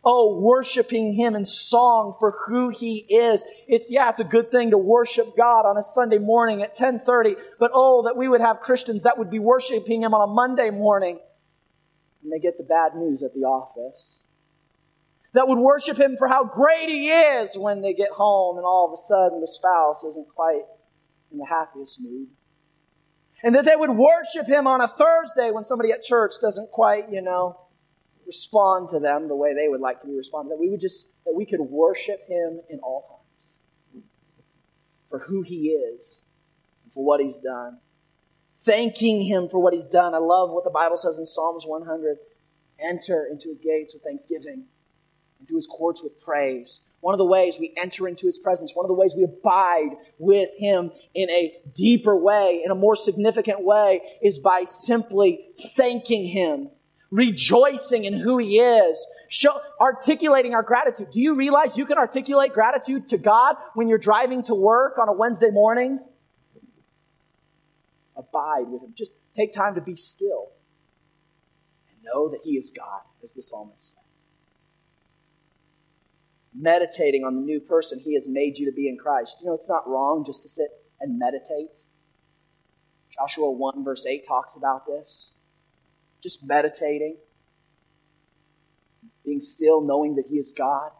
Oh, 0.05 0.41
worshiping 0.41 1.15
Him 1.15 1.37
in 1.37 1.45
song 1.45 2.17
for 2.19 2.35
who 2.47 2.71
He 2.71 2.99
is. 3.09 3.45
It's, 3.69 3.91
yeah, 3.91 4.11
it's 4.11 4.21
a 4.21 4.25
good 4.25 4.51
thing 4.51 4.71
to 4.71 4.79
worship 4.79 5.37
God 5.37 5.65
on 5.65 5.77
a 5.77 5.83
Sunday 5.83 6.19
morning 6.19 6.63
at 6.63 6.71
1030, 6.71 7.37
but 7.61 7.71
oh, 7.73 8.03
that 8.05 8.17
we 8.17 8.29
would 8.29 8.41
have 8.41 8.61
Christians 8.61 9.05
that 9.05 9.19
would 9.19 9.31
be 9.31 9.39
worshiping 9.39 10.03
Him 10.03 10.15
on 10.15 10.29
a 10.29 10.33
Monday 10.33 10.71
morning 10.71 11.21
and 12.23 12.33
they 12.33 12.39
get 12.39 12.57
the 12.57 12.65
bad 12.65 12.95
news 12.95 13.23
at 13.23 13.35
the 13.35 13.41
office 13.41 14.22
that 15.35 15.49
would 15.49 15.59
worship 15.59 15.99
him 15.99 16.17
for 16.19 16.29
how 16.29 16.45
great 16.45 16.89
he 16.89 17.11
is 17.11 17.57
when 17.57 17.81
they 17.81 17.95
get 17.95 18.11
home 18.11 18.59
and 18.59 18.67
all 18.67 18.87
of 18.87 18.93
a 18.93 19.01
sudden 19.01 19.41
the 19.41 19.47
spouse 19.47 20.05
isn't 20.05 20.29
quite 20.29 20.63
in 21.31 21.39
the 21.39 21.47
happiest 21.47 22.01
mood. 22.01 22.29
And 23.43 23.55
that 23.55 23.65
they 23.65 23.75
would 23.75 23.91
worship 23.91 24.47
him 24.47 24.67
on 24.67 24.81
a 24.81 24.89
Thursday 24.89 25.51
when 25.51 25.65
somebody 25.65 25.91
at 25.91 26.03
church 26.03 26.35
doesn't 26.41 26.71
quite, 26.71 27.11
you 27.11 27.23
know, 27.23 27.59
respond 28.27 28.91
to 28.91 29.01
them 29.01 29.27
the 29.27 29.35
way 29.35 29.55
they 29.55 29.69
would 29.69 29.81
like 29.81 30.01
to 30.03 30.07
be 30.07 30.15
responded. 30.15 30.53
That 30.53 30.61
we 30.61 30.69
would 30.69 30.81
just, 30.81 31.07
that 31.25 31.35
we 31.35 31.47
could 31.47 31.61
worship 31.61 32.21
him 32.29 32.61
in 32.69 32.79
all 32.81 33.03
times 33.09 34.05
for 35.11 35.19
who 35.19 35.43
he 35.43 35.71
is 35.71 36.21
and 36.85 36.93
for 36.93 37.05
what 37.05 37.21
he's 37.21 37.39
done. 37.39 37.79
Thanking 38.65 39.23
him 39.25 39.49
for 39.49 39.59
what 39.59 39.73
he's 39.73 39.87
done. 39.87 40.15
I 40.15 40.19
love 40.19 40.51
what 40.51 40.63
the 40.63 40.71
Bible 40.71 40.97
says 40.97 41.19
in 41.19 41.27
Psalms 41.27 41.65
100. 41.67 42.19
Enter 42.79 43.27
into 43.31 43.49
his 43.49 43.61
gates 43.61 43.93
with 43.93 44.05
thanksgiving 44.05 44.67
his 45.57 45.67
courts 45.67 46.03
with 46.03 46.21
praise. 46.21 46.81
One 47.01 47.15
of 47.15 47.19
the 47.19 47.25
ways 47.25 47.57
we 47.59 47.75
enter 47.77 48.07
into 48.07 48.27
his 48.27 48.39
presence, 48.39 48.73
one 48.75 48.85
of 48.85 48.89
the 48.89 48.95
ways 48.95 49.15
we 49.17 49.25
abide 49.25 49.97
with 50.19 50.51
him 50.57 50.93
in 51.15 51.29
a 51.31 51.53
deeper 51.75 52.17
way, 52.17 52.63
in 52.65 52.71
a 52.71 52.77
more 52.77 52.95
significant 52.95 53.65
way, 53.65 54.01
is 54.23 54.39
by 54.39 54.65
simply 54.65 55.41
thanking 55.77 56.27
him. 56.27 56.71
rejoicing 57.13 58.05
in 58.05 58.15
who 58.15 58.39
He 58.39 58.59
is, 58.59 59.07
show, 59.29 59.61
articulating 59.81 60.55
our 60.55 60.63
gratitude. 60.63 61.11
Do 61.13 61.21
you 61.21 61.35
realize 61.37 61.77
you 61.77 61.87
can 61.87 61.99
articulate 61.99 62.55
gratitude 62.55 63.11
to 63.11 63.19
God 63.19 63.57
when 63.75 63.87
you're 63.87 63.99
driving 63.99 64.43
to 64.45 64.55
work 64.55 64.99
on 64.99 65.09
a 65.09 65.13
Wednesday 65.13 65.51
morning? 65.51 66.01
Abide 68.17 68.67
with 68.67 68.83
Him. 68.83 68.95
Just 68.97 69.13
take 69.37 69.55
time 69.55 69.75
to 69.75 69.81
be 69.81 69.95
still 69.95 70.49
and 71.89 71.99
know 72.03 72.31
that 72.31 72.41
He 72.43 72.53
is 72.53 72.73
God, 72.75 73.03
as 73.23 73.33
the 73.35 73.43
psalmist 73.43 73.91
said. 73.91 74.02
Meditating 76.55 77.25
on 77.25 77.35
the 77.35 77.41
new 77.41 77.61
person 77.61 77.99
He 77.99 78.15
has 78.15 78.29
made 78.29 78.59
you 78.59 78.67
to 78.67 78.73
be 78.75 78.89
in 78.89 78.99
Christ. 78.99 79.37
You 79.41 79.47
know, 79.47 79.55
it's 79.55 79.69
not 79.69 79.89
wrong 79.89 80.25
just 80.27 80.43
to 80.43 80.49
sit 80.49 80.69
and 81.01 81.19
meditate. 81.19 81.69
Joshua 83.15 83.51
1, 83.51 83.85
verse 83.85 84.07
8 84.07 84.27
talks 84.27 84.55
about 84.57 84.87
this. 84.87 85.33
Just 86.23 86.45
meditating, 86.45 87.17
being 89.25 89.41
still, 89.41 89.81
knowing 89.81 90.17
that 90.17 90.27
He 90.29 90.37
is 90.37 90.53
God, 90.57 90.91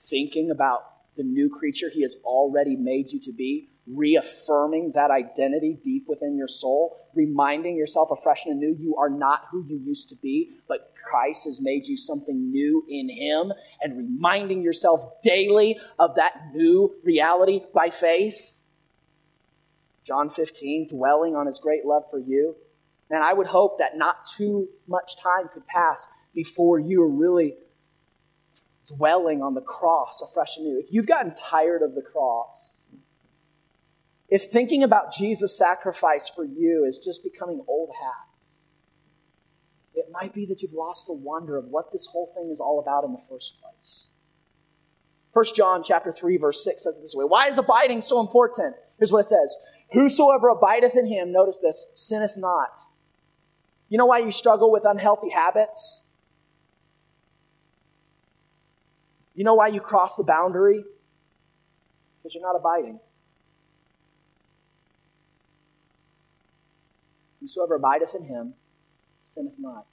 thinking 0.00 0.50
about 0.50 0.82
the 1.16 1.22
new 1.22 1.48
creature 1.48 1.88
He 1.90 2.02
has 2.02 2.16
already 2.24 2.76
made 2.76 3.12
you 3.12 3.20
to 3.20 3.32
be, 3.32 3.70
reaffirming 3.86 4.92
that 4.94 5.10
identity 5.10 5.78
deep 5.82 6.04
within 6.08 6.36
your 6.36 6.48
soul, 6.48 6.96
reminding 7.14 7.76
yourself 7.76 8.10
afresh 8.10 8.44
and 8.44 8.60
anew 8.60 8.74
you 8.78 8.96
are 8.96 9.08
not 9.08 9.44
who 9.50 9.64
you 9.68 9.78
used 9.78 10.08
to 10.08 10.16
be, 10.16 10.50
but 10.68 10.92
Christ 11.08 11.44
has 11.44 11.60
made 11.60 11.86
you 11.86 11.96
something 11.96 12.50
new 12.50 12.84
in 12.88 13.08
Him, 13.08 13.52
and 13.80 13.96
reminding 13.96 14.62
yourself 14.62 15.22
daily 15.22 15.78
of 15.98 16.16
that 16.16 16.32
new 16.52 16.94
reality 17.04 17.60
by 17.72 17.90
faith. 17.90 18.52
John 20.04 20.30
15, 20.30 20.88
dwelling 20.88 21.34
on 21.34 21.46
his 21.46 21.58
great 21.58 21.84
love 21.84 22.04
for 22.10 22.18
you. 22.18 22.56
And 23.10 23.22
I 23.22 23.32
would 23.32 23.46
hope 23.46 23.78
that 23.78 23.96
not 23.96 24.26
too 24.26 24.68
much 24.86 25.16
time 25.20 25.48
could 25.52 25.66
pass 25.66 26.06
before 26.34 26.78
you 26.78 27.02
are 27.02 27.08
really 27.08 27.54
dwelling 28.86 29.42
on 29.42 29.54
the 29.54 29.60
cross 29.60 30.22
afresh 30.22 30.56
and 30.56 30.66
new. 30.66 30.78
If 30.78 30.92
you've 30.92 31.06
gotten 31.06 31.34
tired 31.34 31.82
of 31.82 31.94
the 31.94 32.02
cross, 32.02 32.80
if 34.28 34.44
thinking 34.44 34.82
about 34.82 35.12
Jesus' 35.12 35.56
sacrifice 35.56 36.28
for 36.28 36.44
you 36.44 36.84
is 36.88 36.98
just 36.98 37.22
becoming 37.22 37.62
old 37.68 37.90
hat, 37.90 38.26
it 39.94 40.06
might 40.12 40.34
be 40.34 40.46
that 40.46 40.62
you've 40.62 40.72
lost 40.72 41.06
the 41.06 41.14
wonder 41.14 41.56
of 41.56 41.66
what 41.66 41.92
this 41.92 42.06
whole 42.06 42.32
thing 42.34 42.50
is 42.50 42.60
all 42.60 42.80
about 42.80 43.04
in 43.04 43.12
the 43.12 43.22
first 43.30 43.54
place. 43.60 44.06
1 45.32 45.44
John 45.54 45.82
chapter 45.84 46.12
3 46.12 46.38
verse 46.38 46.64
6 46.64 46.82
says 46.82 46.96
it 46.96 47.02
this 47.02 47.14
way. 47.14 47.24
Why 47.24 47.48
is 47.48 47.58
abiding 47.58 48.02
so 48.02 48.20
important? 48.20 48.74
Here's 48.98 49.12
what 49.12 49.26
it 49.26 49.28
says. 49.28 49.54
Whosoever 49.92 50.48
abideth 50.48 50.96
in 50.96 51.06
him, 51.06 51.32
notice 51.32 51.58
this, 51.62 51.84
sinneth 51.94 52.36
not. 52.36 52.70
You 53.88 53.98
know 53.98 54.06
why 54.06 54.18
you 54.18 54.32
struggle 54.32 54.72
with 54.72 54.84
unhealthy 54.84 55.30
habits? 55.30 56.02
You 59.34 59.44
know 59.44 59.54
why 59.54 59.68
you 59.68 59.80
cross 59.80 60.16
the 60.16 60.24
boundary? 60.24 60.82
Because 62.18 62.34
you're 62.34 62.42
not 62.42 62.56
abiding. 62.56 62.98
Whosoever 67.46 67.76
abideth 67.76 68.16
in 68.16 68.24
him 68.24 68.54
sinneth 69.32 69.54
not. 69.56 69.86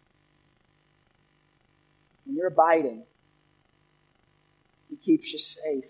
When 2.25 2.35
you're 2.35 2.47
abiding, 2.47 3.03
he 4.89 4.95
keeps 4.95 5.31
you 5.31 5.37
safe. 5.37 5.85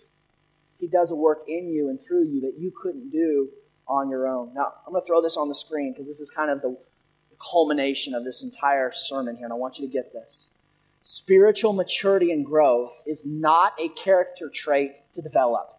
He 0.77 0.87
does 0.87 1.11
a 1.11 1.15
work 1.15 1.43
in 1.47 1.69
you 1.69 1.87
and 1.87 2.03
through 2.05 2.25
you 2.25 2.41
that 2.41 2.55
you 2.59 2.73
couldn't 2.81 3.11
do 3.11 3.47
on 3.87 4.09
your 4.09 4.27
own. 4.27 4.53
Now, 4.53 4.73
I'm 4.85 4.91
going 4.91 5.03
to 5.03 5.07
throw 5.07 5.21
this 5.21 5.37
on 5.37 5.47
the 5.47 5.55
screen 5.55 5.93
because 5.93 6.05
this 6.05 6.19
is 6.19 6.29
kind 6.29 6.51
of 6.51 6.61
the 6.61 6.75
culmination 7.39 8.13
of 8.13 8.25
this 8.25 8.43
entire 8.43 8.91
sermon 8.91 9.37
here, 9.37 9.45
and 9.45 9.53
I 9.53 9.55
want 9.55 9.79
you 9.79 9.87
to 9.87 9.91
get 9.91 10.11
this. 10.11 10.47
Spiritual 11.05 11.71
maturity 11.71 12.33
and 12.33 12.45
growth 12.45 12.91
is 13.05 13.25
not 13.25 13.73
a 13.79 13.87
character 13.89 14.51
trait 14.53 14.95
to 15.13 15.21
develop. 15.21 15.72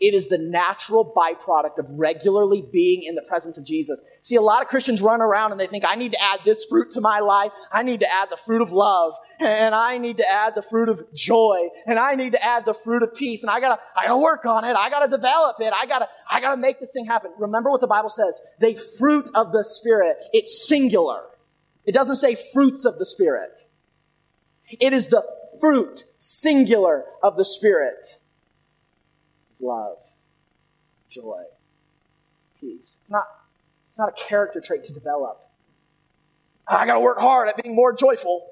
It 0.00 0.14
is 0.14 0.28
the 0.28 0.38
natural 0.38 1.12
byproduct 1.14 1.78
of 1.78 1.84
regularly 1.90 2.64
being 2.72 3.02
in 3.02 3.14
the 3.14 3.22
presence 3.22 3.58
of 3.58 3.64
Jesus. 3.64 4.00
See, 4.22 4.36
a 4.36 4.40
lot 4.40 4.62
of 4.62 4.68
Christians 4.68 5.02
run 5.02 5.20
around 5.20 5.52
and 5.52 5.60
they 5.60 5.66
think, 5.66 5.84
I 5.86 5.94
need 5.94 6.12
to 6.12 6.22
add 6.22 6.40
this 6.42 6.64
fruit 6.64 6.92
to 6.92 7.02
my 7.02 7.20
life. 7.20 7.52
I 7.70 7.82
need 7.82 8.00
to 8.00 8.10
add 8.10 8.28
the 8.30 8.38
fruit 8.38 8.62
of 8.62 8.72
love. 8.72 9.12
And 9.38 9.74
I 9.74 9.98
need 9.98 10.16
to 10.16 10.28
add 10.28 10.54
the 10.54 10.62
fruit 10.62 10.88
of 10.88 11.02
joy. 11.14 11.68
And 11.86 11.98
I 11.98 12.14
need 12.14 12.32
to 12.32 12.42
add 12.42 12.64
the 12.64 12.72
fruit 12.72 13.02
of 13.02 13.14
peace. 13.14 13.42
And 13.42 13.50
I 13.50 13.60
gotta, 13.60 13.78
I 13.94 14.06
gotta 14.06 14.18
work 14.18 14.46
on 14.46 14.64
it. 14.64 14.74
I 14.74 14.88
gotta 14.88 15.08
develop 15.08 15.56
it. 15.60 15.72
I 15.78 15.84
gotta, 15.84 16.08
I 16.30 16.40
gotta 16.40 16.56
make 16.56 16.80
this 16.80 16.92
thing 16.92 17.04
happen. 17.04 17.32
Remember 17.38 17.70
what 17.70 17.82
the 17.82 17.86
Bible 17.86 18.10
says. 18.10 18.40
The 18.58 18.74
fruit 18.98 19.30
of 19.34 19.52
the 19.52 19.64
Spirit. 19.64 20.16
It's 20.32 20.66
singular. 20.66 21.24
It 21.84 21.92
doesn't 21.92 22.16
say 22.16 22.36
fruits 22.54 22.86
of 22.86 22.98
the 22.98 23.06
Spirit. 23.06 23.66
It 24.68 24.94
is 24.94 25.08
the 25.08 25.24
fruit, 25.60 26.04
singular, 26.18 27.04
of 27.22 27.36
the 27.36 27.44
Spirit 27.44 28.16
love, 29.60 29.98
joy, 31.10 31.42
peace. 32.60 32.96
It's 33.00 33.10
not, 33.10 33.26
it's 33.88 33.98
not 33.98 34.08
a 34.08 34.12
character 34.12 34.60
trait 34.60 34.84
to 34.84 34.92
develop. 34.92 35.40
I 36.66 36.86
gotta 36.86 37.00
work 37.00 37.18
hard 37.18 37.48
at 37.48 37.62
being 37.62 37.74
more 37.74 37.92
joyful. 37.92 38.46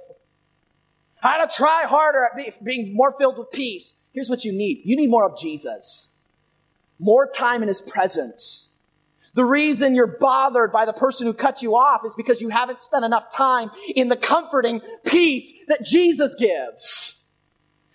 I 1.23 1.39
gotta 1.39 1.53
try 1.55 1.85
harder 1.87 2.25
at 2.25 2.37
be, 2.37 2.53
being 2.63 2.95
more 2.95 3.15
filled 3.19 3.39
with 3.39 3.51
peace. 3.53 3.95
Here's 4.13 4.29
what 4.29 4.45
you 4.45 4.53
need. 4.53 4.83
You 4.85 4.97
need 4.97 5.11
more 5.11 5.25
of 5.25 5.39
Jesus. 5.39 6.09
More 6.99 7.27
time 7.27 7.63
in 7.63 7.69
His 7.69 7.81
presence. 7.81 8.69
The 9.35 9.45
reason 9.45 9.95
you're 9.95 10.19
bothered 10.19 10.73
by 10.73 10.85
the 10.85 10.93
person 10.93 11.27
who 11.27 11.33
cut 11.33 11.63
you 11.63 11.77
off 11.77 12.01
is 12.05 12.15
because 12.17 12.41
you 12.41 12.49
haven't 12.49 12.81
spent 12.81 13.05
enough 13.05 13.33
time 13.33 13.71
in 13.95 14.09
the 14.09 14.17
comforting 14.17 14.81
peace 15.07 15.53
that 15.69 15.85
Jesus 15.85 16.35
gives. 16.35 17.18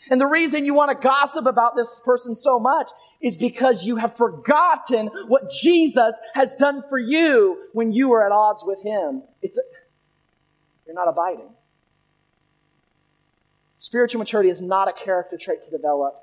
And 0.09 0.19
the 0.19 0.27
reason 0.27 0.65
you 0.65 0.73
want 0.73 0.91
to 0.91 1.07
gossip 1.07 1.45
about 1.45 1.75
this 1.75 2.01
person 2.03 2.35
so 2.35 2.59
much 2.59 2.87
is 3.21 3.37
because 3.37 3.85
you 3.85 3.95
have 3.95 4.17
forgotten 4.17 5.07
what 5.27 5.49
Jesus 5.49 6.13
has 6.33 6.53
done 6.55 6.83
for 6.89 6.99
you 6.99 7.57
when 7.71 7.93
you 7.93 8.09
were 8.09 8.25
at 8.25 8.31
odds 8.31 8.63
with 8.65 8.81
him. 8.83 9.23
It's 9.41 9.57
a, 9.57 9.61
you're 10.85 10.95
not 10.95 11.07
abiding. 11.07 11.49
Spiritual 13.79 14.19
maturity 14.19 14.49
is 14.49 14.61
not 14.61 14.89
a 14.89 14.93
character 14.93 15.37
trait 15.37 15.61
to 15.63 15.71
develop. 15.71 16.15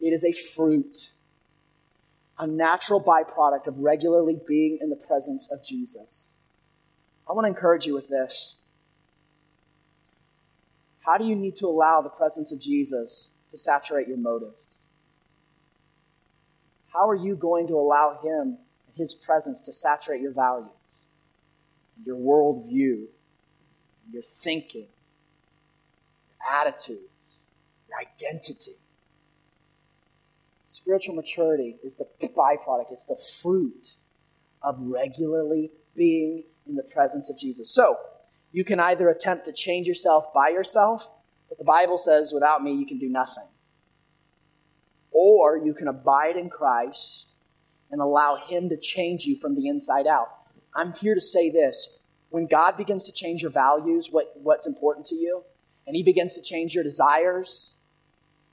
It 0.00 0.12
is 0.12 0.24
a 0.24 0.32
fruit, 0.32 1.10
a 2.38 2.46
natural 2.46 3.02
byproduct 3.02 3.66
of 3.66 3.78
regularly 3.78 4.38
being 4.46 4.78
in 4.80 4.90
the 4.90 4.96
presence 4.96 5.48
of 5.50 5.64
Jesus. 5.64 6.32
I 7.28 7.32
want 7.32 7.44
to 7.44 7.48
encourage 7.48 7.86
you 7.86 7.94
with 7.94 8.08
this. 8.08 8.54
How 11.08 11.16
do 11.16 11.24
you 11.24 11.34
need 11.34 11.56
to 11.56 11.66
allow 11.66 12.02
the 12.02 12.10
presence 12.10 12.52
of 12.52 12.60
Jesus 12.60 13.30
to 13.50 13.56
saturate 13.56 14.08
your 14.08 14.18
motives? 14.18 14.80
How 16.92 17.08
are 17.08 17.14
you 17.14 17.34
going 17.34 17.66
to 17.68 17.78
allow 17.78 18.20
Him 18.22 18.58
and 18.86 18.94
His 18.94 19.14
presence 19.14 19.62
to 19.62 19.72
saturate 19.72 20.20
your 20.20 20.32
values, 20.32 20.68
your 22.04 22.16
worldview, 22.16 23.06
your 24.12 24.22
thinking, 24.22 24.88
your 26.28 26.60
attitudes, 26.60 27.40
your 27.88 27.98
identity? 28.00 28.76
Spiritual 30.68 31.14
maturity 31.14 31.76
is 31.82 31.94
the 31.94 32.06
byproduct, 32.28 32.92
it's 32.92 33.06
the 33.06 33.18
fruit 33.40 33.94
of 34.60 34.76
regularly 34.78 35.70
being 35.96 36.44
in 36.66 36.74
the 36.74 36.82
presence 36.82 37.30
of 37.30 37.38
Jesus. 37.38 37.70
So, 37.70 37.96
you 38.52 38.64
can 38.64 38.80
either 38.80 39.08
attempt 39.08 39.44
to 39.46 39.52
change 39.52 39.86
yourself 39.86 40.32
by 40.34 40.48
yourself, 40.48 41.08
but 41.48 41.58
the 41.58 41.64
Bible 41.64 41.98
says, 41.98 42.32
without 42.32 42.62
me, 42.62 42.74
you 42.74 42.86
can 42.86 42.98
do 42.98 43.08
nothing. 43.08 43.44
Or 45.10 45.56
you 45.58 45.74
can 45.74 45.88
abide 45.88 46.36
in 46.36 46.50
Christ 46.50 47.26
and 47.90 48.00
allow 48.00 48.36
Him 48.36 48.68
to 48.68 48.76
change 48.76 49.24
you 49.24 49.38
from 49.38 49.54
the 49.54 49.68
inside 49.68 50.06
out. 50.06 50.28
I'm 50.74 50.92
here 50.92 51.14
to 51.14 51.20
say 51.20 51.50
this. 51.50 51.88
When 52.30 52.46
God 52.46 52.76
begins 52.76 53.04
to 53.04 53.12
change 53.12 53.40
your 53.40 53.50
values, 53.50 54.08
what, 54.10 54.32
what's 54.34 54.66
important 54.66 55.06
to 55.06 55.14
you, 55.14 55.42
and 55.86 55.96
He 55.96 56.02
begins 56.02 56.34
to 56.34 56.42
change 56.42 56.74
your 56.74 56.84
desires, 56.84 57.72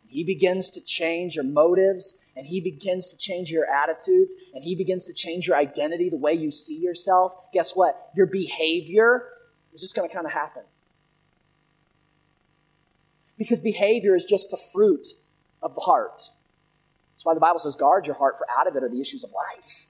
He 0.08 0.24
begins 0.24 0.70
to 0.72 0.82
change 0.82 1.36
your 1.36 1.44
motives, 1.44 2.16
and 2.38 2.46
He 2.46 2.62
begins 2.62 3.10
to 3.10 3.18
change 3.18 3.50
your 3.50 3.66
attitudes, 3.70 4.34
and 4.54 4.64
He 4.64 4.76
begins 4.76 5.04
to 5.06 5.14
change 5.14 5.48
your 5.48 5.58
identity, 5.58 6.10
the 6.10 6.18
way 6.18 6.34
you 6.34 6.52
see 6.52 6.80
yourself, 6.80 7.34
guess 7.54 7.76
what? 7.76 8.12
Your 8.16 8.28
behavior 8.28 9.24
is 9.76 9.82
just 9.82 9.96
going 9.96 10.08
to 10.08 10.14
kind 10.14 10.26
of 10.26 10.32
happen. 10.32 10.64
Because 13.38 13.60
behavior 13.60 14.16
is 14.16 14.26
just 14.26 14.50
the 14.50 14.60
fruit 14.74 15.08
of 15.62 15.76
the 15.76 15.82
heart. 15.82 16.24
That's 17.16 17.26
why 17.26 17.34
the 17.34 17.40
Bible 17.40 17.60
says, 17.60 17.76
guard 17.76 18.06
your 18.06 18.16
heart, 18.16 18.36
for 18.38 18.48
out 18.50 18.68
of 18.68 18.76
it 18.76 18.84
are 18.84 18.90
the 18.90 19.02
issues 19.02 19.24
of 19.24 19.32
life. 19.32 19.88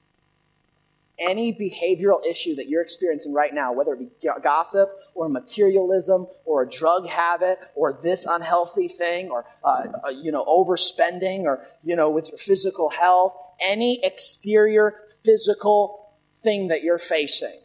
Any 1.18 1.54
behavioral 1.54 2.26
issue 2.30 2.56
that 2.56 2.68
you're 2.68 2.82
experiencing 2.82 3.32
right 3.32 3.54
now, 3.54 3.72
whether 3.72 3.94
it 3.94 4.00
be 4.00 4.30
gossip 4.44 4.90
or 5.14 5.30
materialism 5.30 6.28
or 6.44 6.64
a 6.64 6.70
drug 6.70 7.08
habit 7.08 7.58
or 7.74 8.00
this 8.04 8.26
unhealthy 8.26 8.90
thing 8.90 9.30
or, 9.30 9.46
uh, 9.64 9.84
uh, 10.06 10.10
you 10.10 10.32
know, 10.32 10.44
overspending 10.44 11.44
or, 11.44 11.66
you 11.84 11.96
know, 11.96 12.10
with 12.10 12.28
your 12.28 12.38
physical 12.38 12.90
health, 12.90 13.34
any 13.62 14.04
exterior 14.04 14.96
physical 15.24 16.12
thing 16.44 16.68
that 16.68 16.84
you're 16.84 16.98
facing, 16.98 17.58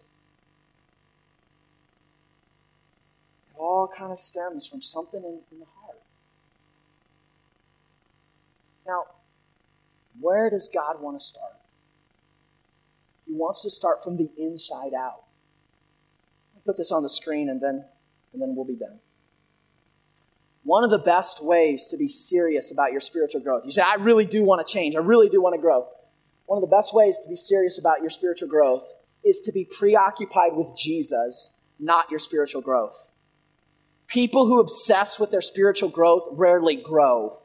all 3.60 3.90
kind 3.96 4.10
of 4.10 4.18
stems 4.18 4.66
from 4.66 4.80
something 4.80 5.22
in, 5.22 5.40
in 5.52 5.58
the 5.58 5.66
heart. 5.66 6.00
Now, 8.86 9.04
where 10.18 10.50
does 10.50 10.68
God 10.72 11.00
want 11.00 11.20
to 11.20 11.24
start? 11.24 11.52
He 13.26 13.34
wants 13.34 13.62
to 13.62 13.70
start 13.70 14.02
from 14.02 14.16
the 14.16 14.30
inside 14.38 14.94
out. 14.94 15.24
I'll 16.54 16.62
put 16.64 16.76
this 16.76 16.90
on 16.90 17.02
the 17.02 17.08
screen 17.08 17.50
and 17.50 17.60
then, 17.60 17.84
and 18.32 18.40
then 18.40 18.54
we'll 18.56 18.64
be 18.64 18.74
done. 18.74 18.98
One 20.64 20.82
of 20.82 20.90
the 20.90 20.98
best 20.98 21.42
ways 21.42 21.86
to 21.88 21.96
be 21.96 22.08
serious 22.08 22.70
about 22.70 22.92
your 22.92 23.00
spiritual 23.00 23.40
growth. 23.40 23.62
You 23.64 23.72
say, 23.72 23.82
I 23.82 23.94
really 23.94 24.24
do 24.24 24.42
want 24.42 24.66
to 24.66 24.70
change. 24.70 24.94
I 24.94 24.98
really 24.98 25.28
do 25.28 25.40
want 25.40 25.54
to 25.54 25.60
grow. 25.60 25.86
One 26.46 26.62
of 26.62 26.68
the 26.68 26.74
best 26.74 26.94
ways 26.94 27.18
to 27.22 27.28
be 27.28 27.36
serious 27.36 27.78
about 27.78 28.00
your 28.00 28.10
spiritual 28.10 28.48
growth 28.48 28.84
is 29.24 29.42
to 29.42 29.52
be 29.52 29.64
preoccupied 29.64 30.54
with 30.54 30.76
Jesus, 30.76 31.50
not 31.78 32.10
your 32.10 32.18
spiritual 32.18 32.62
growth. 32.62 33.09
People 34.10 34.46
who 34.46 34.58
obsess 34.58 35.20
with 35.20 35.30
their 35.30 35.40
spiritual 35.40 35.88
growth 35.88 36.26
rarely 36.32 36.74
grow. 36.74 37.38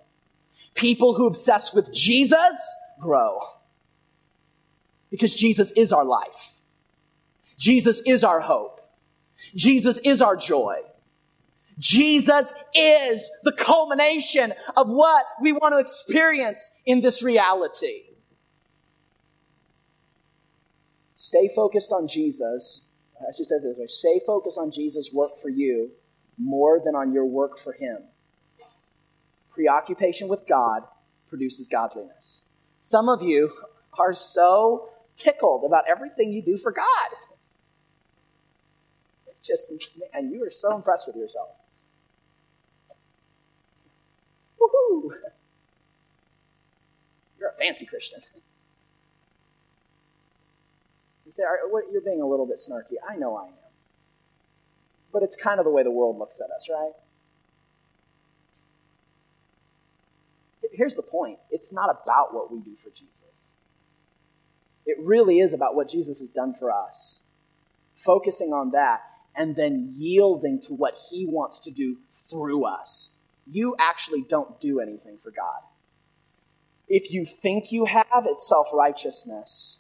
People 0.74 1.13
who 1.13 1.28
obsess 1.28 1.72
with 1.72 1.93
Jesus 1.93 2.57
grow. 2.99 3.39
Because 5.11 5.34
Jesus 5.36 5.72
is 5.74 5.93
our 5.93 6.03
life. 6.03 6.53
Jesus 7.59 8.01
is 8.05 8.24
our 8.24 8.41
hope. 8.41 8.82
Jesus 9.55 9.99
is 9.99 10.24
our 10.24 10.36
joy. 10.36 10.78
Jesus 11.78 12.51
is 12.74 13.30
the 13.43 13.51
culmination 13.51 14.53
of 14.76 14.88
what 14.88 15.24
we 15.39 15.53
want 15.53 15.76
to 15.76 15.78
experience 15.78 16.72
in 16.86 17.01
this 17.01 17.22
reality. 17.22 18.03
Stay 21.16 21.51
focused 21.55 21.91
on 21.91 22.07
Jesus. 22.07 22.82
I 23.22 23.32
should 23.38 23.45
say 23.45 23.55
this 23.61 23.78
way 23.78 23.86
stay 23.88 24.20
focused 24.26 24.57
on 24.57 24.72
Jesus' 24.72 25.11
work 25.13 25.39
for 25.39 25.49
you 25.49 25.91
more 26.38 26.79
than 26.83 26.95
on 26.95 27.13
your 27.13 27.25
work 27.25 27.57
for 27.57 27.73
Him. 27.73 27.99
Preoccupation 29.51 30.27
with 30.27 30.47
God 30.47 30.83
produces 31.29 31.67
godliness. 31.67 32.41
Some 32.81 33.09
of 33.09 33.21
you 33.21 33.51
are 33.97 34.13
so 34.13 34.89
tickled 35.17 35.63
about 35.65 35.86
everything 35.88 36.31
you 36.31 36.41
do 36.41 36.57
for 36.57 36.71
God. 36.71 37.09
Just, 39.41 39.71
and 40.13 40.31
you 40.31 40.43
are 40.43 40.51
so 40.51 40.75
impressed 40.75 41.07
with 41.07 41.15
yourself. 41.15 41.49
Woohoo! 44.59 45.11
You're 47.39 47.49
a 47.49 47.57
fancy 47.57 47.86
Christian. 47.86 48.21
You 51.25 51.31
say, 51.31 51.43
you're 51.91 52.01
being 52.01 52.21
a 52.21 52.27
little 52.27 52.45
bit 52.45 52.57
snarky. 52.57 52.95
I 53.07 53.15
know 53.15 53.36
I 53.36 53.47
am. 53.47 53.64
But 55.16 55.24
it's 55.24 55.38
kind 55.38 55.61
of 55.61 55.63
the 55.63 55.72
way 55.72 55.82
the 55.82 55.91
world 55.91 56.20
looks 56.20 56.41
at 56.41 56.51
us, 56.51 56.68
right? 56.70 56.91
Here's 60.74 60.95
the 60.95 61.03
point 61.03 61.39
it's 61.49 61.72
not 61.72 61.89
about 61.89 62.34
what 62.34 62.51
we 62.51 62.59
do 62.59 62.76
for 62.84 62.89
Jesus. 62.89 63.53
It 64.86 64.97
really 64.99 65.39
is 65.39 65.53
about 65.53 65.74
what 65.74 65.89
Jesus 65.89 66.20
has 66.20 66.28
done 66.28 66.53
for 66.53 66.70
us. 66.70 67.22
Focusing 67.95 68.51
on 68.51 68.72
that 68.72 69.03
and 69.38 69.55
then 69.55 69.95
yielding 69.97 70.59
to 70.63 70.74
what 70.74 70.95
he 71.09 71.26
wants 71.26 71.59
to 71.61 71.72
do 71.72 71.95
through 72.30 72.66
us. 72.66 73.11
You 73.49 73.74
actually 73.80 74.26
don't 74.30 74.59
do 74.59 74.82
anything 74.82 75.18
for 75.24 75.32
God. 75.32 75.61
If 76.89 77.09
you 77.13 77.26
think 77.26 77.72
you 77.72 77.86
have, 77.86 78.26
it's 78.26 78.49
self 78.49 78.68
righteousness. 78.74 79.78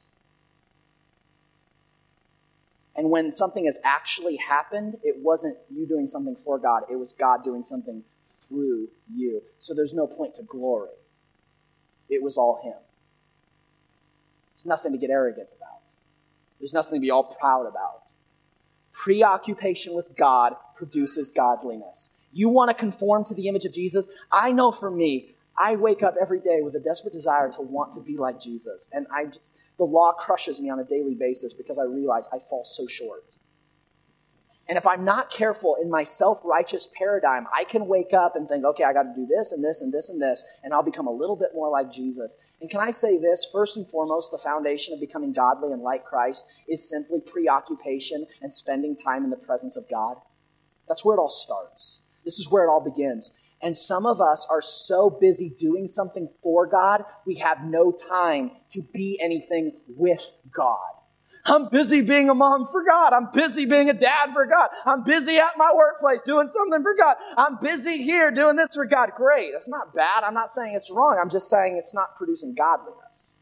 And 2.95 3.09
when 3.09 3.35
something 3.35 3.65
has 3.65 3.77
actually 3.83 4.37
happened, 4.37 4.97
it 5.03 5.15
wasn't 5.17 5.57
you 5.69 5.85
doing 5.85 6.07
something 6.07 6.35
for 6.43 6.57
God, 6.57 6.83
it 6.89 6.95
was 6.95 7.11
God 7.11 7.43
doing 7.43 7.63
something 7.63 8.03
through 8.47 8.87
you. 9.13 9.41
So 9.59 9.73
there's 9.73 9.93
no 9.93 10.07
point 10.07 10.35
to 10.35 10.43
glory. 10.43 10.89
It 12.09 12.21
was 12.21 12.37
all 12.37 12.61
Him. 12.63 12.77
There's 14.55 14.65
nothing 14.65 14.91
to 14.93 14.97
get 14.97 15.09
arrogant 15.09 15.49
about, 15.57 15.81
there's 16.59 16.73
nothing 16.73 16.95
to 16.95 16.99
be 16.99 17.11
all 17.11 17.35
proud 17.39 17.67
about. 17.67 18.03
Preoccupation 18.93 19.93
with 19.93 20.15
God 20.15 20.53
produces 20.75 21.29
godliness. 21.29 22.09
You 22.31 22.49
want 22.49 22.69
to 22.69 22.73
conform 22.73 23.25
to 23.25 23.33
the 23.33 23.47
image 23.47 23.65
of 23.65 23.73
Jesus? 23.73 24.05
I 24.31 24.51
know 24.51 24.71
for 24.71 24.89
me, 24.89 25.34
I 25.57 25.75
wake 25.75 26.03
up 26.03 26.15
every 26.21 26.39
day 26.39 26.61
with 26.61 26.75
a 26.75 26.79
desperate 26.79 27.13
desire 27.13 27.51
to 27.51 27.61
want 27.61 27.93
to 27.93 28.01
be 28.01 28.17
like 28.17 28.41
Jesus. 28.41 28.87
And 28.91 29.07
I 29.13 29.25
just, 29.25 29.55
the 29.77 29.85
law 29.85 30.11
crushes 30.13 30.59
me 30.59 30.69
on 30.69 30.79
a 30.79 30.83
daily 30.83 31.15
basis 31.15 31.53
because 31.53 31.77
I 31.77 31.83
realize 31.83 32.25
I 32.33 32.39
fall 32.49 32.65
so 32.65 32.85
short. 32.87 33.23
And 34.67 34.79
if 34.79 34.87
I'm 34.87 35.05
not 35.05 35.29
careful 35.29 35.77
in 35.81 35.91
my 35.91 36.03
self 36.03 36.39
righteous 36.43 36.87
paradigm, 36.97 37.45
I 37.55 37.65
can 37.65 37.85
wake 37.87 38.13
up 38.13 38.35
and 38.35 38.49
think, 38.49 38.65
okay, 38.65 38.83
I 38.83 38.93
got 38.93 39.03
to 39.03 39.13
do 39.15 39.27
this 39.27 39.51
and 39.51 39.63
this 39.63 39.81
and 39.81 39.93
this 39.93 40.09
and 40.09 40.19
this, 40.19 40.43
and 40.63 40.73
I'll 40.73 40.83
become 40.83 41.05
a 41.05 41.11
little 41.11 41.35
bit 41.35 41.49
more 41.53 41.69
like 41.69 41.93
Jesus. 41.93 42.35
And 42.61 42.69
can 42.69 42.79
I 42.79 42.89
say 42.89 43.19
this? 43.19 43.47
First 43.51 43.77
and 43.77 43.87
foremost, 43.87 44.31
the 44.31 44.39
foundation 44.39 44.93
of 44.93 44.99
becoming 44.99 45.33
godly 45.33 45.71
and 45.71 45.83
like 45.83 46.03
Christ 46.03 46.45
is 46.67 46.89
simply 46.89 47.19
preoccupation 47.21 48.25
and 48.41 48.53
spending 48.53 48.97
time 48.97 49.23
in 49.23 49.29
the 49.29 49.35
presence 49.35 49.77
of 49.77 49.87
God. 49.87 50.17
That's 50.87 51.05
where 51.05 51.15
it 51.15 51.19
all 51.19 51.29
starts. 51.29 51.99
This 52.23 52.39
is 52.39 52.49
where 52.49 52.63
it 52.63 52.69
all 52.69 52.81
begins. 52.81 53.29
And 53.61 53.75
some 53.75 54.05
of 54.05 54.21
us 54.21 54.45
are 54.49 54.61
so 54.61 55.09
busy 55.09 55.55
doing 55.59 55.87
something 55.87 56.29
for 56.43 56.67
God, 56.67 57.03
we 57.25 57.35
have 57.35 57.63
no 57.63 57.91
time 57.91 58.51
to 58.71 58.81
be 58.93 59.19
anything 59.23 59.79
with 59.87 60.21
God. 60.53 60.77
I'm 61.47 61.69
busy 61.69 62.01
being 62.01 62.29
a 62.29 62.33
mom 62.33 62.67
for 62.71 62.83
God. 62.83 63.13
I'm 63.13 63.29
busy 63.31 63.65
being 63.65 63.89
a 63.89 63.93
dad 63.93 64.31
for 64.33 64.47
God. 64.47 64.69
I'm 64.85 65.03
busy 65.03 65.37
at 65.37 65.51
my 65.57 65.71
workplace 65.75 66.21
doing 66.25 66.47
something 66.47 66.81
for 66.81 66.95
God. 66.95 67.17
I'm 67.37 67.59
busy 67.61 68.01
here 68.01 68.31
doing 68.31 68.55
this 68.55 68.73
for 68.73 68.85
God. 68.85 69.11
Great. 69.15 69.51
That's 69.53 69.67
not 69.67 69.93
bad. 69.93 70.23
I'm 70.23 70.33
not 70.33 70.51
saying 70.51 70.73
it's 70.75 70.89
wrong. 70.89 71.19
I'm 71.21 71.29
just 71.29 71.47
saying 71.47 71.77
it's 71.77 71.93
not 71.93 72.17
producing 72.17 72.55
godliness. 72.55 73.35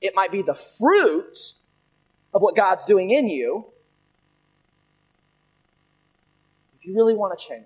It 0.00 0.14
might 0.16 0.32
be 0.32 0.42
the 0.42 0.54
fruit 0.54 1.38
of 2.34 2.42
what 2.42 2.56
God's 2.56 2.84
doing 2.84 3.10
in 3.10 3.28
you, 3.28 3.66
if 6.82 6.88
you 6.88 6.96
really 6.96 7.14
want 7.14 7.38
to 7.38 7.46
change, 7.46 7.64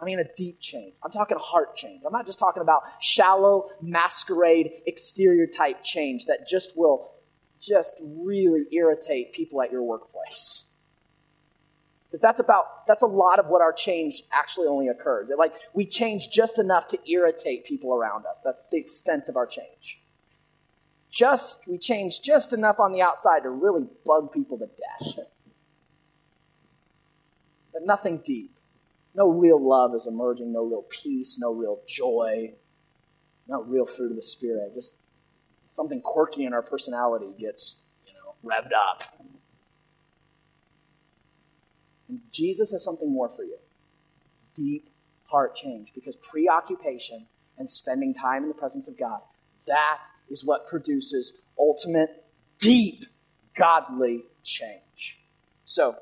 I 0.00 0.04
mean 0.04 0.18
a 0.20 0.24
deep 0.36 0.60
change. 0.60 0.94
I'm 1.02 1.10
talking 1.10 1.36
heart 1.40 1.76
change. 1.76 2.02
I'm 2.06 2.12
not 2.12 2.26
just 2.26 2.38
talking 2.38 2.62
about 2.62 2.82
shallow 3.00 3.70
masquerade 3.80 4.70
exterior 4.86 5.46
type 5.46 5.82
change 5.82 6.26
that 6.26 6.48
just 6.48 6.76
will 6.76 7.12
just 7.60 7.96
really 8.02 8.64
irritate 8.72 9.32
people 9.32 9.62
at 9.62 9.72
your 9.72 9.82
workplace. 9.82 10.64
Because 12.06 12.20
that's 12.20 12.38
about 12.38 12.86
that's 12.86 13.02
a 13.02 13.06
lot 13.06 13.40
of 13.40 13.46
what 13.46 13.60
our 13.60 13.72
change 13.72 14.22
actually 14.32 14.68
only 14.68 14.88
occurs. 14.88 15.28
Like 15.36 15.54
we 15.72 15.86
change 15.86 16.30
just 16.30 16.58
enough 16.60 16.86
to 16.88 16.98
irritate 17.10 17.64
people 17.64 17.92
around 17.94 18.26
us. 18.26 18.40
That's 18.44 18.68
the 18.70 18.78
extent 18.78 19.24
of 19.26 19.36
our 19.36 19.46
change. 19.46 20.00
Just 21.10 21.66
we 21.66 21.78
change 21.78 22.22
just 22.22 22.52
enough 22.52 22.78
on 22.78 22.92
the 22.92 23.02
outside 23.02 23.42
to 23.42 23.50
really 23.50 23.86
bug 24.04 24.32
people 24.32 24.58
to 24.58 24.66
death 24.66 25.26
but 27.74 27.84
nothing 27.84 28.22
deep. 28.24 28.56
No 29.14 29.28
real 29.28 29.62
love 29.62 29.94
is 29.94 30.06
emerging, 30.06 30.52
no 30.52 30.64
real 30.64 30.84
peace, 30.88 31.36
no 31.38 31.52
real 31.52 31.80
joy, 31.86 32.54
no 33.46 33.62
real 33.62 33.84
fruit 33.84 34.10
of 34.10 34.16
the 34.16 34.22
Spirit. 34.22 34.74
Just 34.74 34.96
something 35.68 36.00
quirky 36.00 36.46
in 36.46 36.54
our 36.54 36.62
personality 36.62 37.26
gets, 37.38 37.82
you 38.06 38.12
know, 38.14 38.34
revved 38.48 38.72
up. 38.72 39.02
And 42.08 42.20
Jesus 42.32 42.70
has 42.70 42.82
something 42.82 43.10
more 43.12 43.28
for 43.28 43.42
you 43.44 43.58
deep 44.54 44.88
heart 45.24 45.56
change 45.56 45.90
because 45.94 46.14
preoccupation 46.16 47.26
and 47.58 47.68
spending 47.68 48.14
time 48.14 48.42
in 48.44 48.48
the 48.48 48.54
presence 48.54 48.86
of 48.86 48.96
God, 48.96 49.20
that 49.66 49.98
is 50.30 50.44
what 50.44 50.68
produces 50.68 51.32
ultimate, 51.58 52.24
deep, 52.60 53.04
godly 53.56 54.24
change. 54.44 55.18
So, 55.64 55.96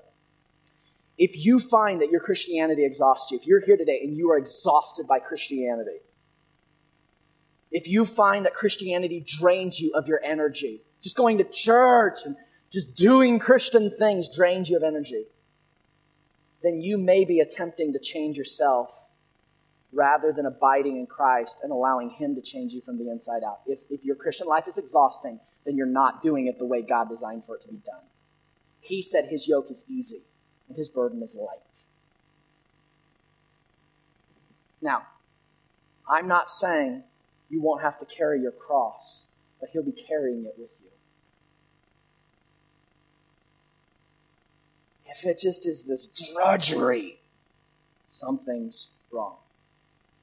if 1.22 1.36
you 1.36 1.60
find 1.60 2.02
that 2.02 2.10
your 2.10 2.18
Christianity 2.18 2.84
exhausts 2.84 3.30
you, 3.30 3.38
if 3.38 3.46
you're 3.46 3.64
here 3.64 3.76
today 3.76 4.00
and 4.02 4.16
you 4.16 4.32
are 4.32 4.38
exhausted 4.38 5.06
by 5.06 5.20
Christianity, 5.20 6.00
if 7.70 7.86
you 7.86 8.04
find 8.04 8.44
that 8.44 8.54
Christianity 8.54 9.24
drains 9.24 9.78
you 9.78 9.92
of 9.94 10.08
your 10.08 10.20
energy, 10.24 10.82
just 11.00 11.16
going 11.16 11.38
to 11.38 11.44
church 11.44 12.18
and 12.24 12.34
just 12.72 12.96
doing 12.96 13.38
Christian 13.38 13.88
things 13.88 14.34
drains 14.34 14.68
you 14.68 14.76
of 14.76 14.82
energy, 14.82 15.26
then 16.60 16.80
you 16.80 16.98
may 16.98 17.24
be 17.24 17.38
attempting 17.38 17.92
to 17.92 18.00
change 18.00 18.36
yourself 18.36 18.90
rather 19.92 20.32
than 20.32 20.46
abiding 20.46 20.96
in 20.96 21.06
Christ 21.06 21.58
and 21.62 21.70
allowing 21.70 22.10
Him 22.10 22.34
to 22.34 22.40
change 22.40 22.72
you 22.72 22.80
from 22.80 22.98
the 22.98 23.08
inside 23.08 23.44
out. 23.46 23.60
If, 23.64 23.78
if 23.90 24.04
your 24.04 24.16
Christian 24.16 24.48
life 24.48 24.66
is 24.66 24.76
exhausting, 24.76 25.38
then 25.64 25.76
you're 25.76 25.86
not 25.86 26.20
doing 26.20 26.48
it 26.48 26.58
the 26.58 26.66
way 26.66 26.82
God 26.82 27.08
designed 27.08 27.44
for 27.46 27.54
it 27.54 27.62
to 27.62 27.68
be 27.68 27.80
done. 27.86 28.02
He 28.80 29.02
said 29.02 29.28
His 29.28 29.46
yoke 29.46 29.70
is 29.70 29.84
easy 29.86 30.22
and 30.72 30.78
his 30.78 30.88
burden 30.88 31.22
is 31.22 31.34
light. 31.34 31.58
Now, 34.80 35.02
I'm 36.08 36.26
not 36.26 36.50
saying 36.50 37.04
you 37.50 37.60
won't 37.60 37.82
have 37.82 37.98
to 38.00 38.06
carry 38.06 38.40
your 38.40 38.52
cross, 38.52 39.26
but 39.60 39.68
he'll 39.70 39.84
be 39.84 39.92
carrying 39.92 40.44
it 40.44 40.54
with 40.58 40.74
you. 40.82 40.92
if 45.12 45.26
it 45.26 45.38
just 45.38 45.66
is 45.66 45.84
this 45.84 46.08
drudgery, 46.34 47.18
something's 48.10 48.88
wrong. 49.12 49.36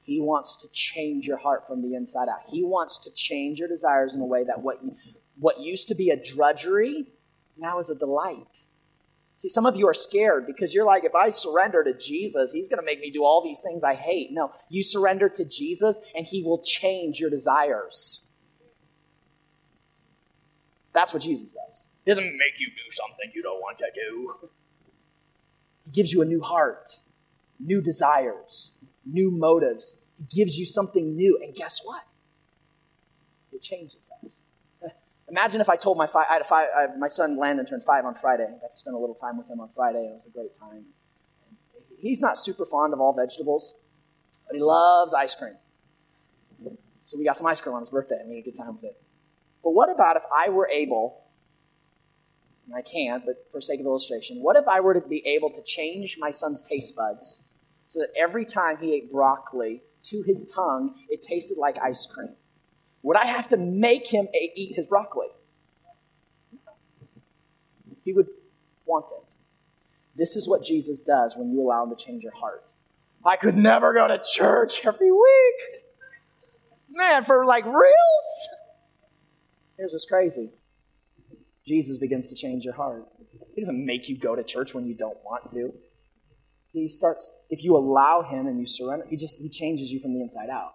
He 0.02 0.20
wants 0.20 0.56
to 0.56 0.68
change 0.72 1.26
your 1.26 1.36
heart 1.36 1.66
from 1.68 1.80
the 1.82 1.94
inside 1.94 2.28
out. 2.28 2.42
He 2.48 2.64
wants 2.64 2.98
to 3.04 3.10
change 3.10 3.58
your 3.58 3.68
desires 3.68 4.14
in 4.14 4.20
a 4.20 4.24
way 4.24 4.44
that 4.44 4.60
what, 4.60 4.80
what 5.38 5.60
used 5.60 5.88
to 5.88 5.94
be 5.94 6.10
a 6.10 6.16
drudgery 6.16 7.06
now 7.56 7.78
is 7.78 7.90
a 7.90 7.94
delight. 7.94 8.46
See, 9.40 9.48
some 9.48 9.64
of 9.64 9.74
you 9.74 9.88
are 9.88 9.94
scared 9.94 10.46
because 10.46 10.74
you're 10.74 10.84
like, 10.84 11.04
if 11.04 11.14
I 11.14 11.30
surrender 11.30 11.82
to 11.82 11.94
Jesus, 11.94 12.52
he's 12.52 12.68
going 12.68 12.78
to 12.78 12.84
make 12.84 13.00
me 13.00 13.10
do 13.10 13.24
all 13.24 13.42
these 13.42 13.60
things 13.60 13.82
I 13.82 13.94
hate. 13.94 14.32
No, 14.32 14.52
you 14.68 14.82
surrender 14.82 15.30
to 15.30 15.46
Jesus 15.46 15.98
and 16.14 16.26
he 16.26 16.42
will 16.42 16.62
change 16.62 17.18
your 17.18 17.30
desires. 17.30 18.26
That's 20.92 21.14
what 21.14 21.22
Jesus 21.22 21.48
does. 21.48 21.86
He 22.04 22.10
doesn't 22.10 22.22
make 22.22 22.58
you 22.58 22.68
do 22.68 22.96
something 22.96 23.32
you 23.34 23.42
don't 23.42 23.60
want 23.60 23.78
to 23.78 23.86
do. 23.94 24.48
He 25.86 25.90
gives 25.92 26.12
you 26.12 26.20
a 26.20 26.26
new 26.26 26.42
heart, 26.42 26.98
new 27.58 27.80
desires, 27.80 28.72
new 29.06 29.30
motives. 29.30 29.96
He 30.18 30.24
gives 30.24 30.58
you 30.58 30.66
something 30.66 31.16
new. 31.16 31.38
And 31.42 31.54
guess 31.54 31.80
what? 31.82 32.02
It 33.54 33.62
changes. 33.62 34.09
Imagine 35.30 35.60
if 35.60 35.68
I 35.68 35.76
told 35.76 35.96
my 35.96 36.08
five, 36.08 36.26
I 36.28 36.32
had 36.34 36.42
a 36.42 36.44
five, 36.44 36.68
I, 36.76 36.86
my 36.98 37.06
son 37.06 37.38
Landon 37.38 37.64
turned 37.64 37.84
five 37.84 38.04
on 38.04 38.16
Friday. 38.16 38.44
I 38.44 38.60
got 38.60 38.72
to 38.72 38.78
spend 38.78 38.96
a 38.96 38.98
little 38.98 39.14
time 39.14 39.38
with 39.38 39.48
him 39.48 39.60
on 39.60 39.70
Friday. 39.74 40.10
It 40.10 40.14
was 40.14 40.26
a 40.26 40.30
great 40.30 40.58
time. 40.58 40.84
He's 41.96 42.20
not 42.20 42.36
super 42.36 42.66
fond 42.66 42.92
of 42.92 43.00
all 43.00 43.12
vegetables, 43.12 43.74
but 44.46 44.56
he 44.56 44.62
loves 44.62 45.14
ice 45.14 45.34
cream. 45.34 45.54
So 47.04 47.16
we 47.16 47.24
got 47.24 47.36
some 47.36 47.46
ice 47.46 47.60
cream 47.60 47.74
on 47.74 47.82
his 47.82 47.90
birthday, 47.90 48.16
and 48.20 48.28
we 48.28 48.36
had 48.36 48.46
a 48.46 48.50
good 48.50 48.56
time 48.56 48.74
with 48.74 48.84
it. 48.84 49.00
But 49.62 49.70
what 49.70 49.90
about 49.90 50.16
if 50.16 50.22
I 50.34 50.48
were 50.48 50.68
able, 50.68 51.24
and 52.66 52.74
I 52.74 52.82
can't, 52.82 53.24
but 53.24 53.46
for 53.52 53.60
sake 53.60 53.80
of 53.80 53.86
illustration, 53.86 54.38
what 54.42 54.56
if 54.56 54.66
I 54.66 54.80
were 54.80 54.94
to 54.94 55.00
be 55.00 55.24
able 55.26 55.50
to 55.50 55.62
change 55.62 56.16
my 56.18 56.30
son's 56.30 56.62
taste 56.62 56.96
buds 56.96 57.40
so 57.88 58.00
that 58.00 58.08
every 58.16 58.44
time 58.44 58.78
he 58.78 58.94
ate 58.94 59.12
broccoli, 59.12 59.82
to 60.02 60.22
his 60.22 60.50
tongue, 60.54 60.94
it 61.08 61.22
tasted 61.22 61.58
like 61.58 61.76
ice 61.82 62.06
cream? 62.06 62.34
Would 63.02 63.16
I 63.16 63.26
have 63.26 63.48
to 63.50 63.56
make 63.56 64.06
him 64.06 64.28
eat 64.34 64.74
his 64.76 64.86
broccoli? 64.86 65.28
He 68.04 68.12
would 68.12 68.28
want 68.86 69.06
it. 69.12 69.24
This 70.16 70.36
is 70.36 70.48
what 70.48 70.64
Jesus 70.64 71.00
does 71.00 71.34
when 71.36 71.50
you 71.50 71.62
allow 71.62 71.84
him 71.84 71.96
to 71.96 72.04
change 72.04 72.22
your 72.22 72.34
heart. 72.34 72.64
I 73.24 73.36
could 73.36 73.56
never 73.56 73.92
go 73.92 74.08
to 74.08 74.18
church 74.24 74.84
every 74.84 75.12
week. 75.12 75.82
Man, 76.90 77.24
for 77.24 77.44
like 77.44 77.64
reals? 77.64 78.48
Here's 79.76 79.92
what's 79.92 80.04
crazy 80.04 80.50
Jesus 81.66 81.98
begins 81.98 82.28
to 82.28 82.34
change 82.34 82.64
your 82.64 82.74
heart. 82.74 83.06
He 83.54 83.60
doesn't 83.60 83.84
make 83.84 84.08
you 84.08 84.18
go 84.18 84.34
to 84.34 84.42
church 84.42 84.74
when 84.74 84.86
you 84.86 84.94
don't 84.94 85.16
want 85.24 85.52
to. 85.54 85.72
He 86.72 86.88
starts, 86.88 87.30
if 87.48 87.64
you 87.64 87.76
allow 87.76 88.22
him 88.22 88.46
and 88.46 88.60
you 88.60 88.66
surrender, 88.66 89.06
he 89.08 89.16
just 89.16 89.36
he 89.38 89.48
changes 89.48 89.90
you 89.90 90.00
from 90.00 90.14
the 90.14 90.20
inside 90.20 90.50
out. 90.50 90.72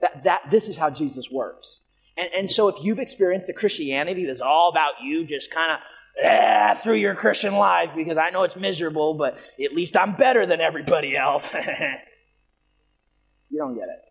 That, 0.00 0.22
that, 0.24 0.42
this 0.50 0.68
is 0.68 0.76
how 0.76 0.90
Jesus 0.90 1.30
works. 1.30 1.80
And, 2.16 2.28
and 2.36 2.50
so 2.50 2.68
if 2.68 2.82
you've 2.82 2.98
experienced 2.98 3.48
a 3.48 3.52
Christianity 3.52 4.26
that's 4.26 4.40
all 4.40 4.70
about 4.70 4.94
you 5.02 5.26
just 5.26 5.50
kind 5.52 5.72
of 5.72 5.78
eh, 6.24 6.74
through 6.74 6.96
your 6.96 7.14
Christian 7.14 7.54
life 7.54 7.90
because 7.96 8.18
I 8.18 8.30
know 8.30 8.42
it's 8.44 8.56
miserable, 8.56 9.14
but 9.14 9.38
at 9.62 9.72
least 9.72 9.96
I'm 9.96 10.16
better 10.16 10.46
than 10.46 10.60
everybody 10.60 11.16
else. 11.16 11.52
you 13.50 13.58
don't 13.58 13.74
get 13.74 13.84
it. 13.84 14.04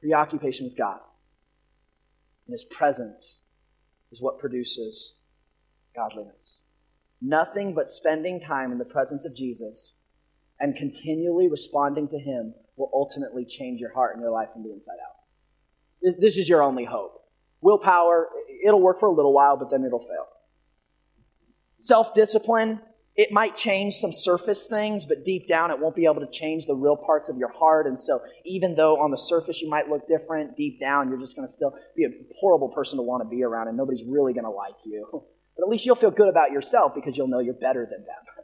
Preoccupation 0.00 0.64
with 0.64 0.76
God 0.78 1.00
and 2.50 2.58
His 2.58 2.64
presence 2.64 3.36
is 4.10 4.20
what 4.20 4.40
produces 4.40 5.12
godliness. 5.94 6.58
Nothing 7.22 7.74
but 7.74 7.88
spending 7.88 8.40
time 8.40 8.72
in 8.72 8.78
the 8.78 8.84
presence 8.84 9.24
of 9.24 9.36
Jesus 9.36 9.92
and 10.60 10.76
continually 10.76 11.48
responding 11.48 12.08
to 12.08 12.18
Him 12.18 12.54
will 12.76 12.90
ultimately 12.94 13.44
change 13.44 13.80
your 13.80 13.92
heart 13.92 14.14
and 14.14 14.22
your 14.22 14.30
life 14.30 14.48
from 14.52 14.62
the 14.62 14.72
inside 14.72 14.98
out. 15.02 16.16
This 16.20 16.36
is 16.36 16.48
your 16.48 16.62
only 16.62 16.84
hope. 16.84 17.20
Willpower, 17.60 18.28
it'll 18.66 18.80
work 18.80 19.00
for 19.00 19.06
a 19.06 19.12
little 19.12 19.32
while, 19.32 19.56
but 19.56 19.70
then 19.70 19.84
it'll 19.84 19.98
fail. 19.98 20.26
Self 21.78 22.14
discipline, 22.14 22.80
it 23.16 23.32
might 23.32 23.56
change 23.56 23.96
some 23.96 24.12
surface 24.12 24.66
things, 24.66 25.04
but 25.04 25.24
deep 25.24 25.48
down 25.48 25.70
it 25.70 25.78
won't 25.78 25.96
be 25.96 26.04
able 26.04 26.20
to 26.20 26.30
change 26.30 26.66
the 26.66 26.74
real 26.74 26.96
parts 26.96 27.28
of 27.28 27.36
your 27.36 27.52
heart. 27.52 27.86
And 27.86 28.00
so, 28.00 28.20
even 28.44 28.76
though 28.76 29.00
on 29.00 29.10
the 29.10 29.18
surface 29.18 29.60
you 29.60 29.68
might 29.68 29.88
look 29.88 30.08
different, 30.08 30.56
deep 30.56 30.80
down 30.80 31.08
you're 31.08 31.20
just 31.20 31.36
going 31.36 31.46
to 31.46 31.52
still 31.52 31.74
be 31.96 32.04
a 32.04 32.08
horrible 32.38 32.68
person 32.68 32.96
to 32.96 33.02
want 33.02 33.22
to 33.22 33.28
be 33.28 33.42
around, 33.42 33.68
and 33.68 33.76
nobody's 33.76 34.06
really 34.06 34.32
going 34.32 34.44
to 34.44 34.50
like 34.50 34.76
you. 34.84 35.24
But 35.56 35.66
at 35.66 35.68
least 35.68 35.84
you'll 35.84 35.96
feel 35.96 36.12
good 36.12 36.28
about 36.28 36.52
yourself 36.52 36.92
because 36.94 37.16
you'll 37.16 37.28
know 37.28 37.40
you're 37.40 37.52
better 37.52 37.84
than 37.84 38.06
them. 38.06 38.24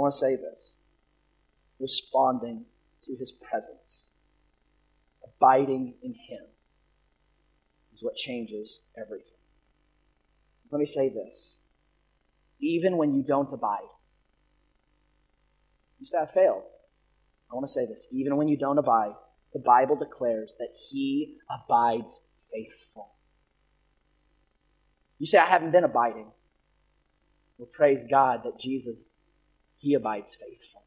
I 0.00 0.02
want 0.02 0.14
to 0.14 0.18
say 0.18 0.36
this 0.36 0.72
responding 1.78 2.64
to 3.04 3.16
his 3.16 3.32
presence, 3.32 4.08
abiding 5.22 5.92
in 6.02 6.12
him, 6.12 6.44
is 7.92 8.02
what 8.02 8.16
changes 8.16 8.78
everything. 8.98 9.36
Let 10.70 10.78
me 10.78 10.86
say 10.86 11.10
this 11.10 11.56
even 12.62 12.96
when 12.96 13.12
you 13.12 13.22
don't 13.22 13.52
abide, 13.52 13.90
you 15.98 16.06
say, 16.06 16.16
I 16.16 16.32
failed. 16.32 16.62
I 17.50 17.54
want 17.54 17.66
to 17.66 17.72
say 17.72 17.84
this. 17.84 18.06
Even 18.10 18.38
when 18.38 18.48
you 18.48 18.56
don't 18.56 18.78
abide, 18.78 19.12
the 19.52 19.60
Bible 19.60 19.96
declares 19.96 20.50
that 20.58 20.68
he 20.88 21.36
abides 21.50 22.22
faithful. 22.50 23.10
You 25.18 25.26
say, 25.26 25.36
I 25.36 25.46
haven't 25.46 25.72
been 25.72 25.84
abiding. 25.84 26.28
Well, 27.58 27.68
praise 27.74 28.06
God 28.10 28.44
that 28.44 28.58
Jesus 28.58 29.10
he 29.80 29.94
abides 29.94 30.34
faithful. 30.34 30.82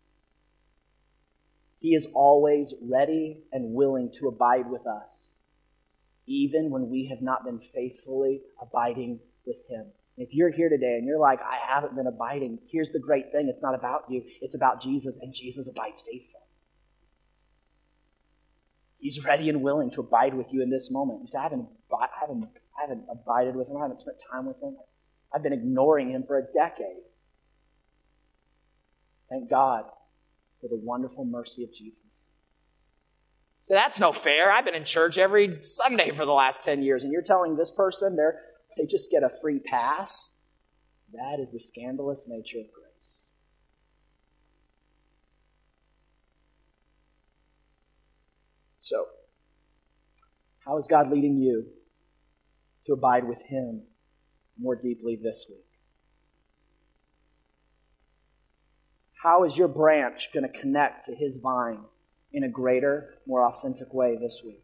He 1.79 1.95
is 1.95 2.07
always 2.13 2.73
ready 2.79 3.39
and 3.51 3.73
willing 3.73 4.11
to 4.19 4.27
abide 4.27 4.69
with 4.69 4.85
us, 4.85 5.29
even 6.27 6.69
when 6.69 6.89
we 6.89 7.07
have 7.07 7.21
not 7.21 7.43
been 7.43 7.59
faithfully 7.73 8.41
abiding 8.61 9.19
with 9.45 9.57
Him. 9.67 9.87
If 10.15 10.29
you're 10.31 10.51
here 10.51 10.69
today 10.69 10.95
and 10.97 11.07
you're 11.07 11.19
like, 11.19 11.39
I 11.41 11.57
haven't 11.73 11.95
been 11.95 12.05
abiding, 12.05 12.59
here's 12.71 12.91
the 12.91 12.99
great 12.99 13.31
thing 13.31 13.49
it's 13.49 13.63
not 13.63 13.73
about 13.73 14.05
you, 14.09 14.23
it's 14.41 14.55
about 14.55 14.81
Jesus, 14.81 15.17
and 15.21 15.33
Jesus 15.33 15.67
abides 15.67 16.01
faithful. 16.01 16.41
He's 18.99 19.25
ready 19.25 19.49
and 19.49 19.63
willing 19.63 19.89
to 19.91 20.01
abide 20.01 20.35
with 20.35 20.47
you 20.53 20.61
in 20.61 20.69
this 20.69 20.91
moment. 20.91 21.21
You 21.21 21.27
say, 21.27 21.39
I 21.39 21.43
haven't, 21.43 21.67
I 21.91 22.07
haven't, 22.21 22.47
I 22.77 22.81
haven't 22.81 23.05
abided 23.11 23.55
with 23.55 23.67
Him, 23.67 23.77
I 23.77 23.81
haven't 23.81 23.99
spent 23.99 24.17
time 24.31 24.45
with 24.45 24.61
Him. 24.61 24.77
I've 25.33 25.41
been 25.41 25.51
ignoring 25.51 26.11
Him 26.11 26.23
for 26.25 26.37
a 26.37 26.43
decade. 26.53 27.01
Thank 29.29 29.49
God 29.49 29.85
for 30.61 30.67
the 30.67 30.79
wonderful 30.81 31.25
mercy 31.25 31.63
of 31.63 31.73
Jesus. 31.73 32.31
So 33.67 33.73
that's 33.73 33.99
no 33.99 34.11
fair. 34.11 34.51
I've 34.51 34.65
been 34.65 34.75
in 34.75 34.85
church 34.85 35.17
every 35.17 35.59
Sunday 35.61 36.11
for 36.15 36.25
the 36.25 36.31
last 36.31 36.63
10 36.63 36.83
years, 36.83 37.03
and 37.03 37.11
you're 37.11 37.21
telling 37.21 37.55
this 37.55 37.71
person 37.71 38.15
they're, 38.15 38.39
they 38.77 38.85
just 38.85 39.09
get 39.09 39.23
a 39.23 39.29
free 39.41 39.59
pass? 39.59 40.31
That 41.13 41.39
is 41.41 41.51
the 41.51 41.59
scandalous 41.59 42.27
nature 42.27 42.59
of 42.59 42.65
grace. 42.73 42.83
So, 48.81 49.05
how 50.65 50.77
is 50.77 50.87
God 50.87 51.09
leading 51.09 51.37
you 51.37 51.65
to 52.85 52.93
abide 52.93 53.27
with 53.27 53.41
Him 53.43 53.83
more 54.59 54.75
deeply 54.75 55.17
this 55.21 55.45
week? 55.49 55.72
How 59.23 59.45
is 59.45 59.55
your 59.55 59.69
branch 59.69 60.31
going 60.33 60.43
to 60.43 60.59
connect 60.59 61.05
to 61.05 61.15
his 61.15 61.37
vine 61.37 61.79
in 62.33 62.43
a 62.43 62.49
greater, 62.49 63.13
more 63.25 63.45
authentic 63.45 63.93
way 63.93 64.17
this 64.17 64.41
week? 64.43 64.61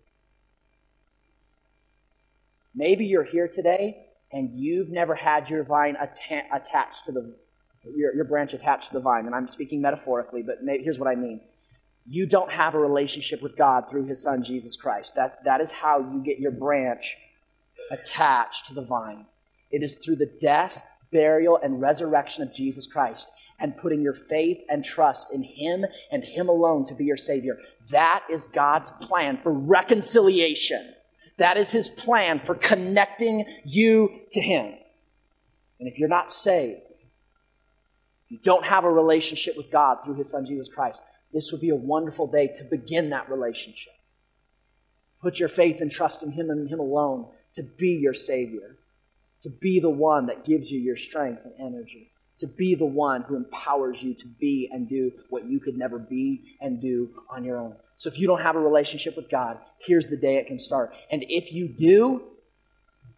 Maybe 2.76 3.06
you're 3.06 3.24
here 3.24 3.48
today 3.48 4.08
and 4.34 4.60
you've 4.60 4.90
never 4.90 5.16
had 5.16 5.50
your 5.50 5.64
vine 5.64 5.96
atta- 5.96 6.54
attached 6.54 7.06
to 7.06 7.14
the 7.14 7.34
your, 7.96 8.14
your 8.14 8.26
branch 8.26 8.54
attached 8.54 8.90
to 8.90 8.96
the 8.96 9.00
vine. 9.00 9.28
And 9.28 9.34
I'm 9.34 9.48
speaking 9.48 9.80
metaphorically, 9.80 10.44
but 10.44 10.58
here's 10.62 11.00
what 11.00 11.08
I 11.08 11.16
mean. 11.16 11.40
You 12.06 12.26
don't 12.26 12.52
have 12.52 12.76
a 12.76 12.80
relationship 12.80 13.42
with 13.42 13.56
God 13.56 13.86
through 13.90 14.08
his 14.08 14.22
son 14.22 14.44
Jesus 14.44 14.76
Christ. 14.76 15.16
That, 15.16 15.40
that 15.46 15.62
is 15.62 15.72
how 15.72 16.00
you 16.00 16.22
get 16.22 16.38
your 16.38 16.52
branch 16.52 17.16
attached 17.92 18.68
to 18.68 18.74
the 18.74 18.82
vine. 18.82 19.26
It 19.72 19.84
is 19.84 19.96
through 19.96 20.18
the 20.18 20.30
death, 20.42 20.84
burial, 21.14 21.58
and 21.64 21.80
resurrection 21.80 22.44
of 22.44 22.54
Jesus 22.54 22.86
Christ 22.86 23.30
and 23.60 23.78
putting 23.78 24.02
your 24.02 24.14
faith 24.14 24.60
and 24.70 24.84
trust 24.84 25.32
in 25.32 25.44
Him 25.44 25.86
and 26.12 26.24
Him 26.24 26.50
alone 26.50 26.86
to 26.88 26.96
be 26.96 27.06
your 27.06 27.18
Savior. 27.18 27.58
That 27.90 28.24
is 28.32 28.48
God's 28.48 28.92
plan 29.02 29.40
for 29.42 29.52
reconciliation. 29.52 30.94
That 31.38 31.58
is 31.58 31.72
His 31.72 31.90
plan 31.90 32.42
for 32.46 32.56
connecting 32.56 33.46
you 33.66 34.12
to 34.34 34.42
Him. 34.42 34.74
And 35.80 35.88
if 35.88 35.98
you're 35.98 36.10
not 36.10 36.32
saved, 36.32 36.82
you 38.28 38.38
don't 38.44 38.66
have 38.66 38.84
a 38.84 38.92
relationship 38.92 39.58
with 39.58 39.72
God 39.72 40.00
through 40.04 40.16
His 40.16 40.30
Son 40.30 40.46
Jesus 40.46 40.68
Christ, 40.68 41.02
this 41.34 41.52
would 41.52 41.62
be 41.62 41.70
a 41.70 41.76
wonderful 41.76 42.28
day 42.28 42.48
to 42.56 42.64
begin 42.64 43.10
that 43.12 43.30
relationship. 43.30 43.94
Put 45.22 45.40
your 45.40 45.50
faith 45.50 45.78
and 45.82 45.92
trust 45.92 46.24
in 46.24 46.32
Him 46.32 46.50
and 46.50 46.70
Him 46.70 46.80
alone 46.80 47.28
to 47.56 47.64
be 47.64 48.00
your 48.02 48.14
Savior, 48.14 48.78
to 49.44 49.50
be 49.50 49.80
the 49.80 49.90
one 49.90 50.28
that 50.28 50.46
gives 50.46 50.72
you 50.72 50.80
your 50.80 50.98
strength 50.98 51.42
and 51.44 51.54
energy, 51.60 52.12
to 52.40 52.48
be 52.48 52.76
the 52.76 52.86
one 52.86 53.24
who 53.24 53.36
empowers 53.36 53.98
you 54.02 54.14
to 54.14 54.28
be 54.40 54.70
and 54.72 54.88
do 54.88 55.12
what 55.30 55.46
you 55.46 55.60
could 55.60 55.78
never 55.78 56.00
be 56.00 56.56
and 56.62 56.82
do 56.82 57.10
on 57.30 57.44
your 57.44 57.60
own. 57.60 57.76
So 57.98 58.10
if 58.10 58.18
you 58.18 58.28
don't 58.28 58.42
have 58.42 58.56
a 58.56 58.60
relationship 58.60 59.18
with 59.18 59.30
God, 59.30 59.58
here's 59.80 60.08
the 60.08 60.16
day 60.16 60.38
it 60.38 60.48
can 60.48 60.60
start. 60.60 60.94
And 61.12 61.26
if 61.28 61.52
you 61.52 61.68
do, 61.68 62.24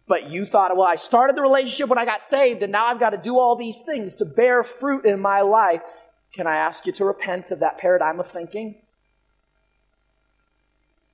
but 0.08 0.30
you 0.30 0.44
thought, 0.44 0.76
well, 0.76 0.86
I 0.86 0.96
started 0.96 1.36
the 1.36 1.42
relationship 1.42 1.88
when 1.88 1.98
I 1.98 2.04
got 2.04 2.22
saved, 2.22 2.62
and 2.62 2.72
now 2.72 2.86
I've 2.86 2.98
got 2.98 3.10
to 3.10 3.16
do 3.16 3.38
all 3.38 3.54
these 3.54 3.80
things 3.86 4.16
to 4.16 4.24
bear 4.24 4.64
fruit 4.64 5.06
in 5.06 5.20
my 5.20 5.42
life. 5.42 5.82
Can 6.34 6.48
I 6.48 6.56
ask 6.56 6.84
you 6.86 6.92
to 6.94 7.04
repent 7.04 7.52
of 7.52 7.60
that 7.60 7.78
paradigm 7.78 8.18
of 8.18 8.26
thinking? 8.26 8.74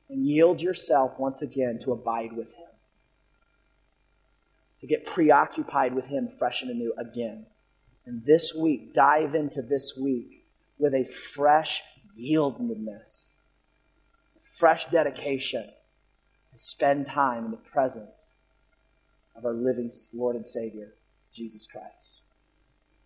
And 0.08 0.26
yield 0.26 0.62
yourself 0.62 1.18
once 1.18 1.42
again 1.42 1.78
to 1.84 1.92
abide 1.92 2.32
with 2.32 2.48
Him. 2.48 2.66
To 4.80 4.86
get 4.86 5.04
preoccupied 5.04 5.94
with 5.94 6.06
Him 6.06 6.30
fresh 6.38 6.62
and 6.62 6.70
anew 6.70 6.94
again. 6.96 7.44
And 8.08 8.24
this 8.24 8.54
week, 8.54 8.94
dive 8.94 9.34
into 9.34 9.60
this 9.60 9.94
week 9.94 10.46
with 10.78 10.94
a 10.94 11.04
fresh 11.04 11.82
yieldedness, 12.18 13.32
fresh 14.58 14.86
dedication, 14.86 15.64
and 16.50 16.58
spend 16.58 17.08
time 17.08 17.44
in 17.44 17.50
the 17.50 17.58
presence 17.58 18.32
of 19.36 19.44
our 19.44 19.52
living 19.52 19.92
Lord 20.14 20.36
and 20.36 20.46
Savior, 20.46 20.94
Jesus 21.34 21.66
Christ. 21.70 22.22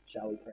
Shall 0.07 0.30
we 0.30 0.36
pray? 0.36 0.50